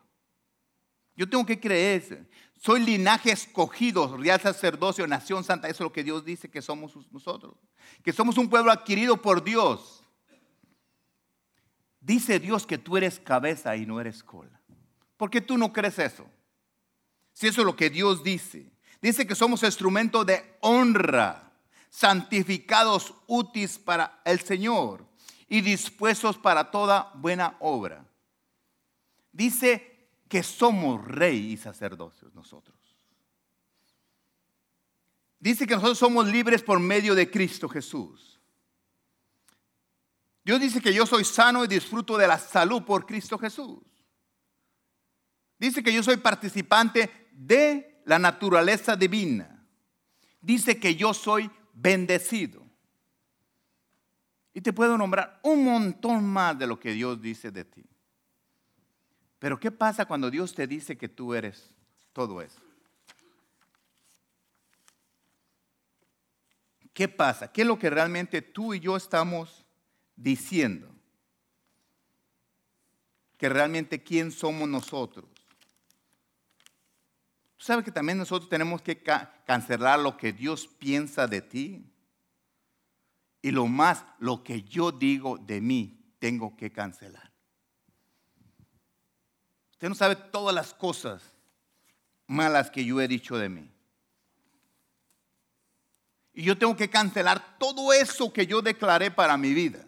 Yo 1.15 1.29
tengo 1.29 1.45
que 1.45 1.61
creer. 1.61 2.31
Soy 2.59 2.83
linaje 2.83 3.31
escogido, 3.31 4.17
real 4.17 4.41
sacerdocio, 4.41 5.07
nación 5.07 5.45
santa. 5.45 5.69
Eso 5.69 5.85
es 5.85 5.89
lo 5.89 5.93
que 5.93 6.03
Dios 6.03 6.25
dice 6.25 6.51
que 6.51 6.63
somos 6.63 6.95
nosotros. 7.13 7.57
Que 8.03 8.15
somos 8.15 8.39
un 8.39 8.49
pueblo 8.49 8.73
adquirido 8.73 9.21
por 9.21 9.45
Dios. 9.45 10.03
Dice 12.01 12.41
Dios 12.41 12.67
que 12.67 12.79
tú 12.79 12.97
eres 12.97 13.21
cabeza 13.21 13.77
y 13.77 13.85
no 13.85 14.01
eres 14.01 14.23
cola. 14.23 14.56
¿Por 15.17 15.31
qué 15.31 15.41
tú 15.41 15.57
no 15.57 15.73
crees 15.73 15.99
eso? 15.99 16.27
Si 17.33 17.47
eso 17.47 17.61
es 17.61 17.67
lo 17.67 17.77
que 17.77 17.91
Dios 17.91 18.23
dice. 18.23 18.71
Dice 19.01 19.27
que 19.27 19.35
somos 19.35 19.63
instrumento 19.63 20.25
de 20.25 20.57
honra, 20.61 21.53
santificados 21.91 23.15
útiles 23.27 23.79
para 23.79 24.21
el 24.25 24.41
Señor 24.41 25.07
y 25.49 25.61
dispuestos 25.61 26.37
para 26.37 26.71
toda 26.71 27.13
buena 27.15 27.57
obra. 27.61 28.05
Dice 29.33 30.09
que 30.29 30.43
somos 30.43 31.05
rey 31.07 31.53
y 31.53 31.57
sacerdocios 31.57 32.35
nosotros. 32.35 32.77
Dice 35.39 35.67
que 35.67 35.75
nosotros 35.75 35.99
somos 35.99 36.27
libres 36.27 36.63
por 36.63 36.81
medio 36.81 37.15
de 37.15 37.31
Cristo 37.31 37.69
Jesús. 37.69 38.41
Dios 40.43 40.61
dice 40.61 40.81
que 40.81 40.95
yo 40.95 41.07
soy 41.07 41.25
sano 41.25 41.65
y 41.65 41.69
disfruto 41.69 42.17
de 42.17 42.27
la 42.27 42.39
salud 42.39 42.83
por 42.83 43.05
Cristo 43.05 43.39
Jesús. 43.39 43.96
Dice 45.59 45.83
que 45.83 45.93
yo 45.93 46.03
soy 46.03 46.19
participante 46.19 47.29
de 47.33 48.01
la 48.05 48.19
naturaleza 48.19 48.97
divina. 48.97 49.67
Dice 50.41 50.79
que 50.79 50.95
yo 50.95 51.15
soy 51.15 51.51
bendecido. 51.73 52.63
Y 54.55 54.61
te 54.61 54.73
puedo 54.73 54.97
nombrar 54.97 55.41
un 55.43 55.65
montón 55.65 56.25
más 56.25 56.59
de 56.59 56.67
lo 56.67 56.81
que 56.81 56.93
Dios 56.93 57.21
dice 57.21 57.51
de 57.51 57.65
ti. 57.65 57.85
Pero 59.39 59.61
¿qué 59.61 59.71
pasa 59.71 60.07
cuando 60.07 60.31
Dios 60.31 60.55
te 60.55 60.67
dice 60.67 60.97
que 60.97 61.09
tú 61.09 61.35
eres 61.35 61.71
todo 62.13 62.41
eso? 62.41 62.61
¿Qué 66.95 67.09
pasa? 67.09 67.53
¿Qué 67.53 67.61
es 67.61 67.69
lo 67.69 67.79
que 67.79 67.91
realmente 67.91 68.41
tú 68.41 68.73
y 68.73 68.81
yo 68.81 68.97
estamos 68.97 69.67
diciendo? 70.17 70.89
Que 73.37 73.51
realmente 73.51 74.03
quién 74.03 74.33
somos 74.33 74.67
nosotros. 74.67 75.36
¿Tú 77.67 77.73
sabes 77.73 77.85
que 77.85 77.91
también 77.91 78.17
nosotros 78.17 78.49
tenemos 78.49 78.81
que 78.81 79.03
cancelar 79.45 79.99
lo 79.99 80.17
que 80.17 80.33
Dios 80.33 80.69
piensa 80.69 81.27
de 81.27 81.43
ti? 81.43 81.85
Y 83.43 83.51
lo 83.51 83.67
más, 83.67 84.05
lo 84.21 84.45
que 84.45 84.63
yo 84.63 84.93
digo 84.93 85.37
de 85.37 85.61
mí, 85.61 86.15
tengo 86.21 86.57
que 86.57 86.71
cancelar. 86.71 87.33
Usted 89.73 89.89
no 89.89 89.97
sabe 89.97 90.15
todas 90.15 90.55
las 90.55 90.73
cosas 90.75 91.25
malas 92.29 92.71
que 92.71 92.85
yo 92.85 93.01
he 93.01 93.09
dicho 93.09 93.37
de 93.37 93.49
mí. 93.49 93.69
Y 96.35 96.45
yo 96.45 96.57
tengo 96.57 96.77
que 96.77 96.89
cancelar 96.89 97.59
todo 97.59 97.93
eso 97.93 98.33
que 98.33 98.47
yo 98.47 98.63
declaré 98.63 99.11
para 99.11 99.37
mi 99.37 99.53
vida. 99.53 99.85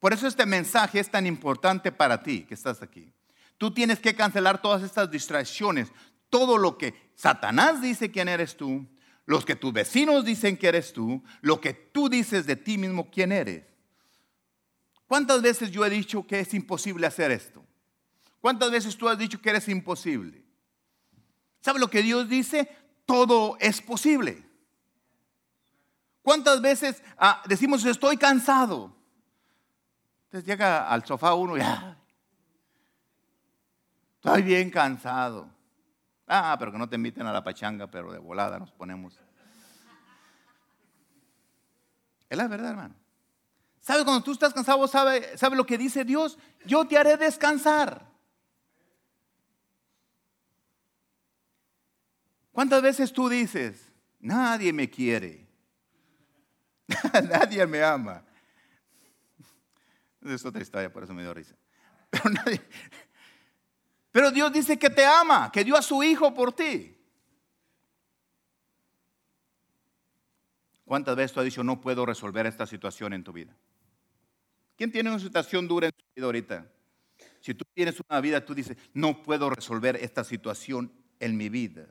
Por 0.00 0.12
eso 0.12 0.26
este 0.26 0.44
mensaje 0.44 0.98
es 0.98 1.08
tan 1.08 1.24
importante 1.24 1.92
para 1.92 2.20
ti 2.20 2.42
que 2.42 2.54
estás 2.54 2.82
aquí. 2.82 3.14
Tú 3.58 3.72
tienes 3.72 4.00
que 4.00 4.14
cancelar 4.14 4.60
todas 4.60 4.82
estas 4.82 5.10
distracciones, 5.10 5.92
todo 6.28 6.58
lo 6.58 6.76
que 6.76 7.12
Satanás 7.14 7.80
dice 7.80 8.10
quién 8.10 8.28
eres 8.28 8.56
tú, 8.56 8.86
los 9.26 9.44
que 9.44 9.56
tus 9.56 9.72
vecinos 9.72 10.24
dicen 10.24 10.56
que 10.56 10.68
eres 10.68 10.92
tú, 10.92 11.22
lo 11.40 11.60
que 11.60 11.72
tú 11.72 12.08
dices 12.08 12.46
de 12.46 12.56
ti 12.56 12.76
mismo 12.76 13.10
quién 13.10 13.32
eres. 13.32 13.64
¿Cuántas 15.06 15.42
veces 15.42 15.70
yo 15.70 15.84
he 15.84 15.90
dicho 15.90 16.26
que 16.26 16.40
es 16.40 16.52
imposible 16.54 17.06
hacer 17.06 17.30
esto? 17.30 17.64
¿Cuántas 18.40 18.70
veces 18.70 18.96
tú 18.96 19.08
has 19.08 19.16
dicho 19.16 19.40
que 19.40 19.50
eres 19.50 19.68
imposible? 19.68 20.44
¿Sabe 21.60 21.78
lo 21.78 21.88
que 21.88 22.02
Dios 22.02 22.28
dice? 22.28 22.68
Todo 23.06 23.56
es 23.60 23.80
posible. 23.80 24.44
¿Cuántas 26.20 26.60
veces 26.60 27.02
ah, 27.16 27.42
decimos 27.46 27.84
estoy 27.84 28.16
cansado? 28.16 28.94
Entonces 30.24 30.46
llega 30.46 30.88
al 30.88 31.04
sofá 31.06 31.34
uno 31.34 31.56
y 31.56 31.60
ya, 31.60 31.96
estoy 34.24 34.42
bien 34.42 34.70
cansado. 34.70 35.50
Ah, 36.26 36.56
pero 36.58 36.72
que 36.72 36.78
no 36.78 36.88
te 36.88 36.96
inviten 36.96 37.26
a 37.26 37.32
la 37.32 37.44
pachanga, 37.44 37.90
pero 37.90 38.10
de 38.10 38.18
volada 38.18 38.58
nos 38.58 38.72
ponemos. 38.72 39.20
Es 42.30 42.38
la 42.38 42.48
verdad, 42.48 42.70
hermano. 42.70 42.94
¿Sabe 43.80 44.02
cuando 44.02 44.24
tú 44.24 44.32
estás 44.32 44.54
cansado, 44.54 44.88
sabe, 44.88 45.36
sabe 45.36 45.56
lo 45.56 45.66
que 45.66 45.76
dice 45.76 46.06
Dios? 46.06 46.38
Yo 46.64 46.86
te 46.86 46.96
haré 46.96 47.18
descansar. 47.18 48.10
¿Cuántas 52.50 52.80
veces 52.80 53.12
tú 53.12 53.28
dices, 53.28 53.92
nadie 54.20 54.72
me 54.72 54.88
quiere? 54.88 55.46
nadie 57.28 57.66
me 57.66 57.82
ama. 57.82 58.24
Es 60.22 60.42
otra 60.46 60.62
historia, 60.62 60.90
por 60.90 61.04
eso 61.04 61.12
me 61.12 61.20
dio 61.20 61.34
risa. 61.34 61.54
Pero 62.08 62.30
nadie, 62.30 62.62
pero 64.14 64.30
Dios 64.30 64.52
dice 64.52 64.78
que 64.78 64.90
te 64.90 65.04
ama, 65.04 65.50
que 65.50 65.64
dio 65.64 65.76
a 65.76 65.82
su 65.82 66.00
Hijo 66.04 66.32
por 66.32 66.52
ti. 66.52 66.96
¿Cuántas 70.84 71.16
veces 71.16 71.32
tú 71.32 71.40
has 71.40 71.46
dicho, 71.46 71.64
no 71.64 71.80
puedo 71.80 72.06
resolver 72.06 72.46
esta 72.46 72.64
situación 72.64 73.12
en 73.12 73.24
tu 73.24 73.32
vida? 73.32 73.52
¿Quién 74.76 74.92
tiene 74.92 75.10
una 75.10 75.18
situación 75.18 75.66
dura 75.66 75.88
en 75.88 75.94
su 75.98 76.06
vida 76.14 76.26
ahorita? 76.26 76.64
Si 77.40 77.54
tú 77.54 77.64
tienes 77.74 78.00
una 78.08 78.20
vida, 78.20 78.44
tú 78.44 78.54
dices, 78.54 78.76
no 78.92 79.20
puedo 79.20 79.50
resolver 79.50 79.96
esta 79.96 80.22
situación 80.22 80.92
en 81.18 81.36
mi 81.36 81.48
vida. 81.48 81.88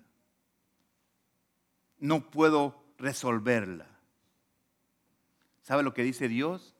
No 1.97 2.31
puedo 2.31 2.85
resolverla. 2.97 3.99
¿Sabe 5.61 5.83
lo 5.83 5.93
que 5.93 6.03
dice 6.03 6.29
Dios? 6.29 6.73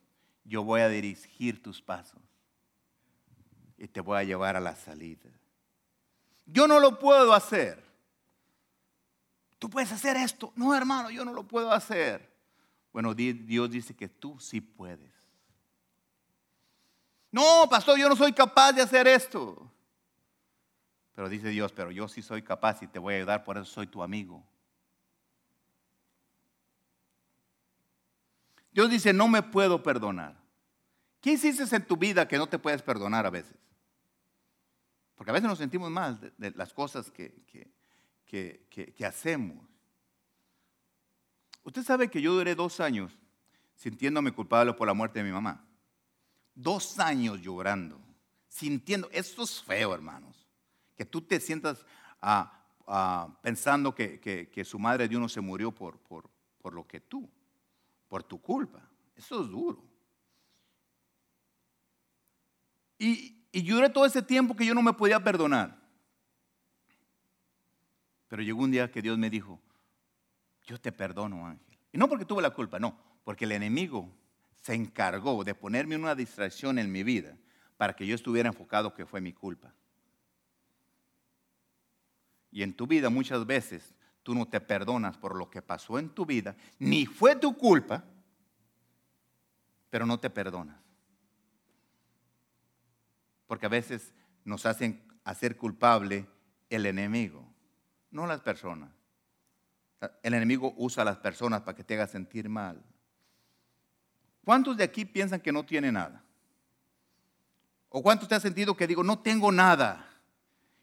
Yo 0.44 0.64
voy 0.64 0.80
a 0.80 0.88
dirigir 0.88 1.62
tus 1.62 1.82
pasos 1.82 2.33
y 3.76 3.88
te 3.88 4.00
voy 4.00 4.18
a 4.18 4.24
llevar 4.24 4.56
a 4.56 4.60
la 4.60 4.76
salida. 4.76 5.30
Yo 6.46 6.66
no 6.66 6.80
lo 6.80 6.98
puedo 6.98 7.32
hacer. 7.32 7.82
Tú 9.58 9.70
puedes 9.70 9.90
hacer 9.92 10.16
esto. 10.16 10.52
No, 10.56 10.74
hermano, 10.74 11.10
yo 11.10 11.24
no 11.24 11.32
lo 11.32 11.44
puedo 11.44 11.72
hacer. 11.72 12.32
Bueno, 12.92 13.14
Dios 13.14 13.70
dice 13.70 13.94
que 13.94 14.08
tú 14.08 14.38
sí 14.38 14.60
puedes. 14.60 15.12
No, 17.32 17.68
pastor, 17.68 17.98
yo 17.98 18.08
no 18.08 18.14
soy 18.14 18.32
capaz 18.32 18.72
de 18.72 18.82
hacer 18.82 19.08
esto. 19.08 19.70
Pero 21.14 21.28
dice 21.28 21.48
Dios, 21.48 21.72
pero 21.72 21.90
yo 21.90 22.06
sí 22.08 22.22
soy 22.22 22.42
capaz 22.42 22.82
y 22.82 22.86
te 22.86 22.98
voy 22.98 23.14
a 23.14 23.16
ayudar, 23.18 23.44
por 23.44 23.56
eso 23.56 23.66
soy 23.66 23.86
tu 23.86 24.02
amigo. 24.02 24.44
Dios 28.70 28.90
dice, 28.90 29.12
no 29.12 29.28
me 29.28 29.42
puedo 29.42 29.82
perdonar. 29.82 30.43
¿Qué 31.24 31.32
hiciste 31.32 31.74
en 31.74 31.86
tu 31.86 31.96
vida 31.96 32.28
que 32.28 32.36
no 32.36 32.46
te 32.46 32.58
puedes 32.58 32.82
perdonar 32.82 33.24
a 33.24 33.30
veces? 33.30 33.56
Porque 35.14 35.30
a 35.30 35.32
veces 35.32 35.48
nos 35.48 35.56
sentimos 35.56 35.90
mal 35.90 36.20
de, 36.36 36.50
las 36.50 36.74
cosas 36.74 37.10
que, 37.10 37.32
que, 38.26 39.06
hacemos. 39.06 39.66
Usted 41.62 41.82
sabe 41.82 42.10
que 42.10 42.20
yo 42.20 42.34
duré 42.34 42.54
dos 42.54 42.78
años 42.78 43.18
sintiéndome 43.74 44.32
culpable 44.32 44.74
por 44.74 44.86
la 44.86 44.92
muerte 44.92 45.20
de 45.20 45.24
mi 45.24 45.32
mamá. 45.32 45.64
Dos 46.54 46.98
años 46.98 47.40
llorando, 47.40 47.98
sintiendo, 48.46 49.08
esto 49.10 49.44
es 49.44 49.62
feo, 49.62 49.94
hermanos, 49.94 50.46
que 50.94 51.06
tú 51.06 51.22
te 51.22 51.40
sientas 51.40 51.86
ah, 52.20 52.66
ah, 52.86 53.34
pensando 53.40 53.94
que, 53.94 54.62
su 54.66 54.78
madre 54.78 55.08
de 55.08 55.16
uno 55.16 55.30
se 55.30 55.40
murió 55.40 55.72
por, 55.72 55.98
por, 56.00 56.28
por 56.60 56.74
lo 56.74 56.86
que 56.86 57.00
tú, 57.00 57.26
por 58.08 58.22
tu 58.22 58.42
culpa. 58.42 58.86
Eso 59.16 59.42
es 59.42 59.48
duro. 59.48 59.93
Y, 62.98 63.44
y 63.52 63.62
lloré 63.62 63.90
todo 63.90 64.06
ese 64.06 64.22
tiempo 64.22 64.56
que 64.56 64.66
yo 64.66 64.74
no 64.74 64.82
me 64.82 64.92
podía 64.92 65.22
perdonar. 65.22 65.78
Pero 68.28 68.42
llegó 68.42 68.62
un 68.62 68.70
día 68.70 68.90
que 68.90 69.02
Dios 69.02 69.16
me 69.16 69.30
dijo, 69.30 69.60
yo 70.66 70.80
te 70.80 70.90
perdono, 70.92 71.46
Ángel. 71.46 71.78
Y 71.92 71.98
no 71.98 72.08
porque 72.08 72.24
tuve 72.24 72.42
la 72.42 72.50
culpa, 72.50 72.78
no, 72.78 72.98
porque 73.22 73.44
el 73.44 73.52
enemigo 73.52 74.10
se 74.60 74.74
encargó 74.74 75.44
de 75.44 75.54
ponerme 75.54 75.96
una 75.96 76.14
distracción 76.14 76.78
en 76.78 76.90
mi 76.90 77.02
vida 77.02 77.36
para 77.76 77.94
que 77.94 78.06
yo 78.06 78.14
estuviera 78.14 78.48
enfocado 78.48 78.94
que 78.94 79.06
fue 79.06 79.20
mi 79.20 79.32
culpa. 79.32 79.72
Y 82.50 82.62
en 82.62 82.74
tu 82.74 82.86
vida 82.86 83.10
muchas 83.10 83.44
veces 83.46 83.94
tú 84.22 84.34
no 84.34 84.46
te 84.46 84.60
perdonas 84.60 85.16
por 85.16 85.36
lo 85.36 85.50
que 85.50 85.60
pasó 85.60 85.98
en 85.98 86.08
tu 86.08 86.24
vida, 86.24 86.56
ni 86.78 87.04
fue 87.04 87.36
tu 87.36 87.56
culpa, 87.56 88.04
pero 89.90 90.06
no 90.06 90.18
te 90.18 90.30
perdonas. 90.30 90.83
Porque 93.46 93.66
a 93.66 93.70
veces 93.70 94.12
nos 94.44 94.66
hacen 94.66 95.02
hacer 95.24 95.56
culpable 95.56 96.26
el 96.70 96.86
enemigo, 96.86 97.46
no 98.10 98.26
las 98.26 98.40
personas. 98.40 98.90
El 100.22 100.34
enemigo 100.34 100.74
usa 100.76 101.02
a 101.02 101.06
las 101.06 101.18
personas 101.18 101.62
para 101.62 101.76
que 101.76 101.84
te 101.84 101.94
haga 101.94 102.06
sentir 102.06 102.48
mal. 102.48 102.82
¿Cuántos 104.44 104.76
de 104.76 104.84
aquí 104.84 105.04
piensan 105.04 105.40
que 105.40 105.52
no 105.52 105.64
tiene 105.64 105.90
nada? 105.90 106.22
¿O 107.88 108.02
cuántos 108.02 108.28
te 108.28 108.34
has 108.34 108.42
sentido 108.42 108.76
que 108.76 108.86
digo, 108.86 109.02
no 109.02 109.20
tengo 109.20 109.50
nada? 109.50 110.06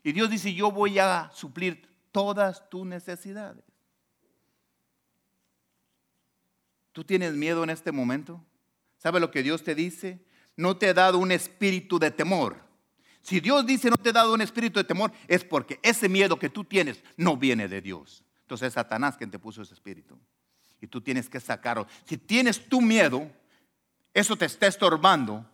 Y 0.04 0.14
Dios 0.14 0.30
dice, 0.30 0.54
yo 0.54 0.72
voy 0.72 0.98
a 0.98 1.30
suplir 1.34 1.88
todas 2.12 2.68
tus 2.70 2.86
necesidades. 2.86 3.64
¿Tú 6.92 7.04
tienes 7.04 7.34
miedo 7.34 7.64
en 7.64 7.70
este 7.70 7.92
momento? 7.92 8.44
¿Sabe 8.98 9.20
lo 9.20 9.32
que 9.32 9.44
Dios 9.44 9.64
te 9.64 9.76
dice? 9.76 10.26
No 10.56 10.78
te 10.78 10.90
he 10.90 10.94
dado 10.94 11.18
un 11.18 11.32
espíritu 11.32 12.00
de 12.00 12.12
temor, 12.12 12.70
Si 13.24 13.40
Dios 13.40 13.66
dice 13.68 13.90
no 13.90 13.98
te 13.98 14.10
he 14.10 14.14
dado 14.14 14.34
un 14.34 14.42
espíritu 14.42 14.80
de 14.80 14.84
temor, 14.84 15.12
es 15.28 15.44
porque 15.44 15.80
ese 15.84 16.10
miedo 16.10 16.40
que 16.40 16.50
tú 16.50 16.64
tienes 16.64 17.04
no 17.18 17.38
viene 17.38 17.68
de 17.68 17.80
Dios. 17.80 18.24
Entonces 18.42 18.70
es 18.70 18.74
Satanás 18.74 19.16
quien 19.16 19.30
te 19.30 19.38
puso 19.38 19.62
ese 19.62 19.76
espíritu. 19.76 20.20
Y 20.82 20.88
tú 20.88 21.02
tienes 21.02 21.30
que 21.30 21.40
sacarlo. 21.40 21.88
Si 22.06 22.18
tienes 22.18 22.68
tu 22.68 22.82
miedo, 22.82 23.32
eso 24.14 24.36
te 24.36 24.46
está 24.46 24.66
estorbando 24.66 25.46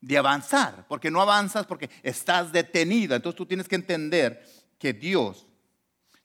de 0.00 0.18
avanzar, 0.18 0.86
porque 0.88 1.10
no 1.10 1.20
avanzas 1.20 1.66
porque 1.66 1.90
estás 2.02 2.52
detenida. 2.52 3.16
Entonces 3.16 3.36
tú 3.36 3.46
tienes 3.46 3.66
que 3.66 3.76
entender 3.76 4.46
que 4.78 4.92
Dios 4.92 5.46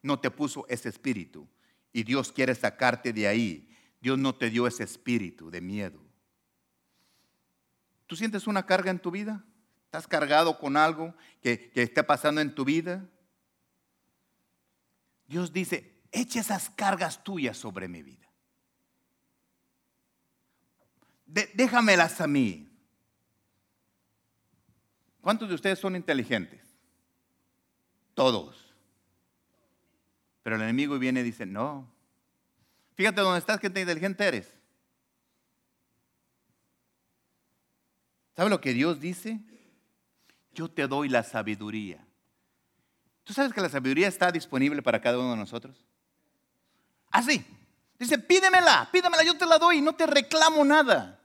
no 0.01 0.19
te 0.19 0.29
puso 0.29 0.65
ese 0.67 0.89
espíritu 0.89 1.47
y 1.93 2.03
Dios 2.03 2.31
quiere 2.31 2.53
sacarte 2.53 3.13
de 3.13 3.27
ahí. 3.27 3.69
Dios 3.99 4.17
no 4.17 4.35
te 4.35 4.49
dio 4.49 4.67
ese 4.67 4.83
espíritu 4.83 5.49
de 5.49 5.61
miedo. 5.61 6.10
¿Tú 8.11 8.17
sientes 8.17 8.45
una 8.45 8.65
carga 8.65 8.91
en 8.91 8.99
tu 8.99 9.09
vida? 9.09 9.41
¿Estás 9.85 10.05
cargado 10.05 10.59
con 10.59 10.75
algo 10.75 11.15
que, 11.41 11.71
que 11.71 11.81
esté 11.81 12.03
pasando 12.03 12.41
en 12.41 12.53
tu 12.53 12.65
vida? 12.65 13.07
Dios 15.27 15.53
dice, 15.53 15.97
eche 16.11 16.39
esas 16.39 16.69
cargas 16.71 17.23
tuyas 17.23 17.55
sobre 17.55 17.87
mi 17.87 18.03
vida. 18.03 18.27
déjamelas 21.25 22.19
a 22.19 22.27
mí. 22.27 22.69
¿Cuántos 25.21 25.47
de 25.47 25.55
ustedes 25.55 25.79
son 25.79 25.95
inteligentes? 25.95 26.67
Todos. 28.13 28.75
Pero 30.43 30.57
el 30.57 30.63
enemigo 30.63 30.99
viene 30.99 31.21
y 31.21 31.23
dice, 31.23 31.45
no. 31.45 31.89
Fíjate 32.95 33.21
dónde 33.21 33.39
estás, 33.39 33.61
qué 33.61 33.67
inteligente 33.67 34.25
eres. 34.25 34.60
¿Sabe 38.35 38.49
lo 38.49 38.61
que 38.61 38.73
Dios 38.73 38.99
dice? 38.99 39.39
Yo 40.53 40.69
te 40.69 40.87
doy 40.87 41.09
la 41.09 41.23
sabiduría. 41.23 42.05
¿Tú 43.23 43.33
sabes 43.33 43.53
que 43.53 43.61
la 43.61 43.69
sabiduría 43.69 44.07
está 44.07 44.31
disponible 44.31 44.81
para 44.81 45.01
cada 45.01 45.19
uno 45.19 45.31
de 45.31 45.37
nosotros? 45.37 45.85
Así. 47.11 47.45
Ah, 47.47 47.55
dice, 47.99 48.17
pídemela, 48.17 48.89
pídemela, 48.91 49.23
yo 49.23 49.37
te 49.37 49.45
la 49.45 49.57
doy, 49.57 49.81
no 49.81 49.93
te 49.93 50.07
reclamo 50.07 50.63
nada. 50.65 51.19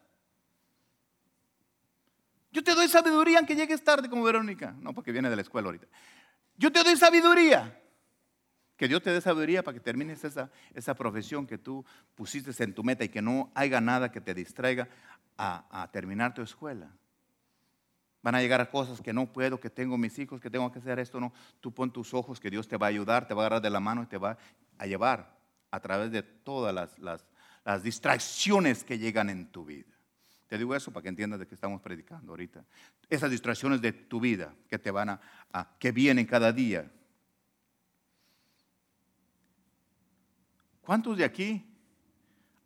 Yo 2.52 2.62
te 2.62 2.74
doy 2.74 2.88
sabiduría 2.88 3.38
aunque 3.38 3.54
llegues 3.54 3.82
tarde 3.82 4.08
como 4.08 4.24
Verónica. 4.24 4.74
No, 4.80 4.94
porque 4.94 5.12
viene 5.12 5.30
de 5.30 5.36
la 5.36 5.42
escuela 5.42 5.66
ahorita. 5.66 5.86
Yo 6.56 6.72
te 6.72 6.82
doy 6.82 6.96
sabiduría. 6.96 7.82
Que 8.76 8.88
Dios 8.88 9.02
te 9.02 9.10
dé 9.10 9.20
sabiduría 9.20 9.62
para 9.62 9.74
que 9.74 9.80
termines 9.80 10.22
esa, 10.22 10.50
esa 10.74 10.94
profesión 10.94 11.46
que 11.46 11.56
tú 11.56 11.84
pusiste 12.14 12.62
en 12.62 12.74
tu 12.74 12.84
meta 12.84 13.04
y 13.04 13.08
que 13.08 13.22
no 13.22 13.50
haya 13.54 13.80
nada 13.80 14.12
que 14.12 14.20
te 14.20 14.34
distraiga 14.34 14.88
a, 15.36 15.82
a 15.82 15.90
terminar 15.90 16.34
tu 16.34 16.42
escuela. 16.42 16.90
Van 18.22 18.34
a 18.34 18.40
llegar 18.40 18.60
a 18.60 18.68
cosas 18.68 19.00
que 19.00 19.12
no 19.12 19.32
puedo, 19.32 19.60
que 19.60 19.70
tengo 19.70 19.96
mis 19.96 20.18
hijos, 20.18 20.40
que 20.40 20.50
tengo 20.50 20.72
que 20.72 20.80
hacer 20.80 20.98
esto. 20.98 21.20
No, 21.20 21.32
tú 21.60 21.72
pon 21.72 21.92
tus 21.92 22.12
ojos 22.12 22.40
que 22.40 22.50
Dios 22.50 22.66
te 22.66 22.76
va 22.76 22.86
a 22.86 22.88
ayudar, 22.88 23.28
te 23.28 23.34
va 23.34 23.42
a 23.42 23.46
agarrar 23.46 23.62
de 23.62 23.70
la 23.70 23.78
mano 23.78 24.02
y 24.02 24.06
te 24.06 24.18
va 24.18 24.36
a 24.78 24.86
llevar 24.86 25.36
a 25.70 25.80
través 25.80 26.10
de 26.10 26.22
todas 26.22 26.74
las, 26.74 26.98
las, 26.98 27.82
distracciones 27.82 28.84
que 28.84 28.98
llegan 28.98 29.30
en 29.30 29.46
tu 29.46 29.64
vida. 29.64 29.92
Te 30.48 30.56
digo 30.56 30.74
eso 30.74 30.92
para 30.92 31.02
que 31.02 31.08
entiendas 31.08 31.40
de 31.40 31.46
qué 31.46 31.54
estamos 31.54 31.80
predicando 31.80 32.32
ahorita. 32.32 32.64
Esas 33.08 33.30
distracciones 33.30 33.80
de 33.80 33.92
tu 33.92 34.20
vida 34.20 34.54
que 34.68 34.78
te 34.78 34.90
van 34.90 35.10
a, 35.10 35.20
que 35.78 35.92
vienen 35.92 36.26
cada 36.26 36.52
día. 36.52 36.90
¿Cuántos 40.80 41.16
de 41.16 41.24
aquí, 41.24 41.64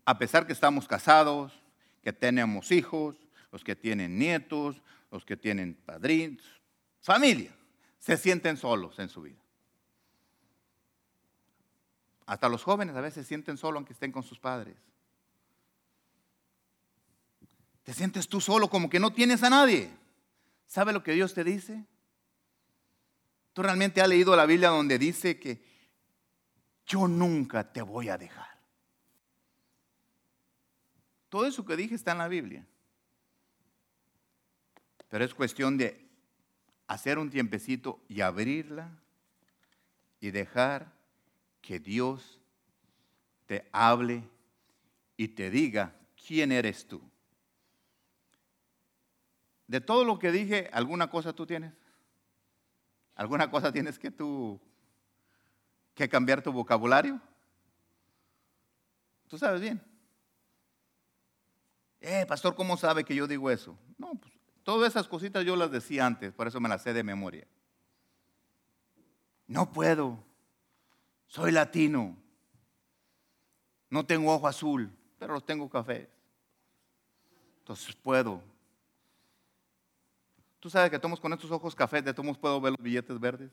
a 0.05 0.19
pesar 0.19 0.47
que 0.47 0.53
estamos 0.53 0.87
casados, 0.87 1.60
que 2.03 2.13
tenemos 2.13 2.71
hijos, 2.71 3.17
los 3.53 3.65
que 3.65 3.77
tienen 3.77 4.19
nietos, 4.19 4.81
los 5.11 5.25
que 5.25 5.37
tienen 5.37 5.75
padrinos, 5.75 6.43
familia, 7.01 7.55
se 7.99 8.17
sienten 8.17 8.57
solos 8.57 8.99
en 8.99 9.09
su 9.09 9.23
vida? 9.23 9.41
Hasta 12.27 12.49
los 12.49 12.63
jóvenes 12.63 12.95
a 12.95 13.01
veces 13.01 13.27
sienten 13.27 13.57
solos 13.57 13.79
aunque 13.79 13.93
estén 13.93 14.13
con 14.13 14.23
sus 14.23 14.39
padres. 14.39 14.77
Te 17.83 17.93
sientes 17.93 18.29
tú 18.29 18.41
solo 18.41 18.71
como 18.71 18.89
que 18.89 19.01
no 19.01 19.13
tienes 19.13 19.43
a 19.43 19.51
nadie. 19.51 19.91
¿Sabe 20.67 20.93
lo 20.93 21.03
que 21.03 21.13
Dios 21.13 21.35
te 21.35 21.43
dice? 21.43 21.85
¿Tú 23.53 23.63
realmente 23.63 24.01
has 24.01 24.09
leído 24.09 24.37
la 24.37 24.47
Biblia 24.47 24.69
donde 24.69 24.99
dice 24.99 25.41
que 25.41 25.61
yo 26.87 27.09
nunca 27.09 27.73
te 27.73 27.83
voy 27.83 28.09
a 28.09 28.17
dejar? 28.17 28.50
Todo 31.31 31.47
eso 31.47 31.65
que 31.65 31.77
dije 31.77 31.95
está 31.95 32.13
en 32.13 32.19
la 32.19 32.29
Biblia. 32.29 32.67
Pero 35.09 35.25
es 35.25 35.33
cuestión 35.33 35.79
de 35.79 36.07
hacer 36.87 37.19
un 37.19 37.31
tiempecito 37.31 38.01
y 38.09 38.21
abrirla 38.21 38.91
y 40.21 40.31
dejar 40.33 40.93
que 41.63 41.79
Dios 41.79 42.41
te 43.47 43.69
hable 43.73 44.29
y 45.17 45.29
te 45.29 45.51
diga 45.51 45.95
quién 46.27 46.53
eres 46.53 46.87
tú. 46.87 47.01
De 49.67 49.81
todo 49.81 50.05
lo 50.05 50.19
que 50.19 50.33
dije, 50.33 50.69
¿alguna 50.73 51.11
cosa 51.11 51.33
tú 51.33 51.47
tienes? 51.47 51.73
¿Alguna 53.15 53.51
cosa 53.51 53.73
tienes 53.73 53.99
que 53.99 54.11
tú 54.11 54.61
que 55.95 56.09
cambiar 56.09 56.43
tu 56.43 56.53
vocabulario? 56.53 57.21
Tú 59.29 59.39
sabes 59.39 59.61
bien. 59.61 59.90
Eh, 62.01 62.25
pastor, 62.27 62.55
¿cómo 62.55 62.77
sabe 62.77 63.05
que 63.05 63.15
yo 63.15 63.27
digo 63.27 63.51
eso? 63.51 63.77
No, 63.99 64.15
pues 64.15 64.33
todas 64.63 64.91
esas 64.91 65.07
cositas 65.07 65.45
yo 65.45 65.57
las 65.57 65.71
decía 65.71 66.07
antes, 66.07 66.33
por 66.33 66.47
eso 66.47 66.61
me 66.61 66.69
las 66.69 66.83
sé 66.83 66.93
de 66.93 67.03
memoria. 67.03 67.47
No 69.47 69.71
puedo. 69.71 70.23
Soy 71.27 71.53
latino. 71.53 72.17
No 73.91 74.07
tengo 74.07 74.33
ojo 74.33 74.47
azul, 74.47 74.91
pero 75.19 75.35
los 75.35 75.45
tengo 75.45 75.69
café. 75.69 76.09
Entonces 77.59 77.95
puedo. 77.97 78.43
Tú 80.61 80.71
sabes 80.71 80.91
que 80.91 80.99
todos 80.99 81.21
con 81.21 81.33
estos 81.33 81.51
ojos 81.51 81.75
cafés, 81.75 82.05
de 82.05 82.15
todos 82.15 82.39
puedo 82.39 82.61
ver 82.61 82.73
los 82.73 82.83
billetes 82.83 83.19
verdes. 83.19 83.51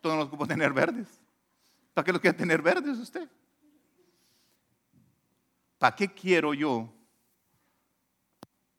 Todos 0.00 0.18
los 0.18 0.28
puedo 0.28 0.46
tener 0.46 0.72
verdes. 0.72 1.08
¿Para 1.94 2.04
qué 2.04 2.12
los 2.12 2.20
quiere 2.20 2.36
tener 2.36 2.60
verdes 2.60 2.98
usted? 2.98 3.28
¿Para 5.82 5.96
qué 5.96 6.06
quiero 6.06 6.54
yo 6.54 6.88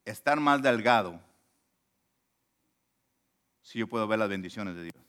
estar 0.06 0.40
más 0.40 0.62
delgado 0.62 1.20
si 3.62 3.80
yo 3.80 3.88
puedo 3.88 4.08
ver 4.08 4.20
las 4.20 4.30
bendiciones 4.30 4.74
de 4.76 4.84
Dios? 4.84 5.04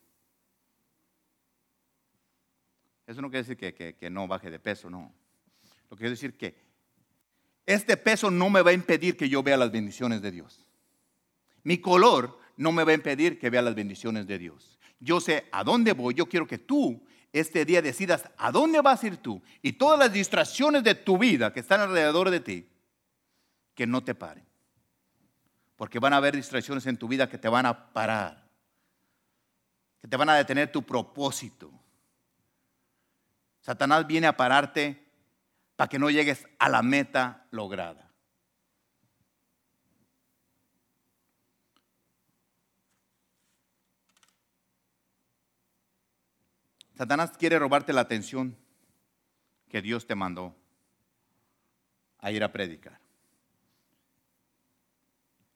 Eso 3.06 3.22
no 3.22 3.30
quiere 3.30 3.46
decir 3.46 3.56
que, 3.56 4.10
no 4.10 4.26
baje 4.26 4.50
de 4.50 4.58
peso, 4.58 4.90
no. 4.90 5.14
Lo 5.88 5.90
que 5.90 6.00
quiere 6.00 6.10
decir 6.10 6.36
que 6.36 6.56
este 7.64 7.96
peso 7.96 8.28
no 8.28 8.50
me 8.50 8.62
va 8.62 8.70
a 8.70 8.74
impedir 8.74 9.16
que 9.16 9.28
yo 9.28 9.44
vea 9.44 9.56
las 9.56 9.70
bendiciones 9.70 10.20
de 10.20 10.32
Dios. 10.32 10.66
Mi 11.62 11.78
color 11.78 12.40
no 12.56 12.72
me 12.72 12.82
va 12.82 12.90
a 12.90 12.96
impedir 12.96 13.38
que 13.38 13.50
vea 13.50 13.62
las 13.62 13.76
bendiciones 13.76 14.26
de 14.26 14.40
Dios. 14.40 14.80
Yo 14.98 15.20
sé 15.20 15.46
a 15.52 15.62
dónde 15.62 15.92
voy. 15.92 16.14
Yo 16.14 16.26
quiero 16.26 16.48
que 16.48 16.58
tú 16.58 17.06
este 17.34 17.64
día 17.64 17.82
decidas 17.82 18.30
a 18.38 18.52
dónde 18.52 18.80
vas 18.80 19.02
a 19.02 19.08
ir 19.08 19.16
tú 19.16 19.42
y 19.60 19.72
todas 19.72 19.98
las 19.98 20.12
distracciones 20.12 20.84
de 20.84 20.94
tu 20.94 21.18
vida 21.18 21.52
que 21.52 21.58
están 21.58 21.80
alrededor 21.80 22.30
de 22.30 22.38
ti, 22.38 22.68
que 23.74 23.88
no 23.88 24.04
te 24.04 24.14
paren. 24.14 24.46
Porque 25.74 25.98
van 25.98 26.12
a 26.12 26.18
haber 26.18 26.36
distracciones 26.36 26.86
en 26.86 26.96
tu 26.96 27.08
vida 27.08 27.28
que 27.28 27.36
te 27.36 27.48
van 27.48 27.66
a 27.66 27.92
parar, 27.92 28.46
que 30.00 30.06
te 30.06 30.16
van 30.16 30.28
a 30.28 30.36
detener 30.36 30.70
tu 30.70 30.84
propósito. 30.84 31.72
Satanás 33.60 34.06
viene 34.06 34.28
a 34.28 34.36
pararte 34.36 35.04
para 35.74 35.88
que 35.88 35.98
no 35.98 36.10
llegues 36.10 36.46
a 36.60 36.68
la 36.68 36.82
meta 36.82 37.48
lograda. 37.50 38.03
Satanás 46.96 47.36
quiere 47.36 47.58
robarte 47.58 47.92
la 47.92 48.02
atención 48.02 48.56
que 49.68 49.82
Dios 49.82 50.06
te 50.06 50.14
mandó 50.14 50.54
a 52.18 52.30
ir 52.30 52.44
a 52.44 52.52
predicar. 52.52 53.00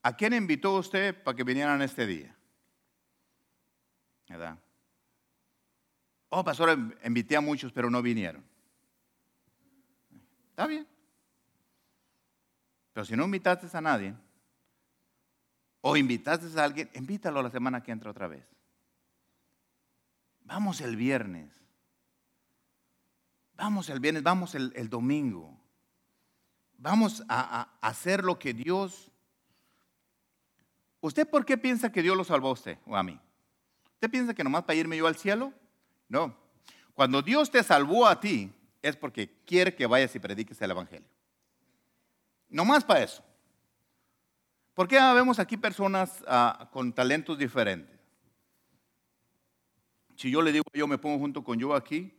¿A 0.02 0.16
quién 0.16 0.32
invitó 0.32 0.74
usted 0.74 1.22
para 1.22 1.36
que 1.36 1.44
vinieran 1.44 1.80
este 1.82 2.06
día? 2.06 2.34
¿Verdad? 4.28 4.58
Oh, 6.30 6.44
pastor, 6.44 6.76
invité 7.04 7.36
a 7.36 7.40
muchos, 7.40 7.72
pero 7.72 7.88
no 7.88 8.02
vinieron. 8.02 8.44
Está 10.50 10.66
bien. 10.66 10.86
Pero 12.92 13.04
si 13.04 13.16
no 13.16 13.24
invitaste 13.24 13.68
a 13.76 13.80
nadie, 13.80 14.14
o 15.80 15.96
invitaste 15.96 16.60
a 16.60 16.64
alguien, 16.64 16.90
invítalo 16.94 17.40
la 17.42 17.50
semana 17.50 17.82
que 17.82 17.92
entra 17.92 18.10
otra 18.10 18.26
vez. 18.26 18.44
Vamos 20.48 20.80
el 20.80 20.96
viernes. 20.96 21.52
Vamos 23.54 23.90
el 23.90 24.00
viernes, 24.00 24.22
vamos 24.22 24.54
el, 24.54 24.88
domingo. 24.88 25.54
Vamos 26.78 27.22
a, 27.28 27.68
hacer 27.80 28.24
lo 28.24 28.38
que 28.38 28.54
Dios 28.54 29.12
¿Usted 31.00 31.28
por 31.28 31.44
qué 31.44 31.56
piensa 31.56 31.92
que 31.92 32.02
Dios 32.02 32.16
lo 32.16 32.24
salvó 32.24 32.48
a 32.48 32.52
usted 32.52 32.78
o 32.86 32.96
a 32.96 33.02
mí? 33.02 33.20
¿Usted 33.94 34.10
piensa 34.10 34.34
que 34.34 34.42
nomás 34.42 34.64
para 34.64 34.74
irme 34.74 34.96
yo 34.96 35.06
al 35.06 35.14
cielo? 35.14 35.52
No. 36.08 36.36
Cuando 36.94 37.22
Dios 37.22 37.50
te 37.50 37.62
salvó 37.62 38.06
a 38.06 38.18
ti, 38.18 38.52
es 38.82 38.96
porque 38.96 39.30
quiere 39.44 39.74
que 39.74 39.86
vayas 39.86 40.14
y 40.16 40.18
prediques 40.18 40.60
el 40.60 40.72
Evangelio. 40.72 41.08
Nomás 42.48 42.84
para 42.84 43.04
eso. 43.04 43.22
¿Por 44.74 44.88
qué 44.88 44.96
vemos 44.96 45.38
aquí 45.38 45.56
personas 45.56 46.24
ah, 46.26 46.68
con 46.72 46.92
talentos 46.92 47.38
diferentes? 47.38 47.97
Si 50.18 50.32
yo 50.32 50.42
le 50.42 50.50
digo, 50.50 50.64
yo 50.74 50.88
me 50.88 50.98
pongo 50.98 51.16
junto 51.16 51.44
con 51.44 51.60
yo 51.60 51.76
aquí 51.76 52.12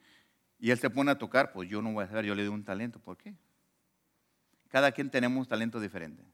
y 0.57 0.71
él 0.71 0.79
se 0.79 0.89
pone 0.89 1.11
a 1.11 1.17
tocar, 1.17 1.51
pues 1.51 1.67
yo 1.67 1.81
no 1.81 1.91
voy 1.91 2.05
a 2.05 2.07
saber, 2.07 2.23
yo 2.23 2.33
le 2.33 2.45
doy 2.45 2.53
un 2.53 2.63
talento. 2.63 2.97
¿Por 2.97 3.17
qué? 3.17 3.35
Cada 4.69 4.93
quien 4.93 5.09
tenemos 5.09 5.49
talentos 5.49 5.81
diferentes. 5.81 6.25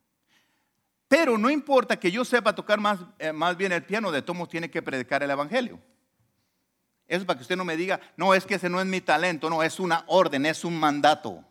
Pero 1.07 1.39
no 1.39 1.49
importa 1.49 1.99
que 1.99 2.11
yo 2.11 2.23
sepa 2.23 2.53
tocar 2.53 2.79
más, 2.79 2.99
eh, 3.17 3.33
más 3.33 3.57
bien 3.57 3.71
el 3.71 3.83
piano, 3.83 4.11
de 4.11 4.21
todos 4.21 4.47
tiene 4.47 4.69
que 4.69 4.83
predicar 4.83 5.23
el 5.23 5.31
Evangelio. 5.31 5.79
Eso 7.07 7.21
es 7.21 7.25
para 7.25 7.39
que 7.39 7.41
usted 7.41 7.57
no 7.57 7.65
me 7.65 7.75
diga, 7.75 7.99
no, 8.15 8.35
es 8.35 8.45
que 8.45 8.55
ese 8.55 8.69
no 8.69 8.79
es 8.79 8.85
mi 8.85 9.01
talento, 9.01 9.49
no, 9.49 9.63
es 9.63 9.79
una 9.79 10.03
orden, 10.05 10.45
es 10.45 10.63
un 10.65 10.79
mandato. 10.79 11.43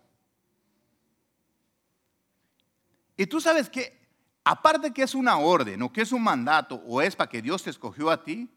Y 3.16 3.26
tú 3.26 3.40
sabes 3.40 3.68
que 3.68 4.00
aparte 4.44 4.92
que 4.92 5.02
es 5.02 5.16
una 5.16 5.38
orden 5.38 5.82
o 5.82 5.92
que 5.92 6.02
es 6.02 6.12
un 6.12 6.22
mandato 6.22 6.76
o 6.86 7.02
es 7.02 7.16
para 7.16 7.28
que 7.28 7.42
Dios 7.42 7.64
te 7.64 7.70
escogió 7.70 8.10
a 8.10 8.22
ti, 8.22 8.48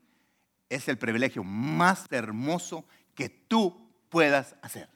es 0.70 0.88
el 0.88 0.98
privilegio 0.98 1.44
más 1.44 2.06
hermoso 2.10 2.86
que 3.16 3.30
tú 3.30 3.90
puedas 4.10 4.56
hacer. 4.62 4.90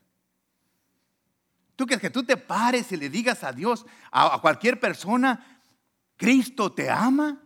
Tú 1.76 1.86
quieres 1.86 2.02
que 2.02 2.10
tú 2.10 2.24
te 2.24 2.38
pares 2.38 2.92
y 2.92 2.98
le 2.98 3.10
digas 3.10 3.44
a 3.44 3.52
Dios, 3.52 3.86
a, 4.12 4.40
cualquier 4.42 4.80
persona, 4.80 5.64
Cristo 6.16 6.72
te 6.72 6.90
ama. 6.90 7.42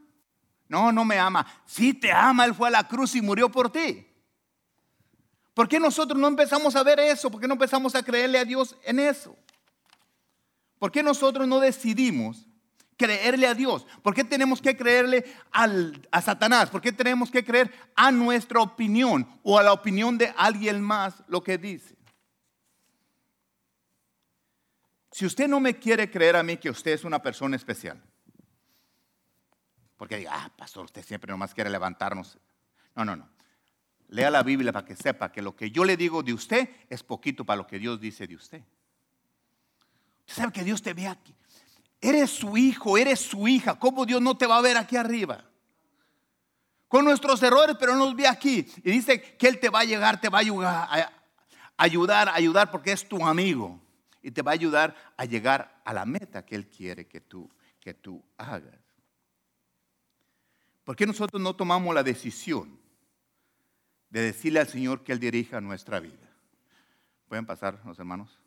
No, 0.67 0.91
no 0.91 1.05
me 1.05 1.17
ama. 1.17 1.45
Sí 1.65 1.93
te 1.93 2.11
ama, 2.11 2.45
Él 2.45 2.53
fue 2.53 2.67
a 2.67 2.71
la 2.71 2.87
cruz 2.87 3.15
y 3.15 3.21
murió 3.21 3.49
por 3.49 3.71
ti. 3.71 4.05
¿Por 5.53 5.69
qué 5.69 5.79
nosotros 5.79 6.19
no 6.19 6.27
empezamos 6.27 6.75
a 6.75 6.83
ver 6.83 6.99
eso? 6.99 7.31
¿Por 7.31 7.39
qué 7.39 7.47
no 7.47 7.53
empezamos 7.53 7.95
a 7.95 8.03
creerle 8.03 8.39
a 8.39 8.45
Dios 8.45 8.75
en 8.83 8.99
eso? 8.99 9.37
¿Por 10.79 10.91
qué 10.91 11.01
nosotros 11.01 11.47
no 11.47 11.59
decidimos 11.59 12.45
creerle 12.97 13.47
a 13.47 13.53
Dios? 13.53 13.85
¿Por 14.01 14.13
qué 14.13 14.23
tenemos 14.23 14.61
que 14.61 14.75
creerle 14.75 15.25
a 15.51 16.21
Satanás? 16.21 16.69
¿Por 16.69 16.81
qué 16.81 16.91
tenemos 16.91 17.31
que 17.31 17.43
creer 17.43 17.71
a 17.95 18.11
nuestra 18.11 18.61
opinión 18.61 19.27
o 19.43 19.59
a 19.59 19.63
la 19.63 19.73
opinión 19.73 20.17
de 20.17 20.33
alguien 20.37 20.81
más 20.81 21.23
lo 21.27 21.43
que 21.43 21.57
dice? 21.57 21.95
Si 25.11 25.25
usted 25.25 25.47
no 25.47 25.59
me 25.59 25.77
quiere 25.77 26.11
creer 26.11 26.35
a 26.35 26.43
mí 26.43 26.57
que 26.57 26.69
usted 26.69 26.91
es 26.91 27.05
una 27.05 27.21
persona 27.21 27.55
especial, 27.55 28.01
porque 29.95 30.17
diga, 30.17 30.31
ah, 30.33 30.51
pastor, 30.57 30.85
usted 30.85 31.03
siempre 31.05 31.31
nomás 31.31 31.53
quiere 31.53 31.69
levantarnos. 31.69 32.37
No, 32.95 33.05
no, 33.05 33.15
no. 33.15 33.29
Lea 34.09 34.29
la 34.29 34.43
Biblia 34.43 34.71
para 34.71 34.85
que 34.85 34.95
sepa 34.95 35.31
que 35.31 35.41
lo 35.41 35.55
que 35.55 35.71
yo 35.71 35.85
le 35.85 35.97
digo 35.97 36.21
de 36.21 36.33
usted 36.33 36.69
es 36.89 37.01
poquito 37.01 37.45
para 37.45 37.57
lo 37.57 37.67
que 37.67 37.79
Dios 37.79 37.99
dice 37.99 38.27
de 38.27 38.35
usted. 38.35 38.61
Usted 40.27 40.33
sabe 40.33 40.51
que 40.51 40.63
Dios 40.63 40.81
te 40.81 40.93
ve 40.93 41.07
aquí. 41.07 41.33
Eres 42.01 42.29
su 42.29 42.57
hijo, 42.57 42.97
eres 42.97 43.19
su 43.19 43.47
hija. 43.47 43.77
¿Cómo 43.79 44.05
Dios 44.05 44.21
no 44.21 44.37
te 44.37 44.45
va 44.45 44.57
a 44.57 44.61
ver 44.61 44.77
aquí 44.77 44.97
arriba? 44.97 45.43
Con 46.87 47.05
nuestros 47.05 47.41
errores, 47.43 47.75
pero 47.79 47.93
no 47.95 48.05
nos 48.05 48.15
ve 48.15 48.27
aquí. 48.27 48.67
Y 48.83 48.91
dice 48.91 49.21
que 49.21 49.47
Él 49.47 49.59
te 49.59 49.69
va 49.69 49.79
a 49.79 49.85
llegar, 49.85 50.21
te 50.21 50.29
va 50.29 50.37
a 50.37 50.41
ayudar, 50.41 50.87
a 50.89 51.11
ayudar, 51.77 52.29
ayudar 52.29 52.71
porque 52.71 52.91
es 52.91 53.07
tu 53.07 53.25
amigo. 53.25 53.79
Y 54.21 54.31
te 54.31 54.41
va 54.41 54.51
a 54.51 54.53
ayudar 54.53 54.95
a 55.17 55.25
llegar 55.25 55.81
a 55.83 55.93
la 55.93 56.05
meta 56.05 56.45
que 56.45 56.55
Él 56.55 56.67
quiere 56.67 57.07
que 57.07 57.21
tú, 57.21 57.49
que 57.79 57.93
tú 57.93 58.23
hagas. 58.37 58.79
¿Por 60.83 60.95
qué 60.95 61.05
nosotros 61.05 61.41
no 61.41 61.55
tomamos 61.55 61.93
la 61.93 62.03
decisión 62.03 62.79
de 64.09 64.21
decirle 64.21 64.59
al 64.59 64.67
Señor 64.67 65.03
que 65.03 65.11
Él 65.11 65.19
dirija 65.19 65.59
nuestra 65.59 65.99
vida? 65.99 66.29
¿Pueden 67.27 67.45
pasar 67.45 67.81
los 67.85 67.97
hermanos? 67.97 68.39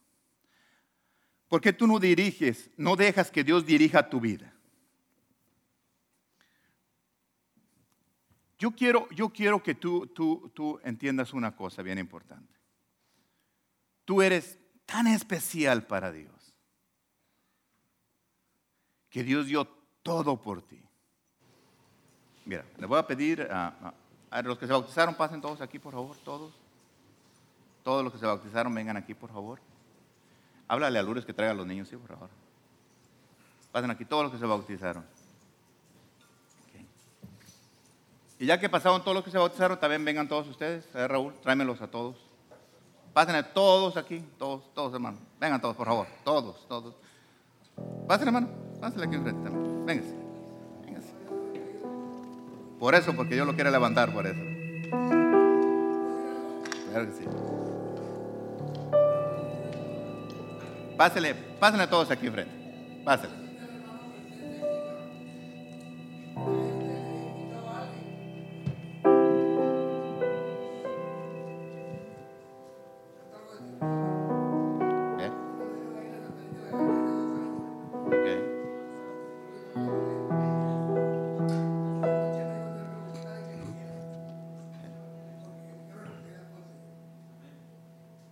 ¿Por 1.48 1.60
qué 1.60 1.72
tú 1.72 1.86
no 1.86 1.98
diriges, 1.98 2.70
no 2.76 2.94
dejas 2.94 3.30
que 3.30 3.42
Dios 3.42 3.64
dirija 3.64 4.08
tu 4.08 4.20
vida? 4.20 4.52
Yo 8.58 8.72
quiero, 8.72 9.08
yo 9.10 9.30
quiero 9.30 9.62
que 9.62 9.74
tú, 9.74 10.08
tú, 10.08 10.50
tú 10.54 10.80
entiendas 10.82 11.32
una 11.32 11.54
cosa 11.54 11.82
bien 11.82 11.98
importante. 11.98 12.52
Tú 14.04 14.20
eres 14.20 14.58
tan 14.84 15.06
especial 15.06 15.86
para 15.86 16.10
Dios 16.10 16.32
que 19.10 19.22
Dios 19.22 19.46
dio 19.46 19.66
todo 20.02 20.40
por 20.40 20.62
ti. 20.62 20.82
Mira, 22.44 22.64
le 22.78 22.86
voy 22.86 22.98
a 22.98 23.06
pedir 23.06 23.42
a, 23.50 23.94
a, 24.30 24.42
los 24.42 24.58
que 24.58 24.66
se 24.66 24.72
bautizaron, 24.72 25.14
pasen 25.14 25.40
todos 25.40 25.60
aquí, 25.60 25.78
por 25.78 25.92
favor, 25.92 26.16
todos. 26.18 26.52
Todos 27.84 28.02
los 28.02 28.12
que 28.12 28.18
se 28.18 28.26
bautizaron, 28.26 28.74
vengan 28.74 28.96
aquí, 28.96 29.14
por 29.14 29.30
favor. 29.30 29.60
Háblale 30.68 30.98
a 30.98 31.02
Lourdes 31.02 31.24
que 31.24 31.32
traiga 31.32 31.52
a 31.52 31.56
los 31.56 31.66
niños, 31.66 31.88
sí, 31.88 31.96
por 31.96 32.08
favor. 32.08 32.28
Pasen 33.72 33.90
aquí 33.90 34.04
todos 34.04 34.24
los 34.24 34.32
que 34.32 34.38
se 34.38 34.46
bautizaron. 34.46 35.04
Y 38.38 38.46
ya 38.46 38.60
que 38.60 38.68
pasaron 38.68 39.02
todos 39.02 39.16
los 39.16 39.24
que 39.24 39.30
se 39.30 39.38
bautizaron, 39.38 39.80
también 39.80 40.04
vengan 40.04 40.28
todos 40.28 40.46
ustedes. 40.46 40.94
A 40.94 41.08
Raúl, 41.08 41.34
tráemelos 41.42 41.80
a 41.80 41.88
todos. 41.88 42.16
Pásenle 43.12 43.42
todos 43.42 43.96
aquí, 43.96 44.24
todos, 44.38 44.72
todos, 44.74 44.94
hermano. 44.94 45.18
Vengan 45.40 45.60
todos, 45.60 45.74
por 45.74 45.86
favor. 45.86 46.06
Todos, 46.22 46.68
todos. 46.68 46.94
Pásenle, 48.06 48.28
hermano. 48.28 48.48
Pásenle 48.80 49.06
aquí 49.06 49.16
enfrente 49.16 49.42
también. 49.42 49.86
Vénganse. 49.86 50.14
Vénganse. 50.84 51.12
Por 52.78 52.94
eso, 52.94 53.16
porque 53.16 53.34
Dios 53.34 53.46
lo 53.46 53.54
quiere 53.54 53.70
levantar, 53.70 54.12
por 54.12 54.26
eso. 54.26 54.40
Claro 56.90 57.06
que 57.06 57.12
sí. 57.12 57.24
Pásenle, 60.98 61.32
pásenle 61.60 61.86
todos 61.86 62.10
aquí 62.10 62.26
enfrente. 62.26 62.52
Pásenle. 63.04 63.36
¿Eh? 75.20 75.30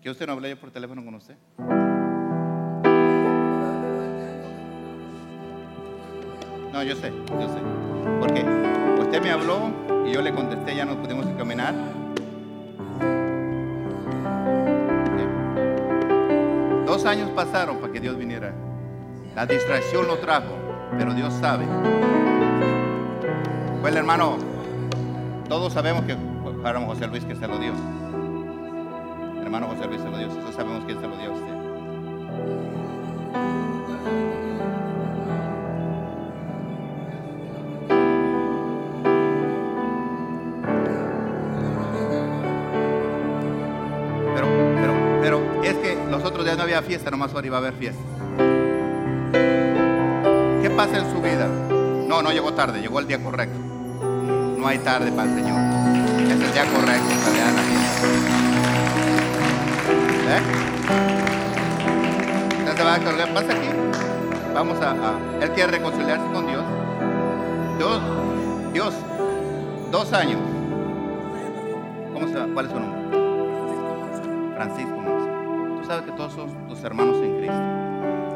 ¿Que 0.02 0.10
usted 0.10 0.26
no 0.26 0.32
hablé 0.32 0.50
yo 0.50 0.58
por 0.58 0.72
teléfono 0.72 0.95
yo 6.86 6.94
sé, 6.94 7.12
yo 7.28 7.48
sé. 7.48 7.58
Porque 8.20 8.44
usted 9.00 9.22
me 9.22 9.30
habló 9.30 9.70
y 10.06 10.12
yo 10.12 10.22
le 10.22 10.32
contesté, 10.32 10.76
ya 10.76 10.84
no 10.84 10.96
pudimos 10.96 11.26
caminar. 11.36 11.74
Dos 16.86 17.04
años 17.04 17.30
pasaron 17.30 17.78
para 17.78 17.92
que 17.92 18.00
Dios 18.00 18.16
viniera. 18.16 18.54
La 19.34 19.44
distracción 19.46 20.06
lo 20.06 20.16
trajo, 20.18 20.54
pero 20.96 21.12
Dios 21.12 21.34
sabe. 21.34 21.66
Pues 23.80 23.92
el 23.92 23.98
hermano, 23.98 24.36
todos 25.48 25.72
sabemos 25.72 26.04
que 26.04 26.16
fue 26.42 26.52
José 26.86 27.06
Luis 27.08 27.24
que 27.24 27.34
se 27.34 27.46
lo 27.46 27.58
dio. 27.58 27.72
Hermano 29.42 29.68
José 29.68 29.86
Luis 29.86 30.00
se 30.00 30.08
lo 30.08 30.18
dio, 30.18 30.28
todos 30.28 30.54
sabemos 30.54 30.84
quién 30.84 31.00
se 31.00 31.06
lo 31.06 31.16
dio 31.16 31.30
a 31.30 31.34
usted. 31.34 31.55
Fiesta, 46.96 47.10
nomás 47.10 47.34
ahora 47.34 47.46
iba 47.46 47.56
a 47.58 47.60
haber 47.60 47.74
fiesta. 47.74 48.00
¿Qué 50.62 50.70
pasa 50.70 50.96
en 50.96 51.10
su 51.10 51.20
vida? 51.20 51.46
No, 52.08 52.22
no 52.22 52.32
llegó 52.32 52.54
tarde, 52.54 52.80
llegó 52.80 53.00
el 53.00 53.06
día 53.06 53.22
correcto. 53.22 53.58
No 54.56 54.66
hay 54.66 54.78
tarde 54.78 55.12
para 55.12 55.28
el 55.28 55.36
Señor. 55.36 55.58
Es 56.24 56.40
el 56.40 56.52
día 56.54 56.64
correcto. 56.64 57.10
¿Eh? 60.28 60.42
¿Qué 62.64 63.26
pasa 63.34 63.52
aquí? 63.52 63.68
Vamos 64.54 64.78
a, 64.80 64.94
Él 65.42 65.50
quiere 65.50 65.72
reconciliarse 65.72 66.24
con 66.32 66.46
Dios. 66.46 66.64
Dios, 67.76 68.00
Dios, 68.72 68.94
dos 69.92 70.12
años. 70.14 70.40
¿Cómo 72.14 72.26
se 72.26 72.34
llama? 72.34 72.54
¿Cuál 72.54 72.66
es 72.66 72.72
su 72.72 72.80
nombre? 72.80 72.85
Sabes 75.86 76.04
que 76.04 76.12
todos 76.12 76.32
son 76.32 76.66
tus 76.66 76.82
hermanos 76.82 77.16
en 77.22 77.36
Cristo. 77.36 77.62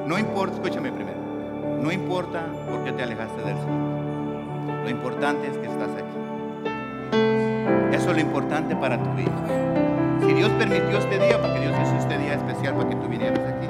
No 0.07 0.19
importa, 0.19 0.55
escúchame 0.55 0.93
primero, 0.93 1.19
no 1.83 1.91
importa 1.91 2.47
por 2.69 2.85
qué 2.85 2.93
te 2.93 3.03
alejaste 3.03 3.43
del 3.43 3.57
Señor. 3.57 4.85
Lo 4.85 4.91
importante 4.91 5.49
es 5.49 5.59
que 5.59 5.67
estás 5.67 5.91
aquí. 5.91 7.17
Eso 7.97 8.11
es 8.11 8.17
lo 8.17 8.21
importante 8.21 8.77
para 8.77 9.03
tu 9.03 9.11
vida. 9.15 9.35
Si 10.25 10.33
Dios 10.33 10.51
permitió 10.51 10.99
este 10.99 11.19
día, 11.19 11.41
porque 11.41 11.59
Dios 11.59 11.75
hizo 11.83 11.97
este 11.97 12.19
día 12.19 12.35
especial 12.35 12.75
para 12.77 12.89
que 12.89 12.97
tú 12.97 13.09
vinieras 13.09 13.41
aquí. 13.41 13.67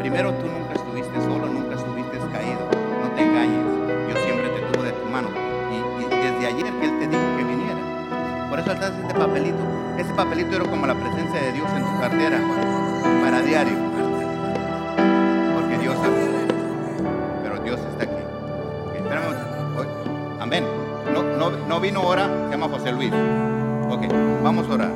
Primero, 0.00 0.32
tú 0.34 0.46
nunca 0.46 0.74
estuviste 0.74 1.20
solo, 1.22 1.46
nunca 1.46 1.76
estuviste 1.76 2.18
caído. 2.32 2.60
No 3.02 3.10
te 3.14 3.22
engañes. 3.22 3.66
Yo 4.08 4.16
siempre 4.24 4.48
te 4.48 4.60
tuve 4.72 4.86
de 4.86 4.92
tu 4.92 5.06
mano. 5.10 5.28
Y, 5.70 6.02
y 6.02 6.08
desde 6.08 6.46
ayer 6.46 6.72
que 6.80 6.86
Él 6.86 6.98
te 6.98 7.06
dijo 7.06 7.36
que 7.36 7.44
viniera. 7.44 8.48
Por 8.50 8.58
eso 8.58 8.72
estás 8.72 8.92
este 8.98 9.14
papelito. 9.14 9.58
Ese 9.96 10.12
papelito 10.14 10.56
era 10.56 10.64
como 10.64 10.86
la 10.86 10.94
presencia 10.94 11.40
de 11.40 11.52
Dios 11.52 11.70
en 11.76 11.84
tu 11.84 12.00
cartera 12.00 12.79
diario. 13.38 13.72
Porque 15.54 15.78
Dios 15.78 15.96
habla. 15.96 16.18
Pero 17.42 17.60
Dios 17.62 17.80
está 17.80 18.04
aquí. 18.04 18.22
Hoy- 19.78 19.86
Amén. 20.40 20.64
No, 21.12 21.22
no, 21.22 21.50
no 21.50 21.80
vino 21.80 22.00
ahora, 22.00 22.26
se 22.46 22.50
llama 22.50 22.68
José 22.68 22.92
Luis. 22.92 23.12
Ok, 23.88 24.02
vamos 24.42 24.68
a 24.68 24.74
orar. 24.74 24.90